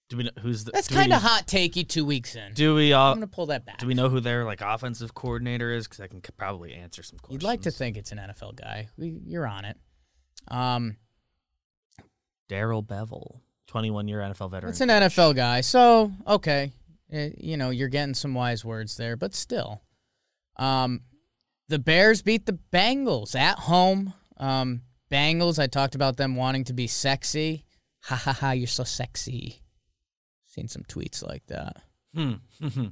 Do 0.08 0.16
we 0.16 0.24
know 0.24 0.30
who's 0.40 0.64
the? 0.64 0.72
That's 0.72 0.88
kind 0.88 1.12
of 1.12 1.22
hot 1.22 1.46
takey 1.46 1.86
two 1.86 2.04
weeks 2.04 2.34
in. 2.34 2.52
Do 2.54 2.74
we 2.74 2.92
I'm 2.92 3.14
gonna 3.14 3.28
pull 3.28 3.46
that 3.46 3.64
back. 3.64 3.78
Do 3.78 3.86
we 3.86 3.94
know 3.94 4.08
who 4.08 4.18
their 4.18 4.44
like 4.44 4.60
offensive 4.60 5.14
coordinator 5.14 5.72
is? 5.72 5.86
Because 5.86 6.00
I 6.00 6.08
can 6.08 6.20
probably 6.36 6.74
answer 6.74 7.04
some 7.04 7.18
questions. 7.18 7.42
You'd 7.42 7.46
like 7.46 7.62
to 7.62 7.70
think 7.70 7.96
it's 7.96 8.10
an 8.10 8.18
NFL 8.18 8.56
guy. 8.56 8.88
We, 8.96 9.20
you're 9.24 9.46
on 9.46 9.64
it. 9.64 9.76
Um, 10.48 10.96
Darrell 12.50 12.82
Bevell, 12.82 13.40
21 13.68 14.08
year 14.08 14.18
NFL 14.18 14.50
veteran. 14.50 14.70
it's 14.70 14.80
an 14.80 14.88
NFL 14.88 15.36
guy, 15.36 15.60
so 15.60 16.12
okay, 16.26 16.72
Eh, 17.12 17.30
you 17.38 17.56
know 17.56 17.70
you're 17.70 17.88
getting 17.88 18.14
some 18.14 18.34
wise 18.34 18.64
words 18.64 18.96
there, 18.96 19.16
but 19.16 19.34
still, 19.34 19.82
um, 20.56 21.00
the 21.68 21.78
Bears 21.78 22.22
beat 22.22 22.46
the 22.46 22.58
Bengals 22.72 23.34
at 23.34 23.58
home. 23.58 24.14
Um, 24.36 24.82
Bengals, 25.10 25.58
I 25.58 25.66
talked 25.66 25.94
about 25.94 26.16
them 26.16 26.36
wanting 26.36 26.64
to 26.64 26.72
be 26.72 26.86
sexy. 26.86 27.64
Ha 28.04 28.16
ha 28.16 28.32
ha! 28.32 28.50
You're 28.52 28.66
so 28.66 28.84
sexy. 28.84 29.62
Seen 30.46 30.68
some 30.68 30.82
tweets 30.82 31.26
like 31.26 31.46
that. 31.46 31.76
Hmm. 32.14 32.34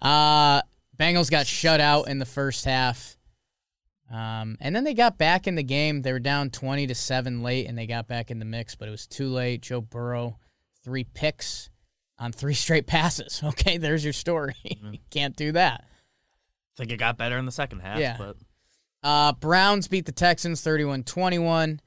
Uh, 0.00 0.62
Bengals 0.96 1.30
got 1.30 1.46
shut 1.46 1.78
out 1.78 2.08
in 2.08 2.18
the 2.18 2.24
first 2.24 2.64
half. 2.64 3.18
Um, 4.10 4.56
and 4.60 4.76
then 4.76 4.84
they 4.84 4.94
got 4.94 5.18
back 5.18 5.46
in 5.46 5.54
the 5.54 5.62
game. 5.62 6.02
They 6.02 6.12
were 6.12 6.18
down 6.18 6.50
20 6.50 6.86
to 6.88 6.94
7 6.94 7.42
late 7.42 7.66
and 7.68 7.76
they 7.76 7.86
got 7.86 8.06
back 8.06 8.30
in 8.30 8.38
the 8.38 8.44
mix, 8.44 8.74
but 8.74 8.86
it 8.86 8.90
was 8.90 9.06
too 9.06 9.28
late. 9.28 9.62
Joe 9.62 9.80
Burrow, 9.80 10.38
three 10.84 11.04
picks 11.04 11.70
on 12.18 12.30
three 12.32 12.54
straight 12.64 12.86
passes. 12.86 13.40
Okay, 13.44 13.78
there's 13.78 14.04
your 14.04 14.12
story. 14.12 14.54
Can't 15.10 15.34
do 15.36 15.52
that. 15.52 15.84
I 15.84 16.76
think 16.76 16.92
it 16.92 16.96
got 16.98 17.16
better 17.16 17.38
in 17.38 17.46
the 17.46 17.52
second 17.52 17.80
half, 17.80 17.98
Yeah. 17.98 18.16
but 18.18 18.36
Uh, 19.02 19.32
Browns 19.32 19.88
beat 19.88 20.06
the 20.06 20.12
Texans 20.12 20.60
31 20.60 21.04
21. 21.04 21.80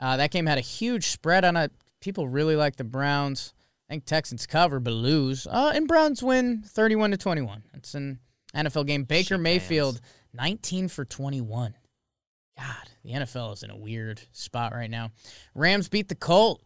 Uh, 0.00 0.16
that 0.16 0.30
game 0.32 0.46
had 0.46 0.58
a 0.58 0.62
huge 0.62 1.06
spread 1.08 1.44
on 1.44 1.56
it. 1.56 1.70
People 2.00 2.28
really 2.28 2.56
like 2.56 2.76
the 2.76 2.84
Browns. 2.84 3.54
I 3.88 3.92
think 3.94 4.04
Texans 4.04 4.46
cover 4.46 4.80
but 4.80 4.92
lose. 4.92 5.46
Uh, 5.46 5.70
and 5.74 5.86
Browns 5.86 6.22
win 6.22 6.62
31 6.66 7.12
to 7.12 7.16
21. 7.18 7.62
It's 7.74 7.94
an 7.94 8.18
NFL 8.54 8.86
game. 8.86 9.04
Baker 9.04 9.34
Shit 9.34 9.40
Mayfield 9.40 10.00
19 10.34 10.88
for 10.88 11.04
21. 11.04 11.74
God, 12.58 12.88
the 13.04 13.12
NFL 13.12 13.54
is 13.54 13.62
in 13.62 13.70
a 13.70 13.76
weird 13.76 14.20
spot 14.32 14.72
right 14.72 14.90
now. 14.90 15.10
Rams 15.54 15.88
beat 15.88 16.08
the 16.08 16.14
Colt 16.14 16.62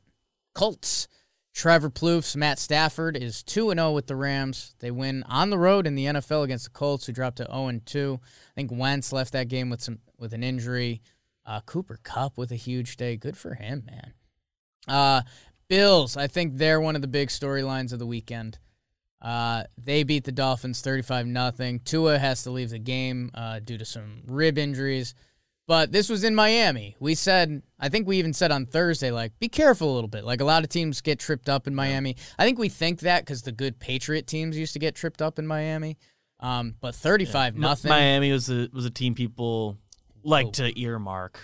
Colts. 0.55 1.09
Trevor 1.55 1.89
Plouffe, 1.89 2.37
Matt 2.37 2.59
Stafford 2.59 3.17
is 3.17 3.43
2 3.43 3.73
0 3.73 3.93
with 3.93 4.09
the 4.09 4.15
Rams. 4.15 4.75
They 4.81 4.91
win 4.91 5.23
on 5.27 5.49
the 5.49 5.57
road 5.57 5.87
in 5.87 5.95
the 5.95 6.05
NFL 6.05 6.45
against 6.45 6.65
the 6.65 6.71
Colts, 6.71 7.07
who 7.07 7.15
dropped 7.15 7.39
to 7.39 7.47
0 7.47 7.81
2. 7.87 8.21
I 8.23 8.55
think 8.55 8.71
Wentz 8.71 9.11
left 9.11 9.33
that 9.33 9.49
game 9.49 9.71
with 9.71 9.81
some 9.81 10.01
with 10.19 10.35
an 10.35 10.43
injury. 10.43 11.01
Uh, 11.47 11.61
Cooper 11.65 11.99
Kupp 12.03 12.37
with 12.37 12.53
a 12.53 12.57
huge 12.57 12.99
day. 12.99 13.17
Good 13.17 13.39
for 13.39 13.55
him, 13.55 13.85
man. 13.87 14.13
Uh, 14.87 15.23
Bills, 15.69 16.17
I 16.17 16.27
think 16.27 16.59
they're 16.59 16.81
one 16.81 16.95
of 16.95 17.01
the 17.01 17.09
big 17.09 17.29
storylines 17.29 17.93
of 17.93 17.99
the 17.99 18.07
weekend. 18.07 18.59
Uh, 19.21 19.65
they 19.83 20.03
beat 20.03 20.25
the 20.25 20.33
Dolphins 20.33 20.81
35 20.81 21.27
nothing. 21.27 21.81
Tua 21.81 22.19
has 22.19 22.43
to 22.43 22.51
leave 22.51 22.71
the 22.71 22.79
game 22.79 23.31
uh, 23.35 23.61
due 23.61 23.79
to 23.79 23.85
some 23.85 24.23
rib 24.27 24.59
injuries. 24.59 25.15
But 25.67 25.91
this 25.91 26.09
was 26.09 26.23
in 26.23 26.35
Miami. 26.35 26.95
We 27.01 27.17
said, 27.17 27.63
I 27.81 27.89
think 27.89 28.07
we 28.07 28.19
even 28.19 28.33
said 28.33 28.53
on 28.53 28.67
Thursday, 28.67 29.11
like, 29.11 29.37
be 29.41 29.49
careful 29.49 29.93
a 29.93 29.95
little 29.95 30.09
bit. 30.09 30.25
Like, 30.25 30.41
a 30.41 30.45
lot 30.45 30.63
of 30.63 30.69
teams 30.69 31.01
get 31.01 31.19
tripped 31.19 31.49
up 31.49 31.67
in 31.67 31.75
Miami. 31.75 32.17
I 32.39 32.45
think 32.45 32.59
we 32.59 32.69
think 32.69 33.01
that 33.01 33.25
because 33.25 33.43
the 33.43 33.51
good 33.51 33.81
Patriot 33.81 34.29
teams 34.29 34.57
used 34.57 34.75
to 34.75 34.79
get 34.79 34.95
tripped 34.95 35.21
up 35.21 35.41
in 35.41 35.47
Miami. 35.47 35.99
Um, 36.39 36.77
but 36.81 36.95
35 36.95 37.57
nothing. 37.57 37.89
Miami 37.89 38.31
was 38.31 38.51
a 38.51 38.69
was 38.73 38.85
a 38.85 38.91
team 38.91 39.15
people 39.15 39.79
like 40.23 40.53
to 40.55 40.79
earmark 40.79 41.41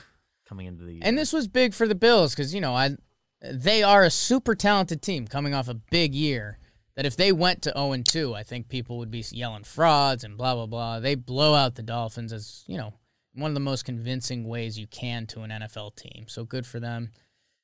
coming 0.46 0.66
into 0.66 0.84
the 0.84 0.92
year. 0.92 1.02
And 1.02 1.16
this 1.16 1.32
was 1.32 1.48
big 1.48 1.72
for 1.72 1.88
the 1.88 1.94
Bills 1.94 2.34
because 2.34 2.54
you 2.54 2.60
know 2.60 2.74
I, 2.74 2.96
they 3.40 3.82
are 3.82 4.04
a 4.04 4.10
super 4.10 4.54
talented 4.54 5.00
team 5.00 5.26
coming 5.26 5.54
off 5.54 5.68
a 5.68 5.74
big 5.74 6.14
year. 6.14 6.58
That 6.96 7.06
if 7.06 7.16
they 7.16 7.32
went 7.32 7.62
to 7.62 7.72
zero 7.72 7.92
and 7.92 8.04
two, 8.04 8.34
I 8.34 8.42
think 8.42 8.68
people 8.68 8.98
would 8.98 9.10
be 9.10 9.24
yelling 9.30 9.64
frauds 9.64 10.24
and 10.24 10.36
blah 10.36 10.54
blah 10.54 10.66
blah. 10.66 11.00
They 11.00 11.14
blow 11.14 11.54
out 11.54 11.74
the 11.74 11.82
Dolphins 11.82 12.32
as 12.32 12.64
you 12.66 12.76
know 12.76 12.94
one 13.34 13.50
of 13.50 13.54
the 13.54 13.60
most 13.60 13.84
convincing 13.84 14.46
ways 14.46 14.78
you 14.78 14.86
can 14.86 15.26
to 15.28 15.40
an 15.40 15.50
NFL 15.50 15.96
team. 15.96 16.26
So 16.28 16.44
good 16.44 16.66
for 16.66 16.80
them. 16.80 17.10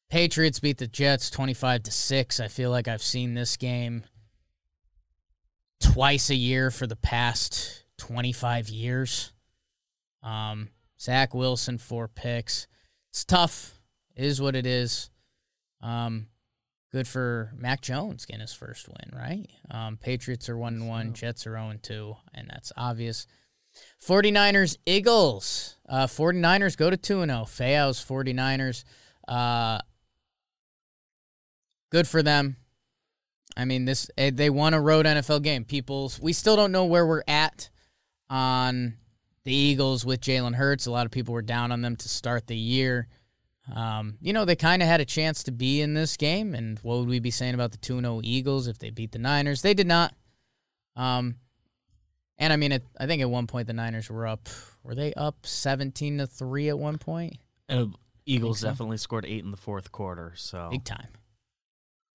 Patriots 0.09 0.61
beat 0.61 0.79
the 0.79 0.87
Jets 0.87 1.31
twenty 1.31 1.55
five 1.55 1.83
to 1.83 1.91
six. 1.91 2.41
I 2.41 2.49
feel 2.49 2.71
like 2.71 2.89
I've 2.89 3.03
seen 3.03 3.35
this 3.35 3.57
game 3.59 4.05
twice 5.81 6.31
a 6.31 6.35
year 6.35 6.71
for 6.71 6.87
the 6.87 6.97
past 6.97 7.85
twenty 7.99 8.33
five 8.33 8.71
years. 8.71 9.33
Um, 10.23 10.71
Zach 10.99 11.35
Wilson 11.35 11.77
four 11.77 12.09
picks. 12.09 12.67
It's 13.11 13.25
tough. 13.25 13.79
It 14.17 14.25
is 14.25 14.41
what 14.41 14.57
it 14.57 14.67
is. 14.67 15.11
Um, 15.81 16.27
good 16.93 17.07
for 17.07 17.53
Mac 17.57 17.81
Jones 17.81 18.25
getting 18.25 18.41
his 18.41 18.53
first 18.53 18.89
win, 18.89 19.19
right? 19.19 19.47
Um, 19.71 19.97
Patriots 19.97 20.49
are 20.49 20.57
one 20.57 20.75
and 20.75 20.89
one, 20.89 21.13
Jets 21.13 21.47
are 21.47 21.53
0 21.53 21.71
and 21.71 21.83
2, 21.83 22.17
and 22.35 22.49
that's 22.49 22.73
obvious. 22.77 23.27
49ers, 24.05 24.77
Eagles. 24.87 25.77
Uh, 25.89 26.07
49ers 26.07 26.77
go 26.77 26.91
to 26.91 26.97
2 26.97 27.23
and 27.23 27.31
0. 27.31 27.43
Fayos 27.43 28.05
49ers. 28.05 28.85
Uh, 29.27 29.81
good 31.91 32.09
for 32.09 32.23
them. 32.23 32.57
I 33.57 33.65
mean, 33.65 33.85
this 33.85 34.11
eh, 34.17 34.31
they 34.33 34.51
won 34.51 34.75
a 34.75 34.81
road 34.81 35.05
NFL 35.05 35.43
game. 35.43 35.65
People, 35.65 36.13
we 36.21 36.33
still 36.33 36.57
don't 36.57 36.73
know 36.73 36.85
where 36.85 37.07
we're 37.07 37.25
at 37.27 37.71
on 38.31 38.99
the 39.45 39.55
Eagles 39.55 40.05
with 40.05 40.21
Jalen 40.21 40.55
Hurts. 40.55 40.87
A 40.87 40.91
lot 40.91 41.07
of 41.07 41.13
people 41.13 41.35
were 41.35 41.43
down 41.43 41.73
on 41.73 41.83
them 41.83 41.97
to 41.97 42.09
start 42.09 42.47
the 42.47 42.57
year. 42.57 43.09
Um, 43.75 44.17
you 44.21 44.33
know, 44.33 44.45
they 44.45 44.57
kind 44.57 44.83
of 44.83 44.89
had 44.89 45.01
a 45.01 45.05
chance 45.05 45.43
to 45.45 45.51
be 45.51 45.81
in 45.81 45.95
this 45.95 46.17
game. 46.17 46.55
And 46.55 46.79
what 46.81 46.99
would 46.99 47.09
we 47.09 47.21
be 47.21 47.31
saying 47.31 47.55
about 47.55 47.73
the 47.73 47.79
2 47.79 48.01
0 48.01 48.21
Eagles 48.25 48.67
if 48.67 48.79
they 48.79 48.91
beat 48.91 49.13
the 49.13 49.19
Niners? 49.19 49.63
They 49.63 49.75
did 49.75 49.87
not. 49.87 50.15
Um, 50.97 51.37
and 52.39 52.53
I 52.53 52.57
mean, 52.57 52.73
it, 52.73 52.85
I 52.99 53.07
think 53.07 53.21
at 53.21 53.31
one 53.31 53.47
point 53.47 53.67
the 53.67 53.73
Niners 53.73 54.11
were 54.11 54.27
up. 54.27 54.49
Were 54.83 54.95
they 54.95 55.13
up 55.15 55.45
17 55.45 56.19
to 56.19 56.27
3 56.27 56.69
at 56.69 56.79
one 56.79 56.99
point? 56.99 57.37
And 57.69 57.95
Eagles 58.25 58.61
so. 58.61 58.69
definitely 58.69 58.97
scored 58.97 59.27
eight 59.27 59.45
in 59.45 59.51
the 59.51 59.57
fourth 59.57 59.93
quarter. 59.93 60.33
So 60.37 60.69
Big 60.71 60.85
time. 60.85 61.09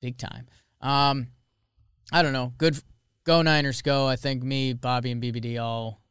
Big 0.02 0.18
time. 0.18 0.48
Um, 0.82 1.28
I 2.12 2.22
don't 2.22 2.34
know. 2.34 2.54
Good. 2.58 2.82
Go 3.26 3.42
Niners, 3.42 3.82
go. 3.82 4.08
I 4.08 4.18
think 4.18 4.44
me, 4.44 4.74
Bobby, 4.74 5.12
and 5.12 5.22
BBD 5.22 5.62
all 5.62 6.02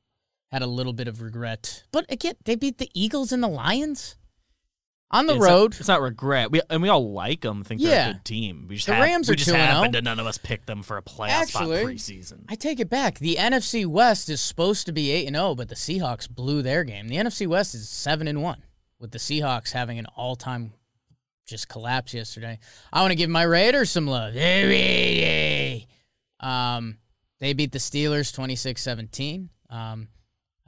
had 0.51 0.63
a 0.63 0.67
little 0.67 0.95
bit 0.95 1.09
of 1.09 1.21
regret. 1.21 1.85
But 1.93 2.07
again, 2.11 2.35
they 2.45 2.55
beat 2.55 2.79
the 2.79 2.91
Eagles 2.95 3.33
and 3.33 3.43
the 3.43 3.49
Lions 3.49 4.17
on 5.13 5.27
the 5.27 5.35
it's 5.35 5.41
not- 5.43 5.49
road. 5.51 5.77
it's 5.79 5.89
not 5.89 6.01
regret. 6.01 6.51
We 6.51 6.61
and 6.71 6.83
we 6.83 6.89
all 6.89 7.13
like 7.13 7.43
them. 7.43 7.65
Think 7.65 7.83
they're 7.83 8.11
a 8.11 8.13
good 8.15 8.25
team. 8.25 8.67
We 8.69 8.77
just 8.77 8.87
The 8.87 8.95
hap- 8.95 9.03
Rams 9.05 9.29
we 9.29 9.33
are 9.33 9.37
just 9.37 9.51
2-0. 9.51 9.57
happened 9.57 9.93
to 9.95 10.03
none 10.03 10.19
of 10.19 10.27
us 10.27 10.39
pick 10.39 10.67
them 10.67 10.83
for 10.83 10.97
a 10.97 11.03
playoff 11.03 11.29
Actually, 11.31 11.81
spot 11.81 11.93
preseason. 11.93 12.45
I 12.49 12.55
take 12.55 12.81
it 12.81 12.89
back. 12.89 13.19
The 13.19 13.37
NFC 13.37 13.85
West 13.87 14.29
is 14.29 14.41
supposed 14.41 14.87
to 14.87 14.93
be 14.93 15.11
8 15.11 15.27
and 15.27 15.37
0, 15.37 15.55
but 15.55 15.69
the 15.69 15.75
Seahawks 15.75 16.29
blew 16.31 16.63
their 16.63 16.85
game. 16.85 17.09
The 17.09 17.17
NFC 17.17 17.47
West 17.47 17.75
is 17.75 17.89
7 17.89 18.27
and 18.27 18.43
1 18.43 18.63
with 18.99 19.11
the 19.11 19.19
Seahawks 19.19 19.73
having 19.73 19.99
an 19.99 20.07
all-time 20.17 20.73
just 21.47 21.69
collapse 21.69 22.15
yesterday. 22.15 22.59
I 22.93 23.01
want 23.03 23.11
to 23.11 23.17
give 23.17 23.29
my 23.29 23.43
Raiders 23.43 23.91
some 23.91 24.07
love. 24.07 24.35
Um 26.41 26.99
they 27.41 27.53
beat 27.55 27.73
the 27.73 27.79
Steelers 27.79 28.33
26-17. 28.35 29.49
Um 29.69 30.09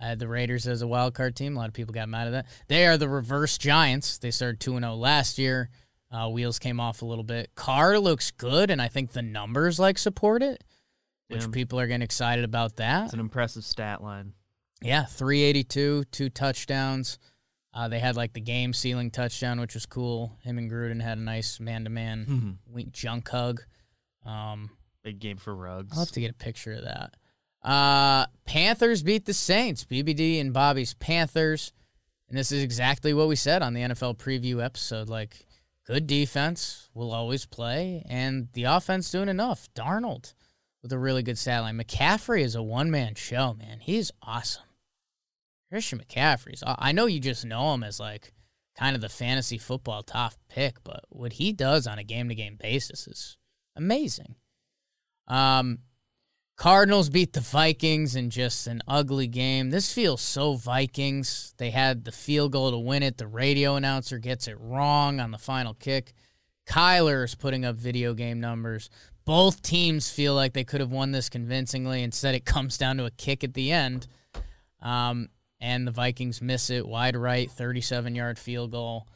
I 0.05 0.09
had 0.09 0.19
the 0.19 0.29
Raiders 0.29 0.67
as 0.67 0.83
a 0.83 0.87
wild 0.87 1.15
card 1.15 1.35
team. 1.35 1.57
A 1.57 1.61
lot 1.61 1.69
of 1.69 1.73
people 1.75 1.95
got 1.95 2.11
mad 2.11 2.27
at 2.27 2.31
that. 2.33 2.47
They 2.69 2.87
are 2.87 2.99
the 2.99 3.09
reverse 3.09 3.57
Giants. 3.57 4.19
They 4.19 4.31
started 4.31 4.61
2 4.61 4.79
0 4.79 4.95
last 4.97 5.39
year. 5.39 5.71
Uh, 6.11 6.29
wheels 6.29 6.59
came 6.59 6.79
off 6.79 7.01
a 7.01 7.07
little 7.07 7.25
bit. 7.25 7.51
Carr 7.55 7.99
looks 7.99 8.31
good, 8.31 8.71
and 8.71 8.83
I 8.83 8.89
think 8.89 9.13
the 9.13 9.23
numbers 9.23 9.81
like 9.81 9.97
support 9.97 10.43
it, 10.43 10.63
which 11.29 11.43
Yeah. 11.45 11.49
people 11.53 11.81
are 11.81 11.87
getting 11.87 12.03
excited 12.03 12.45
about 12.45 12.77
that. 12.77 13.07
It's 13.07 13.15
an 13.15 13.21
impressive 13.21 13.65
stat 13.65 14.03
line. 14.03 14.35
Yeah, 14.83 15.07
382, 15.07 16.05
two 16.13 16.29
touchdowns. 16.29 17.19
Uh, 17.73 17.89
they 17.89 17.99
had 17.99 18.15
like 18.15 18.35
the 18.35 18.41
game 18.41 18.73
ceiling 18.75 19.11
touchdown, 19.11 19.59
which 19.59 19.73
was 19.75 19.87
cool. 19.87 20.37
Him 20.43 20.59
and 20.59 20.71
Gruden 20.71 21.01
had 21.03 21.17
a 21.19 21.23
nice 21.23 21.59
man 21.59 21.85
to 21.85 21.91
man 21.91 22.59
junk 22.93 23.29
hug. 23.31 23.63
Um, 24.27 24.71
Big 25.03 25.19
game 25.19 25.37
for 25.39 25.55
Ruggs. 25.55 25.93
I'll 25.93 26.05
have 26.05 26.13
to 26.13 26.21
get 26.21 26.31
a 26.31 26.35
picture 26.35 26.73
of 26.75 26.85
that. 26.85 27.15
Uh, 27.65 28.27
Panthers 28.45 29.03
beat 29.03 29.25
the 29.25 29.35
Saints. 29.35 29.85
BBD 29.85 30.41
and 30.41 30.53
Bobby's 30.53 30.95
Panthers. 30.95 31.73
And 32.29 32.39
this 32.39 32.53
is 32.53 32.63
exactly 32.63 33.15
what 33.15 33.29
we 33.29 33.37
said 33.37 33.63
on 33.63 33.75
the 33.75 33.81
NFL 33.81 34.19
preview 34.19 34.63
episode. 34.63 35.09
Like, 35.09 35.47
good 35.87 36.07
defense 36.07 36.89
will 36.95 37.13
always 37.13 37.47
play, 37.47 38.05
and 38.09 38.49
the 38.53 38.65
offense 38.65 39.11
doing 39.11 39.29
enough. 39.29 39.69
Darnold 39.75 40.35
with 40.83 40.93
a 40.93 40.99
really 40.99 41.23
good 41.23 41.39
stat 41.39 41.63
line. 41.63 41.79
McCaffrey 41.79 42.43
is 42.43 42.55
a 42.55 42.63
one 42.63 42.91
man 42.91 43.15
show, 43.15 43.55
man. 43.55 43.81
He's 43.81 44.11
awesome. 44.23 44.65
Christian 45.71 45.99
McCaffrey's. 45.99 46.63
I 46.67 46.93
know 46.93 47.07
you 47.07 47.21
just 47.21 47.45
know 47.45 47.75
him 47.75 47.83
as 47.83 47.99
like 47.99 48.33
kind 48.77 48.95
of 48.95 49.01
the 49.01 49.09
fantasy 49.09 49.59
football 49.59 50.03
top 50.03 50.35
pick, 50.49 50.83
but 50.85 51.05
what 51.09 51.35
he 51.35 51.53
does 51.53 51.87
on 51.87 51.99
a 51.99 52.05
game 52.05 52.29
to 52.29 52.35
game 52.35 52.57
basis 52.61 53.07
is 53.07 53.37
amazing. 53.77 54.35
Um, 55.27 55.79
Cardinals 56.57 57.11
beat 57.11 57.33
the 57.33 57.41
Vikings 57.41 58.15
in 58.15 58.31
just 58.31 58.67
an 58.69 58.81
ugly 58.87 59.27
game. 59.27 59.71
This 59.71 59.93
feels 59.93 60.21
so 60.21 60.55
Vikings. 60.55 61.53
They 61.59 61.71
had 61.71 62.05
the 62.05 62.13
field 62.13 62.53
goal 62.53 62.71
to 62.71 62.79
win 62.79 63.03
it. 63.03 63.19
The 63.19 63.27
radio 63.27 63.75
announcer 63.75 64.19
gets 64.19 64.47
it 64.47 64.57
wrong 64.61 65.19
on 65.19 65.33
the 65.33 65.39
final 65.39 65.75
kick. 65.75 66.13
Kyler 66.67 67.25
is 67.25 67.35
putting 67.35 67.65
up 67.65 67.77
video 67.77 68.15
game 68.15 68.41
numbers. 68.41 68.89
Both 69.25 69.63
teams 69.63 70.11
feel 70.11 70.35
like 70.35 70.53
they 70.53 70.65
could 70.65 70.81
have 70.81 70.93
won 70.93 71.11
this 71.11 71.29
convincingly. 71.29 72.03
Instead, 72.03 72.35
it 72.35 72.45
comes 72.45 72.79
down 72.79 72.99
to 72.99 73.07
a 73.07 73.11
kick 73.11 73.43
at 73.43 73.55
the 73.55 73.73
end. 73.73 74.07
Um, 74.81 75.31
and 75.61 75.87
the 75.87 75.93
Vikings 75.93 76.41
miss 76.41 76.71
it 76.71 76.87
wide 76.87 77.17
right, 77.17 77.51
37 77.51 78.15
yard 78.15 78.39
field 78.39 78.71
goal. 78.71 79.09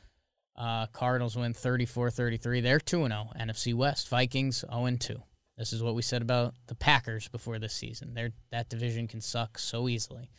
Uh, 0.56 0.86
Cardinals 0.86 1.36
win 1.36 1.54
34-33. 1.54 2.62
They're 2.62 2.80
2-0. 2.80 3.36
NFC 3.38 3.74
West. 3.74 4.08
Vikings 4.08 4.64
0-2. 4.68 5.22
This 5.58 5.72
is 5.72 5.82
what 5.82 5.96
we 5.96 6.02
said 6.02 6.22
about 6.22 6.54
the 6.68 6.76
Packers 6.76 7.26
before 7.28 7.58
this 7.58 7.74
season. 7.74 8.14
They're, 8.14 8.32
that 8.52 8.68
division 8.68 9.08
can 9.08 9.20
suck 9.20 9.58
so 9.58 9.88
easily. 9.88 10.30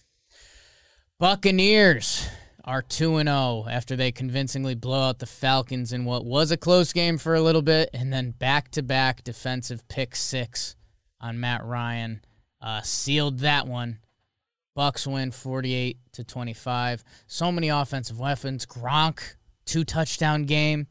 Buccaneers 1.20 2.30
are 2.64 2.82
2 2.82 3.22
0 3.22 3.66
after 3.70 3.98
they 3.98 4.14
convincingly 4.14 4.76
blow 4.76 5.10
out 5.10 5.20
the 5.20 5.26
Falcons 5.26 5.92
in 5.92 6.06
what 6.06 6.24
was 6.24 6.52
a 6.52 6.58
close 6.58 6.94
game 6.94 7.18
for 7.18 7.36
a 7.36 7.42
little 7.42 7.62
bit, 7.62 7.90
and 7.94 8.14
then 8.14 8.32
back 8.32 8.72
to 8.72 8.82
back 8.82 9.24
defensive 9.26 9.86
pick 9.90 10.16
six 10.16 10.78
on 11.20 11.40
Matt 11.40 11.66
Ryan 11.66 12.22
uh, 12.62 12.82
sealed 12.82 13.40
that 13.40 13.68
one. 13.68 14.00
Bucks 14.76 15.06
win 15.06 15.32
48 15.32 15.98
to 16.14 16.24
25. 16.24 17.04
So 17.28 17.52
many 17.52 17.68
offensive 17.70 18.20
weapons. 18.20 18.66
Gronk, 18.66 19.36
two 19.66 19.84
touchdown 19.84 20.44
game. 20.46 20.88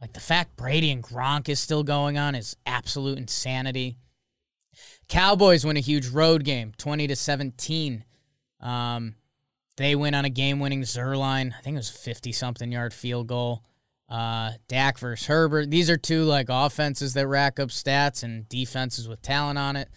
Like 0.00 0.12
the 0.12 0.20
fact 0.20 0.56
Brady 0.56 0.90
and 0.90 1.02
Gronk 1.02 1.48
is 1.48 1.58
still 1.58 1.82
going 1.82 2.18
on 2.18 2.34
is 2.34 2.56
absolute 2.66 3.18
insanity. 3.18 3.96
Cowboys 5.08 5.64
win 5.64 5.76
a 5.76 5.80
huge 5.80 6.08
road 6.08 6.44
game, 6.44 6.72
20 6.76 7.06
to 7.08 7.16
17. 7.16 8.04
Um, 8.60 9.14
they 9.76 9.94
win 9.94 10.14
on 10.14 10.24
a 10.24 10.30
game-winning 10.30 10.82
Zuerlein. 10.82 11.52
I 11.56 11.60
think 11.62 11.74
it 11.74 11.78
was 11.78 11.90
a 11.90 11.94
50 11.94 12.32
something 12.32 12.70
yard 12.70 12.92
field 12.92 13.26
goal. 13.26 13.64
Uh, 14.08 14.52
Dak 14.68 14.98
versus 14.98 15.26
Herbert. 15.26 15.70
These 15.70 15.90
are 15.90 15.96
two 15.96 16.24
like 16.24 16.46
offenses 16.48 17.14
that 17.14 17.26
rack 17.26 17.60
up 17.60 17.68
stats 17.68 18.22
and 18.22 18.48
defenses 18.48 19.08
with 19.08 19.20
talent 19.20 19.58
on 19.58 19.76
it. 19.76 19.88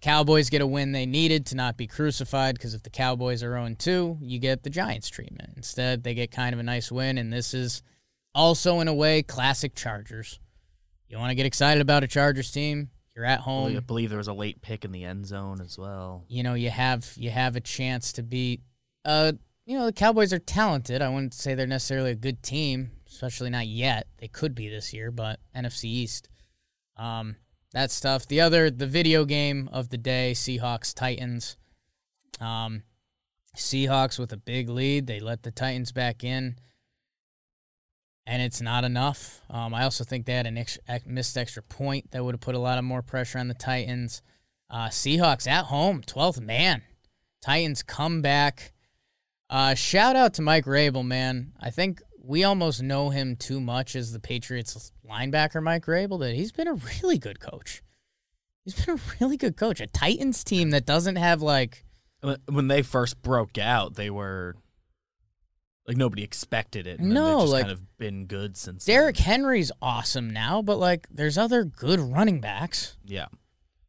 Cowboys 0.00 0.50
get 0.50 0.62
a 0.62 0.66
win 0.66 0.92
they 0.92 1.06
needed 1.06 1.46
to 1.46 1.54
not 1.54 1.76
be 1.76 1.86
crucified 1.86 2.54
because 2.54 2.74
if 2.74 2.82
the 2.82 2.90
Cowboys 2.90 3.42
are 3.42 3.52
0 3.52 3.74
2, 3.78 4.18
you 4.22 4.38
get 4.38 4.62
the 4.62 4.70
Giants 4.70 5.08
treatment. 5.08 5.52
Instead, 5.56 6.02
they 6.02 6.14
get 6.14 6.30
kind 6.30 6.54
of 6.54 6.58
a 6.58 6.62
nice 6.64 6.90
win, 6.90 7.18
and 7.18 7.32
this 7.32 7.52
is 7.52 7.82
also, 8.34 8.80
in 8.80 8.88
a 8.88 8.94
way, 8.94 9.22
classic 9.22 9.74
Chargers. 9.74 10.38
You 11.08 11.18
want 11.18 11.30
to 11.30 11.34
get 11.34 11.46
excited 11.46 11.80
about 11.80 12.04
a 12.04 12.06
Chargers 12.06 12.50
team? 12.50 12.90
You're 13.16 13.24
at 13.24 13.40
home. 13.40 13.76
I 13.76 13.80
believe 13.80 14.08
there 14.08 14.18
was 14.18 14.28
a 14.28 14.32
late 14.32 14.62
pick 14.62 14.84
in 14.84 14.92
the 14.92 15.04
end 15.04 15.26
zone 15.26 15.60
as 15.60 15.76
well. 15.76 16.24
You 16.28 16.42
know, 16.42 16.54
you 16.54 16.70
have 16.70 17.12
you 17.16 17.30
have 17.30 17.56
a 17.56 17.60
chance 17.60 18.12
to 18.14 18.22
beat. 18.22 18.62
Uh, 19.04 19.32
you 19.66 19.76
know, 19.76 19.86
the 19.86 19.92
Cowboys 19.92 20.32
are 20.32 20.38
talented. 20.38 21.02
I 21.02 21.08
wouldn't 21.08 21.34
say 21.34 21.54
they're 21.54 21.66
necessarily 21.66 22.12
a 22.12 22.16
good 22.16 22.42
team, 22.42 22.92
especially 23.08 23.50
not 23.50 23.66
yet. 23.66 24.06
They 24.18 24.28
could 24.28 24.54
be 24.54 24.68
this 24.68 24.92
year, 24.92 25.10
but 25.10 25.40
NFC 25.54 25.84
East. 25.84 26.28
Um, 26.96 27.36
that 27.72 27.90
stuff. 27.90 28.26
The 28.26 28.40
other, 28.40 28.70
the 28.70 28.86
video 28.86 29.24
game 29.24 29.68
of 29.72 29.90
the 29.90 29.98
day, 29.98 30.32
Seahawks 30.34 30.94
Titans. 30.94 31.56
Um, 32.40 32.82
Seahawks 33.56 34.18
with 34.18 34.32
a 34.32 34.36
big 34.36 34.68
lead. 34.68 35.06
They 35.06 35.20
let 35.20 35.42
the 35.42 35.50
Titans 35.50 35.92
back 35.92 36.24
in, 36.24 36.56
and 38.26 38.42
it's 38.42 38.60
not 38.60 38.84
enough. 38.84 39.40
Um, 39.50 39.74
I 39.74 39.84
also 39.84 40.04
think 40.04 40.26
they 40.26 40.34
had 40.34 40.46
an 40.46 40.58
extra, 40.58 40.82
missed 41.06 41.36
extra 41.36 41.62
point 41.62 42.10
that 42.12 42.24
would 42.24 42.34
have 42.34 42.40
put 42.40 42.54
a 42.54 42.58
lot 42.58 42.78
of 42.78 42.84
more 42.84 43.02
pressure 43.02 43.38
on 43.38 43.48
the 43.48 43.54
Titans. 43.54 44.22
Uh, 44.68 44.88
Seahawks 44.88 45.48
at 45.48 45.66
home, 45.66 46.02
12th 46.02 46.40
man. 46.40 46.82
Titans 47.42 47.82
come 47.82 48.22
back. 48.22 48.72
Uh, 49.48 49.74
shout 49.74 50.14
out 50.14 50.34
to 50.34 50.42
Mike 50.42 50.64
Vrabel, 50.64 51.04
man. 51.04 51.52
I 51.60 51.70
think 51.70 52.02
we 52.22 52.44
almost 52.44 52.82
know 52.82 53.10
him 53.10 53.34
too 53.34 53.60
much 53.60 53.96
as 53.96 54.12
the 54.12 54.20
Patriots 54.20 54.92
linebacker, 55.08 55.62
Mike 55.62 55.86
Vrabel, 55.86 56.20
that 56.20 56.34
he's 56.34 56.52
been 56.52 56.68
a 56.68 56.74
really 56.74 57.18
good 57.18 57.40
coach. 57.40 57.82
He's 58.64 58.84
been 58.84 58.96
a 58.96 59.00
really 59.20 59.36
good 59.36 59.56
coach. 59.56 59.80
A 59.80 59.86
Titans 59.86 60.44
team 60.44 60.70
that 60.70 60.86
doesn't 60.86 61.16
have 61.16 61.42
like 61.42 61.84
when 62.46 62.68
they 62.68 62.82
first 62.82 63.22
broke 63.22 63.56
out, 63.58 63.94
they 63.94 64.10
were 64.10 64.56
like 65.90 65.96
nobody 65.96 66.22
expected 66.22 66.86
it. 66.86 67.00
And 67.00 67.10
no, 67.10 67.40
just 67.40 67.52
like 67.52 67.62
kind 67.62 67.72
of 67.72 67.98
been 67.98 68.26
good 68.26 68.56
since. 68.56 68.84
Derrick 68.84 69.16
then. 69.16 69.24
Henry's 69.24 69.72
awesome 69.82 70.30
now, 70.30 70.62
but 70.62 70.76
like 70.78 71.08
there's 71.10 71.36
other 71.36 71.64
good 71.64 71.98
running 71.98 72.40
backs. 72.40 72.96
Yeah, 73.04 73.26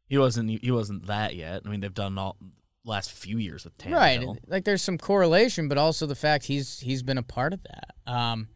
he 0.08 0.18
wasn't. 0.18 0.50
He 0.64 0.72
wasn't 0.72 1.06
that 1.06 1.36
yet. 1.36 1.62
I 1.64 1.68
mean, 1.68 1.78
they've 1.78 1.94
done 1.94 2.18
all 2.18 2.36
last 2.84 3.12
few 3.12 3.38
years 3.38 3.62
with 3.62 3.78
Tannehill. 3.78 3.92
Right. 3.92 4.28
Like 4.48 4.64
there's 4.64 4.82
some 4.82 4.98
correlation, 4.98 5.68
but 5.68 5.78
also 5.78 6.06
the 6.06 6.16
fact 6.16 6.46
he's 6.46 6.80
he's 6.80 7.04
been 7.04 7.18
a 7.18 7.22
part 7.22 7.52
of 7.52 7.60
that. 7.62 8.12
Um, 8.12 8.48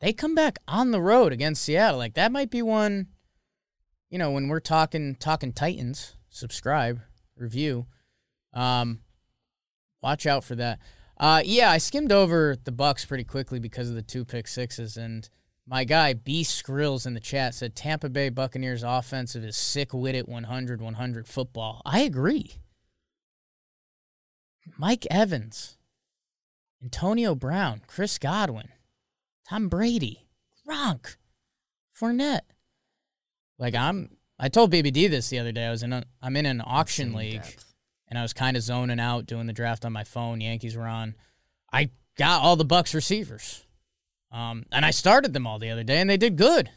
they 0.00 0.12
come 0.12 0.36
back 0.36 0.60
on 0.68 0.92
the 0.92 1.02
road 1.02 1.32
against 1.32 1.64
Seattle. 1.64 1.98
Like 1.98 2.14
that 2.14 2.30
might 2.30 2.50
be 2.50 2.62
one. 2.62 3.08
You 4.10 4.18
know, 4.18 4.30
when 4.30 4.46
we're 4.46 4.60
talking 4.60 5.16
talking 5.16 5.52
Titans, 5.52 6.14
subscribe, 6.30 7.00
review. 7.36 7.86
Um, 8.54 9.00
watch 10.00 10.24
out 10.24 10.44
for 10.44 10.54
that. 10.54 10.78
Uh, 11.18 11.42
yeah, 11.44 11.70
I 11.70 11.78
skimmed 11.78 12.12
over 12.12 12.56
the 12.62 12.72
Bucks 12.72 13.04
pretty 13.04 13.24
quickly 13.24 13.58
because 13.58 13.88
of 13.88 13.94
the 13.94 14.02
two 14.02 14.24
pick 14.24 14.46
sixes, 14.46 14.96
and 14.96 15.28
my 15.66 15.84
guy 15.84 16.12
B 16.12 16.42
Skrills 16.42 17.06
in 17.06 17.14
the 17.14 17.20
chat 17.20 17.54
said 17.54 17.74
Tampa 17.74 18.08
Bay 18.08 18.28
Buccaneers 18.28 18.82
offensive 18.82 19.44
is 19.44 19.56
sick 19.56 19.94
witted 19.94 20.28
100 20.28 20.80
100 20.80 21.26
football. 21.26 21.82
I 21.84 22.00
agree. 22.00 22.56
Mike 24.78 25.06
Evans, 25.10 25.78
Antonio 26.82 27.34
Brown, 27.34 27.82
Chris 27.86 28.18
Godwin, 28.18 28.68
Tom 29.48 29.68
Brady, 29.68 30.28
Gronk, 30.68 31.16
Fournette. 31.98 32.40
Like 33.58 33.74
I'm, 33.74 34.10
I 34.38 34.48
told 34.48 34.72
BBD 34.72 35.08
this 35.08 35.30
the 35.30 35.38
other 35.38 35.52
day. 35.52 35.66
I 35.66 35.70
was 35.70 35.82
in, 35.82 35.92
a, 35.92 36.04
I'm 36.20 36.36
in 36.36 36.46
an 36.46 36.62
auction 36.64 37.14
league, 37.14 37.42
depth. 37.42 37.65
And 38.08 38.18
I 38.18 38.22
was 38.22 38.32
kind 38.32 38.56
of 38.56 38.62
zoning 38.62 39.00
out 39.00 39.26
doing 39.26 39.46
the 39.46 39.52
draft 39.52 39.84
on 39.84 39.92
my 39.92 40.04
phone. 40.04 40.40
Yankees 40.40 40.76
were 40.76 40.86
on. 40.86 41.14
I 41.72 41.90
got 42.16 42.42
all 42.42 42.56
the 42.56 42.64
Bucks 42.64 42.94
receivers, 42.94 43.66
um, 44.30 44.64
and 44.70 44.84
I 44.84 44.90
started 44.90 45.32
them 45.32 45.46
all 45.46 45.58
the 45.58 45.70
other 45.70 45.82
day, 45.82 45.98
and 45.98 46.08
they 46.08 46.16
did 46.16 46.36
good. 46.36 46.70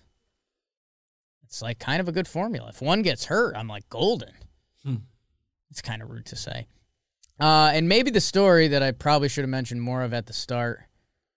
It's 1.43 1.61
like 1.61 1.79
kind 1.79 1.99
of 1.99 2.07
a 2.07 2.11
good 2.11 2.27
formula. 2.27 2.69
If 2.69 2.81
one 2.81 3.01
gets 3.01 3.25
hurt, 3.25 3.55
I'm 3.55 3.67
like 3.67 3.89
golden. 3.89 4.33
Hmm. 4.83 4.95
It's 5.71 5.81
kind 5.81 6.01
of 6.01 6.09
rude 6.09 6.27
to 6.27 6.35
say. 6.35 6.67
Uh, 7.39 7.71
and 7.73 7.87
maybe 7.87 8.11
the 8.11 8.21
story 8.21 8.67
that 8.67 8.83
I 8.83 8.91
probably 8.91 9.29
should 9.29 9.43
have 9.43 9.49
mentioned 9.49 9.81
more 9.81 10.03
of 10.03 10.13
at 10.13 10.25
the 10.25 10.33
start. 10.33 10.81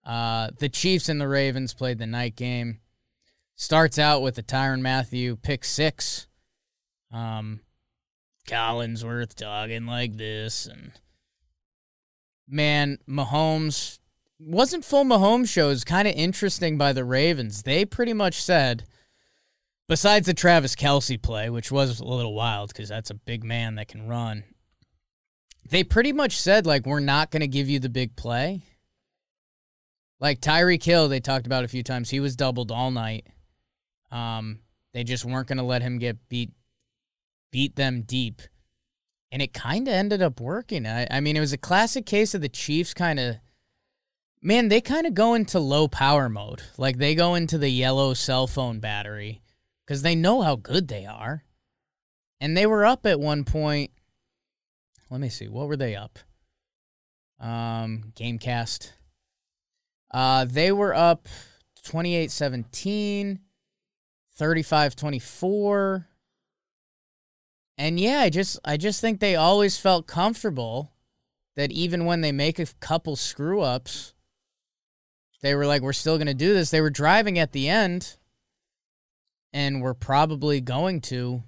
Uh, 0.05 0.51
the 0.59 0.69
Chiefs 0.69 1.09
and 1.09 1.21
the 1.21 1.29
Ravens 1.29 1.75
played 1.75 1.99
the 1.99 2.07
night 2.07 2.35
game. 2.35 2.81
Starts 3.55 3.99
out 3.99 4.23
with 4.23 4.37
a 4.39 4.43
Tyrann 4.43 4.81
Mathieu 4.81 5.37
pick 5.37 5.65
six. 5.65 6.27
Um, 7.13 7.61
Collinsworth 8.47 9.35
talking 9.35 9.87
like 9.87 10.17
this, 10.17 10.67
and 10.67 10.93
man, 12.49 12.99
Mahomes 13.09 13.99
wasn't 14.39 14.85
full 14.85 15.05
Mahomes 15.05 15.49
show. 15.49 15.71
Is 15.71 15.85
kind 15.85 16.09
of 16.09 16.15
interesting 16.15 16.79
by 16.79 16.93
the 16.93 17.05
Ravens. 17.05 17.63
They 17.63 17.85
pretty 17.85 18.13
much 18.13 18.43
said, 18.43 18.85
besides 19.89 20.27
the 20.27 20.35
Travis 20.35 20.75
Kelce 20.75 21.21
play, 21.21 21.51
which 21.51 21.71
was 21.71 22.01
a 22.01 22.05
little 22.05 22.35
wild 22.35 22.69
because 22.69 22.89
that's 22.89 23.11
a 23.11 23.15
big 23.15 23.45
man 23.45 23.77
that 23.77 23.89
can 23.89 24.07
run 24.09 24.45
they 25.69 25.85
pretty 25.85 26.13
much 26.13 26.39
said 26.39 26.67
like 26.67 26.87
we're 26.87 27.01
not 27.01 27.31
going 27.31 27.41
to 27.41 27.49
give 27.49 27.69
you 27.69 27.79
the 27.79 27.89
big 27.89 28.17
play. 28.17 28.63
Like 30.21 30.41
Tyreek 30.41 30.83
Hill, 30.83 31.09
they 31.09 31.21
talked 31.21 31.47
about 31.47 31.65
a 31.65 31.69
few 31.69 31.83
times. 31.83 32.11
He 32.11 32.21
was 32.21 32.37
doubled 32.37 32.71
all 32.71 32.91
night. 32.91 33.27
Um, 34.11 34.61
they 34.93 35.03
just 35.03 35.25
weren't 35.25 35.49
going 35.49 35.59
to 35.59 35.65
let 35.65 35.83
him 35.83 35.99
get 35.99 36.29
beat, 36.29 36.53
beat 37.53 37.77
them 37.77 38.03
deep, 38.03 38.43
and 39.31 39.41
it 39.41 39.55
kind 39.55 39.87
of 39.87 39.95
ended 39.95 40.21
up 40.21 40.41
working. 40.41 40.87
I, 40.87 41.07
I 41.09 41.21
mean, 41.21 41.37
it 41.37 41.41
was 41.41 41.53
a 41.53 41.59
classic 41.59 42.05
case 42.05 42.35
of 42.35 42.41
the 42.41 42.49
Chiefs 42.49 42.93
kind 42.93 43.21
of. 43.21 43.37
Man, 44.45 44.69
they 44.69 44.81
kind 44.81 45.07
of 45.07 45.15
go 45.15 45.35
into 45.35 45.61
low 45.61 45.87
power 45.87 46.29
mode. 46.29 46.63
Like 46.77 46.99
they 46.99 47.15
go 47.15 47.37
into 47.37 47.59
the 47.59 47.69
yellow 47.69 48.13
cell 48.13 48.49
phone 48.49 48.81
battery 48.81 49.41
because 49.87 50.03
they 50.03 50.17
know 50.17 50.43
how 50.43 50.57
good 50.57 50.89
they 50.89 51.07
are. 51.07 51.45
And 52.41 52.57
they 52.57 52.67
were 52.67 52.85
up 52.85 53.07
at 53.07 53.21
one 53.21 53.45
point 53.45 53.93
let 55.13 55.21
me 55.21 55.29
see. 55.29 55.47
What 55.47 55.69
were 55.69 55.77
they 55.77 55.95
up? 55.95 56.19
Um, 57.39 58.15
Gamecast. 58.15 58.93
Uh, 60.11 60.47
they 60.47 60.73
were 60.73 60.95
up 60.95 61.29
28-17, 61.85 63.39
35-24. 64.41 66.07
And 67.79 67.99
yeah, 67.99 68.21
I 68.21 68.31
just 68.31 68.59
I 68.65 68.77
just 68.77 69.01
think 69.01 69.21
they 69.21 69.37
always 69.37 69.79
felt 69.79 70.07
comfortable 70.07 70.93
that 71.57 71.73
even 71.73 72.05
when 72.05 72.21
they 72.21 72.33
make 72.33 72.59
a 72.59 72.67
couple 72.81 73.17
screw 73.17 73.61
ups, 73.61 74.15
they 75.43 75.55
were 75.55 75.67
like, 75.67 75.83
we're 75.83 75.93
still 75.93 76.17
going 76.17 76.27
to 76.27 76.35
do 76.35 76.55
this. 76.55 76.71
They 76.71 76.81
were 76.81 76.91
driving 76.91 77.39
at 77.39 77.53
the 77.53 77.69
end 77.69 78.17
and 79.53 79.83
we're 79.83 79.95
probably 79.95 80.61
going 80.61 81.01
to, 81.03 81.43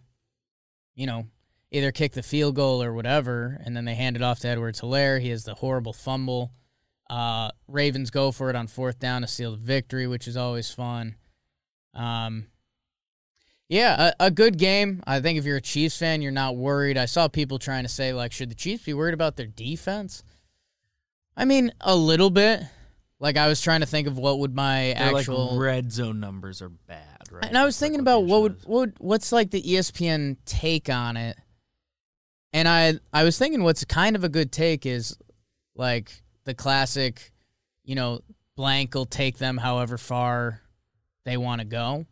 you 0.95 1.07
know, 1.07 1.27
either 1.71 1.91
kick 1.91 2.13
the 2.13 2.23
field 2.23 2.55
goal 2.55 2.83
or 2.83 2.93
whatever, 2.93 3.61
and 3.65 3.77
then 3.77 3.85
they 3.85 3.95
hand 3.95 4.15
it 4.15 4.23
off 4.23 4.39
to 4.41 4.49
Edwards 4.49 4.81
Helaire. 4.81 5.21
He 5.21 5.31
has 5.31 5.45
the 5.45 5.55
horrible 5.55 5.93
fumble. 5.93 6.53
Uh, 7.11 7.51
Ravens 7.67 8.11
go 8.11 8.31
for 8.31 8.49
it 8.51 8.57
on 8.57 8.67
fourth 8.67 8.99
down 8.99 9.23
to 9.23 9.29
seal 9.29 9.53
the 9.53 9.57
victory, 9.57 10.07
which 10.07 10.29
is 10.29 10.37
always 10.37 10.71
fun. 10.71 11.17
Um, 11.93 12.47
yeah, 13.75 14.13
a, 14.21 14.27
a 14.27 14.31
good 14.31 14.57
game. 14.57 15.03
I 15.07 15.21
think 15.21 15.39
if 15.39 15.45
you're 15.45 15.57
a 15.57 15.61
Chiefs 15.61 15.99
fan, 15.99 16.23
you're 16.23 16.31
not 16.31 16.57
worried. 16.57 16.97
I 16.97 17.07
saw 17.07 17.27
people 17.27 17.59
trying 17.59 17.83
to 17.83 17.89
say, 17.89 18.13
like, 18.13 18.33
should 18.33 18.51
the 18.51 18.55
Chiefs 18.55 18.85
be 18.85 18.95
worried 18.95 19.15
about 19.15 19.37
their 19.37 19.47
defense? 19.47 20.23
I 21.37 21.45
mean, 21.45 21.73
a 21.81 21.97
little 21.97 22.31
bit. 22.31 22.63
Like 23.19 23.37
I 23.37 23.49
was 23.49 23.61
trying 23.61 23.81
to 23.81 23.87
think 23.87 24.07
of 24.07 24.19
what 24.19 24.39
would 24.41 24.55
my 24.55 24.95
Their 24.97 25.17
actual 25.17 25.53
like 25.53 25.61
red 25.61 25.93
zone 25.93 26.21
numbers 26.21 26.61
are 26.61 26.69
bad, 26.69 27.19
right? 27.31 27.45
and 27.45 27.57
I 27.57 27.65
was 27.65 27.75
That's, 27.75 27.81
thinking 27.81 28.05
what 28.05 28.13
about 28.13 28.25
what 28.27 28.43
would, 28.43 28.53
what 28.65 28.79
would 28.81 28.95
what's 28.99 29.33
like 29.33 29.51
the 29.51 29.63
ESPN 29.63 30.37
take 30.45 30.91
on 30.91 31.17
it, 31.17 31.37
and 32.53 32.69
I 32.69 32.95
I 33.13 33.25
was 33.25 33.39
thinking 33.39 33.63
what's 33.63 33.85
kind 33.85 34.15
of 34.15 34.25
a 34.25 34.29
good 34.29 34.53
take 34.53 34.85
is 34.85 35.17
like 35.75 36.13
the 36.45 36.55
classic, 36.55 37.33
you 37.83 37.95
know, 37.95 38.21
blank 38.57 38.95
will 38.95 39.07
take 39.07 39.39
them 39.39 39.57
however 39.57 39.97
far 39.97 40.61
they 41.25 41.37
want 41.37 41.61
to 41.61 41.65
go, 41.67 42.05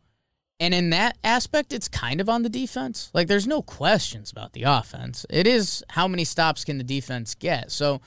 and 0.62 0.72
in 0.72 0.90
that 0.90 1.18
aspect, 1.24 1.72
it's 1.72 1.88
kind 1.88 2.20
of 2.20 2.28
on 2.28 2.42
the 2.42 2.48
defense. 2.48 3.10
Like 3.12 3.28
there's 3.28 3.46
no 3.46 3.62
questions 3.62 4.30
about 4.30 4.52
the 4.52 4.62
offense. 4.62 5.26
It 5.28 5.46
is 5.46 5.84
how 5.90 6.08
many 6.08 6.24
stops 6.24 6.64
can 6.64 6.78
the 6.78 6.84
defense 6.84 7.34
get. 7.34 7.70
So. 7.70 8.00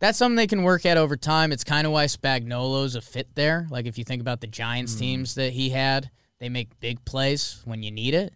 That's 0.00 0.16
something 0.16 0.36
they 0.36 0.46
can 0.46 0.62
work 0.62 0.86
at 0.86 0.96
over 0.96 1.16
time. 1.16 1.50
It's 1.50 1.64
kind 1.64 1.84
of 1.84 1.92
why 1.92 2.04
Spagnuolo's 2.04 2.94
a 2.94 3.00
fit 3.00 3.34
there. 3.34 3.66
Like 3.68 3.86
if 3.86 3.98
you 3.98 4.04
think 4.04 4.20
about 4.20 4.40
the 4.40 4.46
Giants 4.46 4.94
teams 4.94 5.34
that 5.34 5.52
he 5.52 5.70
had, 5.70 6.08
they 6.38 6.48
make 6.48 6.78
big 6.78 7.04
plays 7.04 7.62
when 7.64 7.82
you 7.82 7.90
need 7.90 8.14
it, 8.14 8.32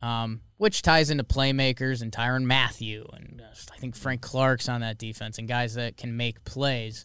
um, 0.00 0.42
which 0.58 0.82
ties 0.82 1.10
into 1.10 1.24
playmakers 1.24 2.02
and 2.02 2.12
Tyrann 2.12 2.44
Mathieu 2.44 3.04
and 3.14 3.40
uh, 3.40 3.54
I 3.74 3.78
think 3.78 3.96
Frank 3.96 4.20
Clark's 4.20 4.68
on 4.68 4.80
that 4.82 4.98
defense 4.98 5.38
and 5.38 5.48
guys 5.48 5.74
that 5.74 5.96
can 5.96 6.16
make 6.16 6.44
plays. 6.44 7.04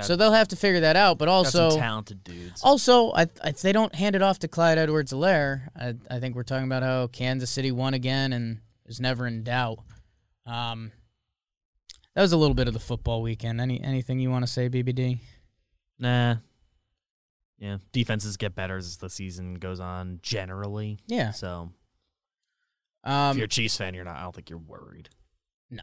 Got- 0.00 0.06
so 0.06 0.16
they'll 0.16 0.32
have 0.32 0.48
to 0.48 0.56
figure 0.56 0.80
that 0.80 0.96
out. 0.96 1.18
But 1.18 1.28
also, 1.28 1.70
talented 1.76 2.22
dudes. 2.24 2.62
also, 2.62 3.12
I, 3.12 3.26
if 3.44 3.62
they 3.62 3.72
don't 3.72 3.94
hand 3.94 4.16
it 4.16 4.22
off 4.22 4.38
to 4.40 4.48
Clyde 4.48 4.78
Edwards-Helaire, 4.78 5.68
I, 5.76 5.94
I 6.10 6.20
think 6.20 6.34
we're 6.34 6.42
talking 6.42 6.66
about 6.66 6.82
how 6.82 7.06
Kansas 7.06 7.50
City 7.50 7.70
won 7.72 7.94
again 7.94 8.32
and 8.32 8.60
is 8.86 9.00
never 9.00 9.26
in 9.26 9.42
doubt. 9.44 9.78
Um, 10.46 10.92
that 12.14 12.22
was 12.22 12.32
a 12.32 12.36
little 12.36 12.54
bit 12.54 12.66
of 12.68 12.74
the 12.74 12.80
football 12.80 13.22
weekend. 13.22 13.60
Any 13.60 13.80
anything 13.82 14.18
you 14.18 14.30
want 14.30 14.44
to 14.44 14.50
say, 14.50 14.68
BBD? 14.68 15.20
Nah. 15.98 16.36
Yeah, 17.58 17.76
defenses 17.92 18.36
get 18.38 18.54
better 18.54 18.78
as 18.78 18.96
the 18.96 19.10
season 19.10 19.54
goes 19.54 19.80
on. 19.80 20.18
Generally, 20.22 20.98
Yeah. 21.06 21.30
so 21.32 21.70
Um, 23.04 23.32
if 23.32 23.36
you're 23.36 23.44
a 23.44 23.48
Chiefs 23.48 23.76
fan, 23.76 23.92
you're 23.94 24.04
not. 24.04 24.16
I 24.16 24.22
don't 24.22 24.34
think 24.34 24.48
you're 24.50 24.58
worried. 24.58 25.10
No, 25.70 25.82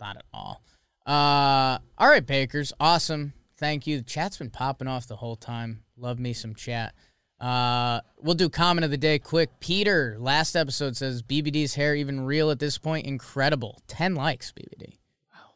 not 0.00 0.16
at 0.16 0.24
all. 0.32 0.62
Uh, 1.06 1.78
all 1.98 2.08
right, 2.08 2.24
Bakers. 2.26 2.72
Awesome. 2.80 3.34
Thank 3.62 3.86
you. 3.86 3.98
The 3.98 4.02
chat's 4.02 4.38
been 4.38 4.50
popping 4.50 4.88
off 4.88 5.06
the 5.06 5.14
whole 5.14 5.36
time. 5.36 5.84
Love 5.96 6.18
me 6.18 6.32
some 6.32 6.52
chat. 6.52 6.94
Uh, 7.40 8.00
we'll 8.20 8.34
do 8.34 8.48
comment 8.48 8.84
of 8.84 8.90
the 8.90 8.96
day 8.96 9.20
quick. 9.20 9.50
Peter, 9.60 10.16
last 10.18 10.56
episode 10.56 10.96
says 10.96 11.22
BBD's 11.22 11.76
hair 11.76 11.94
even 11.94 12.22
real 12.22 12.50
at 12.50 12.58
this 12.58 12.76
point. 12.76 13.06
Incredible. 13.06 13.80
10 13.86 14.16
likes, 14.16 14.50
BBD. 14.50 14.98
Wow. 15.32 15.52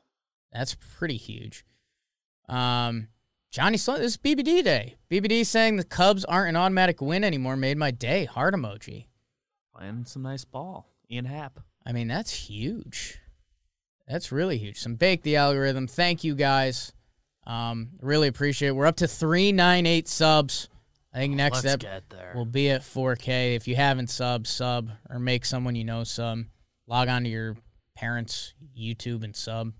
That's 0.52 0.76
pretty 0.98 1.16
huge. 1.16 1.66
Um, 2.48 3.08
Johnny 3.50 3.76
Sloan, 3.76 3.98
this 3.98 4.12
is 4.12 4.16
BBD 4.18 4.62
day. 4.62 4.94
BBD 5.10 5.44
saying 5.44 5.74
the 5.74 5.82
Cubs 5.82 6.24
aren't 6.24 6.50
an 6.50 6.56
automatic 6.56 7.00
win 7.00 7.24
anymore 7.24 7.56
made 7.56 7.76
my 7.76 7.90
day. 7.90 8.24
Heart 8.24 8.54
emoji. 8.54 9.06
Playing 9.76 10.04
some 10.04 10.22
nice 10.22 10.44
ball. 10.44 10.86
Ian 11.10 11.24
Happ. 11.24 11.58
I 11.84 11.90
mean, 11.90 12.06
that's 12.06 12.32
huge. 12.32 13.18
That's 14.06 14.30
really 14.30 14.58
huge. 14.58 14.78
Some 14.78 14.94
bake 14.94 15.24
the 15.24 15.34
algorithm. 15.34 15.88
Thank 15.88 16.22
you 16.22 16.36
guys. 16.36 16.92
Um, 17.46 17.90
really 18.00 18.28
appreciate 18.28 18.68
it. 18.68 18.76
We're 18.76 18.86
up 18.86 18.96
to 18.96 19.08
398 19.08 20.08
subs. 20.08 20.68
I 21.14 21.18
think 21.18 21.34
next 21.34 21.64
Let's 21.64 21.82
step 21.84 22.02
will 22.34 22.44
be 22.44 22.70
at 22.70 22.82
4K. 22.82 23.56
If 23.56 23.66
you 23.66 23.76
haven't 23.76 24.10
sub, 24.10 24.46
sub 24.46 24.90
or 25.08 25.18
make 25.18 25.44
someone 25.46 25.74
you 25.74 25.84
know 25.84 26.04
sub. 26.04 26.40
Log 26.86 27.08
on 27.08 27.24
to 27.24 27.28
your 27.30 27.56
parents' 27.96 28.52
YouTube 28.78 29.24
and 29.24 29.34
sub. 29.34 29.72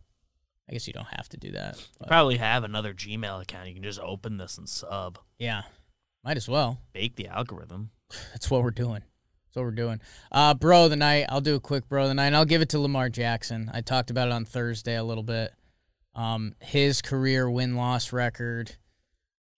I 0.69 0.73
guess 0.73 0.87
you 0.87 0.93
don't 0.93 1.07
have 1.15 1.29
to 1.29 1.37
do 1.37 1.53
that. 1.53 1.77
Probably 2.07 2.39
have 2.39 2.65
another 2.65 2.95
Gmail 2.95 3.43
account. 3.43 3.69
You 3.69 3.75
can 3.75 3.83
just 3.83 4.01
open 4.01 4.39
this 4.39 4.59
and 4.59 4.69
sub. 4.69 5.19
yeah, 5.39 5.63
might 6.25 6.37
as 6.37 6.49
well. 6.49 6.81
Bake 6.93 7.17
the 7.17 7.29
algorithm. 7.29 7.91
That's 8.33 8.51
what 8.51 8.63
we're 8.63 8.71
doing. 8.71 9.03
That's 9.03 9.57
what 9.57 9.65
we're 9.65 9.71
doing. 9.73 10.01
Uh, 10.33 10.55
bro 10.55 10.85
of 10.85 10.91
the 10.91 10.97
night. 10.97 11.27
I'll 11.29 11.41
do 11.41 11.55
a 11.55 11.61
quick 11.61 11.89
bro 11.89 12.03
of 12.05 12.09
the 12.09 12.15
night. 12.15 12.33
I'll 12.33 12.45
give 12.45 12.63
it 12.63 12.71
to 12.71 12.81
Lamar 12.81 13.09
Jackson. 13.11 13.71
I 13.73 13.81
talked 13.81 14.11
about 14.11 14.29
it 14.29 14.33
on 14.33 14.45
Thursday 14.45 14.97
a 14.97 15.05
little 15.05 15.23
bit. 15.23 15.53
Um, 16.17 16.55
his 16.61 17.03
career 17.03 17.49
win 17.49 17.77
loss 17.77 18.13
record. 18.13 18.75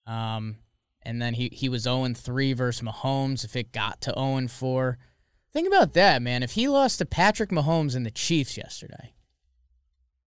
Um, 0.07 0.57
and 1.03 1.23
then 1.23 1.35
he, 1.35 1.49
he 1.53 1.69
was 1.69 1.83
0 1.83 2.13
3 2.15 2.53
versus 2.53 2.83
Mahomes 2.83 3.45
if 3.45 3.57
it 3.57 3.73
got 3.73 4.01
to 4.03 4.13
0 4.13 4.49
4. 4.49 4.99
Think 5.53 5.67
about 5.67 5.95
that, 5.95 6.21
man. 6.21 6.43
If 6.43 6.53
he 6.53 6.69
lost 6.69 6.99
to 6.99 7.07
Patrick 7.07 7.51
Mahomes 7.51 7.97
and 7.97 8.05
the 8.05 8.11
Chiefs 8.11 8.59
yesterday, 8.59 9.15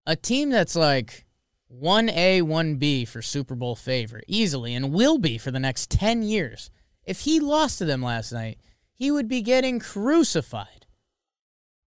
a 0.08 0.16
team 0.16 0.50
that's 0.50 0.76
like 0.76 1.26
1A, 1.72 2.42
1B 2.42 3.08
for 3.08 3.22
Super 3.22 3.56
Bowl 3.56 3.76
favorite 3.76 4.26
easily 4.28 4.74
and 4.74 4.92
will 4.92 5.18
be 5.18 5.38
for 5.38 5.52
the 5.52 5.60
next 5.60 5.92
10 5.92 6.24
years. 6.24 6.72
If 7.06 7.22
he 7.22 7.40
lost 7.40 7.78
to 7.78 7.86
them 7.86 8.02
last 8.02 8.32
night, 8.32 8.60
he 8.94 9.12
would 9.12 9.28
be 9.28 9.42
getting 9.42 9.80
crucified. 9.80 10.86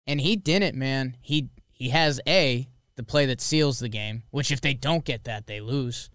And 0.05 0.21
he 0.21 0.35
didn't, 0.35 0.77
man. 0.77 1.17
He 1.21 1.49
he 1.71 1.89
has 1.89 2.19
A, 2.27 2.69
the 2.95 3.03
play 3.03 3.25
that 3.25 3.41
seals 3.41 3.79
the 3.79 3.89
game, 3.89 4.23
which 4.31 4.51
if 4.51 4.61
they 4.61 4.73
don't 4.73 5.03
get 5.05 5.23
that, 5.25 5.47
they 5.47 5.59
lose. 5.61 6.09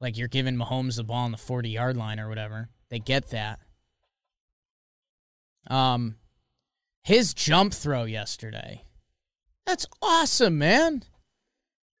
Like 0.00 0.18
you're 0.18 0.28
giving 0.28 0.56
Mahomes 0.56 0.96
the 0.96 1.04
ball 1.04 1.24
on 1.24 1.30
the 1.30 1.36
40 1.38 1.70
yard 1.70 1.96
line 1.96 2.18
or 2.20 2.28
whatever. 2.28 2.68
They 2.90 2.98
get 2.98 3.30
that. 3.30 3.60
Um 5.68 6.16
his 7.02 7.34
jump 7.34 7.72
throw 7.74 8.04
yesterday. 8.04 8.82
That's 9.66 9.86
awesome, 10.02 10.58
man. 10.58 11.04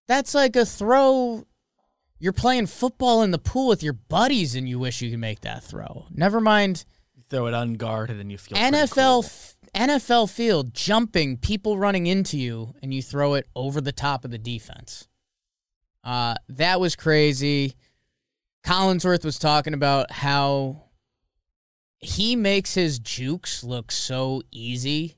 That's 0.08 0.34
like 0.34 0.56
a 0.56 0.66
throw 0.66 1.46
you're 2.18 2.32
playing 2.32 2.66
football 2.66 3.22
in 3.22 3.30
the 3.30 3.38
pool 3.38 3.68
with 3.68 3.82
your 3.82 3.92
buddies 3.94 4.54
and 4.54 4.68
you 4.68 4.78
wish 4.78 5.02
you 5.02 5.10
could 5.10 5.18
make 5.18 5.40
that 5.42 5.62
throw. 5.64 6.06
Never 6.10 6.40
mind 6.40 6.84
You 7.14 7.22
throw 7.28 7.46
it 7.46 7.54
unguarded 7.54 8.18
and 8.20 8.30
you 8.30 8.38
feel 8.38 8.56
NFL 8.58 8.94
cool. 8.94 9.24
f- 9.24 9.54
NFL 9.74 10.30
field 10.30 10.74
jumping, 10.74 11.36
people 11.36 11.78
running 11.78 12.06
into 12.06 12.38
you, 12.38 12.74
and 12.82 12.94
you 12.94 13.02
throw 13.02 13.34
it 13.34 13.48
over 13.54 13.80
the 13.80 13.92
top 13.92 14.24
of 14.24 14.30
the 14.30 14.38
defense. 14.38 15.08
Uh, 16.02 16.34
that 16.48 16.80
was 16.80 16.96
crazy. 16.96 17.74
Collinsworth 18.64 19.24
was 19.24 19.38
talking 19.38 19.74
about 19.74 20.10
how 20.10 20.84
he 21.98 22.36
makes 22.36 22.74
his 22.74 22.98
jukes 22.98 23.64
look 23.64 23.90
so 23.90 24.42
easy 24.50 25.16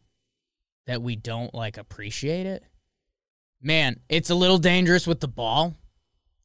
that 0.86 1.02
we 1.02 1.16
don't 1.16 1.52
like 1.52 1.76
appreciate 1.76 2.46
it. 2.46 2.64
Man, 3.60 4.00
it's 4.08 4.30
a 4.30 4.34
little 4.34 4.58
dangerous 4.58 5.06
with 5.06 5.20
the 5.20 5.28
ball 5.28 5.74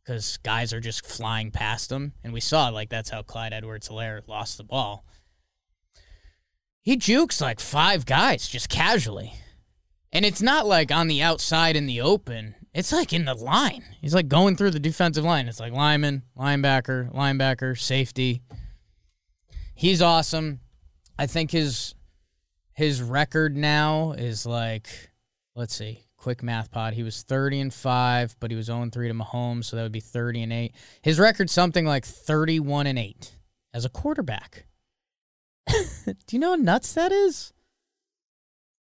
because 0.03 0.37
guys 0.37 0.73
are 0.73 0.79
just 0.79 1.05
flying 1.05 1.51
past 1.51 1.91
him, 1.91 2.13
and 2.23 2.33
we 2.33 2.39
saw 2.39 2.69
like 2.69 2.89
that's 2.89 3.09
how 3.09 3.21
Clyde 3.21 3.53
Edwards-Helaire 3.53 4.27
lost 4.27 4.57
the 4.57 4.63
ball 4.63 5.05
he 6.81 6.97
jukes 6.97 7.41
like 7.41 7.59
five 7.59 8.05
guys 8.05 8.47
just 8.47 8.69
casually. 8.69 9.33
And 10.11 10.25
it's 10.25 10.41
not 10.41 10.65
like 10.65 10.91
on 10.91 11.07
the 11.07 11.21
outside 11.21 11.75
in 11.75 11.85
the 11.85 12.01
open. 12.01 12.55
It's 12.73 12.91
like 12.91 13.13
in 13.13 13.25
the 13.25 13.33
line. 13.33 13.83
He's 14.01 14.13
like 14.13 14.27
going 14.27 14.55
through 14.55 14.71
the 14.71 14.79
defensive 14.79 15.23
line. 15.23 15.47
It's 15.47 15.59
like 15.59 15.73
lineman, 15.73 16.23
linebacker, 16.37 17.13
linebacker, 17.13 17.79
safety. 17.79 18.41
He's 19.75 20.01
awesome. 20.01 20.59
I 21.17 21.27
think 21.27 21.51
his 21.51 21.95
his 22.73 23.01
record 23.01 23.55
now 23.55 24.13
is 24.13 24.45
like 24.45 24.87
let's 25.55 25.75
see, 25.75 26.03
quick 26.17 26.43
math 26.43 26.71
pod. 26.71 26.93
He 26.93 27.03
was 27.03 27.23
30 27.23 27.59
and 27.59 27.73
5, 27.73 28.35
but 28.39 28.51
he 28.51 28.57
was 28.57 28.67
0 28.67 28.89
3 28.91 29.07
to 29.07 29.13
Mahomes, 29.13 29.65
so 29.65 29.75
that 29.75 29.83
would 29.83 29.91
be 29.91 29.99
30 29.99 30.43
and 30.43 30.53
8. 30.53 30.75
His 31.01 31.19
record's 31.19 31.51
something 31.51 31.85
like 31.85 32.05
31 32.05 32.87
and 32.87 32.99
8 32.99 33.35
as 33.73 33.85
a 33.85 33.89
quarterback. 33.89 34.65
Do 36.05 36.15
you 36.31 36.39
know 36.39 36.51
how 36.51 36.55
nuts 36.55 36.93
that 36.93 37.11
is? 37.11 37.53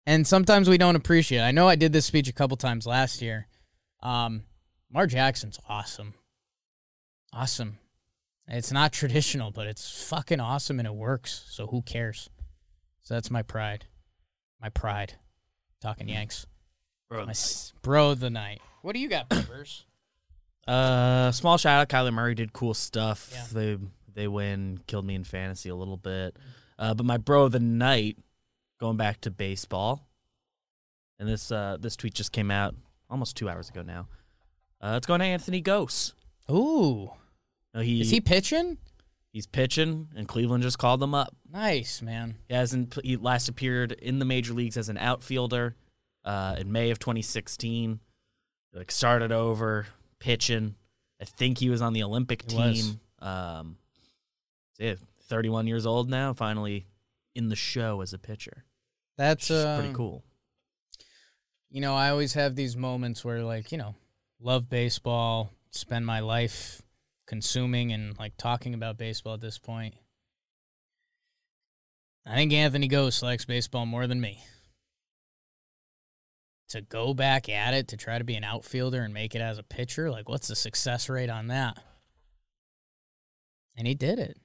And 0.06 0.26
sometimes 0.26 0.70
we 0.70 0.78
don't 0.78 0.96
appreciate 0.96 1.40
it. 1.40 1.44
I 1.44 1.52
know 1.52 1.68
I 1.68 1.76
did 1.76 1.92
this 1.92 2.06
speech 2.06 2.30
a 2.30 2.34
couple 2.34 2.56
times 2.58 2.88
last 2.88 3.22
year. 3.22 3.48
Um, 4.02 4.44
Mar 4.92 5.06
Jackson's 5.08 5.60
awesome. 5.68 6.14
Awesome. 7.34 7.78
It's 8.48 8.72
not 8.72 8.94
traditional, 8.94 9.52
but 9.52 9.68
it's 9.68 10.08
fucking 10.08 10.40
awesome 10.40 10.80
and 10.80 10.88
it 10.88 10.94
works. 10.96 11.46
So 11.50 11.68
who 11.68 11.82
cares? 11.82 12.30
So 13.02 13.16
that's 13.16 13.30
my 13.30 13.42
pride. 13.42 13.86
My 14.62 14.70
pride. 14.70 15.14
Talking 15.82 16.08
Yanks. 16.10 16.46
Bro, 17.10 17.26
My 17.26 17.34
bro 17.82 18.14
the 18.14 18.30
night. 18.30 18.62
What 18.82 18.94
do 18.94 19.00
you 19.00 19.10
got, 19.10 19.30
Peppers? 19.30 19.86
Uh, 20.68 21.32
small 21.32 21.58
shout 21.58 21.80
out. 21.80 21.88
Kyler 21.88 22.12
Murray 22.12 22.36
did 22.36 22.52
cool 22.52 22.74
stuff. 22.74 23.30
Yeah. 23.32 23.46
They 23.54 23.78
they 24.14 24.28
win, 24.28 24.82
killed 24.86 25.06
me 25.06 25.16
in 25.16 25.24
fantasy 25.24 25.70
a 25.70 25.76
little 25.76 25.96
bit. 25.96 26.36
Uh, 26.80 26.94
but 26.94 27.06
my 27.06 27.18
bro 27.18 27.46
of 27.46 27.52
the 27.52 27.60
night, 27.60 28.18
going 28.80 28.98
back 28.98 29.22
to 29.22 29.32
baseball, 29.32 30.08
and 31.20 31.28
this 31.28 31.52
uh 31.52 31.78
this 31.80 31.96
tweet 31.96 32.14
just 32.14 32.32
came 32.32 32.52
out 32.52 32.76
almost 33.10 33.36
two 33.36 33.50
hours 33.50 33.70
ago 33.70 33.82
now. 33.82 34.08
Uh, 34.80 34.94
it's 34.98 35.08
going 35.08 35.20
to 35.20 35.26
Anthony 35.26 35.62
Gose. 35.62 36.14
Ooh. 36.52 37.10
Uh, 37.74 37.80
he, 37.82 38.02
Is 38.02 38.12
he 38.12 38.22
pitching? 38.22 38.78
he's 39.34 39.46
pitching, 39.48 40.08
and 40.16 40.28
Cleveland 40.28 40.64
just 40.64 40.78
called 40.80 41.02
him 41.02 41.14
up. 41.14 41.36
Nice, 41.52 42.02
man. 42.02 42.36
He 42.48 42.54
hasn't 42.56 42.98
he 43.04 43.18
last 43.18 43.50
appeared 43.50 43.92
in 43.94 44.20
the 44.20 44.26
major 44.26 44.54
leagues 44.54 44.78
as 44.78 44.90
an 44.90 44.98
outfielder 44.98 45.76
uh, 46.26 46.56
in 46.58 46.72
May 46.72 46.92
of 46.92 47.00
2016. 47.00 48.00
Like 48.74 48.92
started 48.92 49.32
over 49.32 49.88
pitching, 50.20 50.76
I 51.22 51.26
think 51.26 51.58
he 51.58 51.70
was 51.70 51.82
on 51.82 51.94
the 51.94 52.04
Olympic 52.04 52.50
He 52.50 52.56
was. 52.58 52.82
team. 52.90 53.00
Um, 53.20 53.78
yeah, 54.78 54.96
31 55.28 55.68
years 55.68 55.86
old 55.86 56.10
now, 56.10 56.34
finally 56.34 56.88
in 57.36 57.50
the 57.50 57.56
show 57.56 58.02
as 58.02 58.14
a 58.14 58.18
pitcher. 58.18 58.66
That's 59.18 59.52
uh, 59.52 59.78
pretty 59.80 59.94
cool. 59.94 60.24
You 61.70 61.82
know, 61.82 61.96
I 61.96 62.10
always 62.10 62.34
have 62.34 62.56
these 62.56 62.78
moments 62.78 63.24
where, 63.26 63.44
like, 63.44 63.72
you 63.72 63.78
know, 63.78 63.96
love 64.40 64.70
baseball, 64.70 65.52
spend 65.72 66.06
my 66.06 66.20
life 66.20 66.82
consuming 67.28 67.92
and 67.92 68.18
like 68.18 68.34
talking 68.38 68.74
about 68.74 68.98
baseball 68.98 69.34
at 69.34 69.42
this 69.42 69.58
point. 69.58 69.96
I 72.26 72.36
think 72.36 72.54
Anthony 72.54 72.90
Gose 72.90 73.22
likes 73.22 73.46
baseball 73.46 73.86
more 73.86 74.08
than 74.08 74.20
me. 74.20 74.44
To 76.70 76.82
go 76.82 77.14
back 77.14 77.48
at 77.48 77.74
it 77.74 77.88
to 77.90 77.98
try 77.98 78.18
to 78.18 78.26
be 78.26 78.36
an 78.36 78.44
outfielder 78.44 79.02
and 79.02 79.14
make 79.14 79.36
it 79.36 79.42
as 79.42 79.58
a 79.58 79.64
pitcher, 79.64 80.12
like, 80.12 80.28
what's 80.28 80.50
the 80.50 80.56
success 80.56 81.08
rate 81.08 81.30
on 81.30 81.48
that? 81.48 81.82
And 83.78 83.88
he 83.88 83.94
did 83.94 84.20
it. 84.20 84.38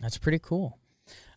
That's 0.00 0.18
pretty 0.18 0.38
cool. 0.40 0.78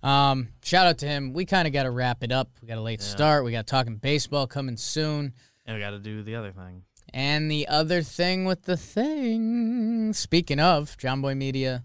Um, 0.01 0.49
shout 0.63 0.87
out 0.87 0.97
to 0.99 1.07
him. 1.07 1.33
We 1.33 1.45
kind 1.45 1.67
of 1.67 1.73
got 1.73 1.83
to 1.83 1.91
wrap 1.91 2.23
it 2.23 2.31
up. 2.31 2.49
We 2.61 2.67
got 2.67 2.77
a 2.77 2.81
late 2.81 3.01
Yeah. 3.01 3.07
start. 3.07 3.43
We 3.45 3.51
got 3.51 3.67
talking 3.67 3.97
baseball 3.97 4.47
coming 4.47 4.77
soon. 4.77 5.33
And 5.65 5.75
we 5.75 5.81
got 5.81 5.91
to 5.91 5.99
do 5.99 6.23
the 6.23 6.35
other 6.35 6.51
thing. 6.51 6.83
And 7.13 7.49
the 7.49 7.67
other 7.67 8.01
thing 8.01 8.45
with 8.45 8.63
the 8.63 8.77
thing, 8.77 10.13
speaking 10.13 10.59
of 10.59 10.95
Jomboy 10.97 11.35
Media, 11.35 11.83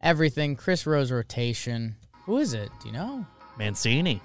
everything, 0.00 0.54
Chris 0.56 0.86
Rose 0.86 1.10
rotation. 1.10 1.96
Who 2.26 2.38
is 2.38 2.52
it? 2.54 2.70
Do 2.82 2.88
you 2.88 2.94
know? 2.94 3.26
Mancini. 3.58 4.20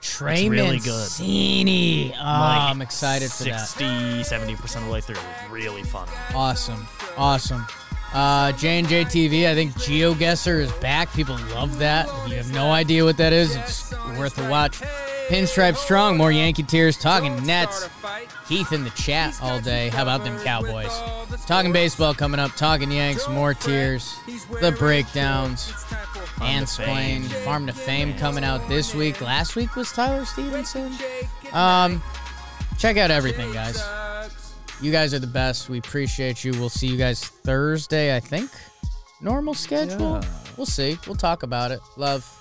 Trey 0.00 0.48
really 0.48 0.78
good. 0.78 0.86
Mancini. 0.92 2.12
Oh, 2.14 2.16
Like, 2.18 2.60
I'm 2.70 2.82
excited 2.82 3.30
for 3.32 3.44
that. 3.44 3.58
60, 3.66 3.84
70% 4.22 4.76
of 4.76 4.84
the 4.86 4.92
way 4.92 5.00
through. 5.00 5.16
Really 5.50 5.82
fun. 5.82 6.06
Awesome. 6.34 6.86
Awesome. 7.16 7.66
Uh, 8.12 8.52
J&J 8.52 9.04
TV, 9.04 9.46
I 9.46 9.54
think 9.54 9.72
GeoGuessr 9.74 10.60
is 10.60 10.72
back. 10.72 11.12
People 11.12 11.36
love 11.54 11.78
that. 11.78 12.08
If 12.24 12.30
you 12.30 12.36
have 12.36 12.52
no 12.52 12.72
idea 12.72 13.04
what 13.04 13.16
that 13.18 13.32
is, 13.32 13.54
it's 13.54 13.92
worth 14.18 14.38
a 14.38 14.48
watch. 14.48 14.80
Pinstripe 15.28 15.76
Strong, 15.76 16.16
more 16.16 16.32
Yankee 16.32 16.62
tears, 16.62 16.96
talking 16.96 17.44
Nets. 17.44 17.88
Keith 18.48 18.72
in 18.72 18.82
the 18.82 18.90
chat 18.90 19.38
all 19.42 19.60
day. 19.60 19.90
How 19.90 20.02
about 20.02 20.24
them 20.24 20.38
Cowboys? 20.40 20.90
Talking 21.46 21.70
baseball 21.70 22.14
coming 22.14 22.40
up, 22.40 22.52
talking 22.56 22.90
Yanks, 22.90 23.28
more 23.28 23.52
tears, 23.52 24.16
the 24.62 24.72
breakdowns, 24.72 25.70
and 26.40 26.66
Splain, 26.66 27.24
Farm 27.24 27.66
to 27.66 27.74
Fame 27.74 28.16
coming 28.16 28.42
out 28.42 28.66
this 28.68 28.94
week. 28.94 29.20
Last 29.20 29.54
week 29.54 29.76
was 29.76 29.92
Tyler 29.92 30.24
Stephenson. 30.24 30.94
Um, 31.52 32.02
check 32.78 32.96
out 32.96 33.10
everything, 33.10 33.52
guys. 33.52 33.82
You 34.80 34.92
guys 34.92 35.12
are 35.12 35.18
the 35.18 35.26
best. 35.26 35.68
We 35.68 35.78
appreciate 35.78 36.44
you. 36.44 36.52
We'll 36.52 36.68
see 36.68 36.86
you 36.86 36.96
guys 36.96 37.24
Thursday, 37.24 38.14
I 38.14 38.20
think. 38.20 38.50
Normal 39.20 39.54
schedule. 39.54 40.20
Yeah. 40.20 40.30
We'll 40.56 40.66
see. 40.66 40.98
We'll 41.06 41.16
talk 41.16 41.42
about 41.42 41.72
it. 41.72 41.80
Love. 41.96 42.37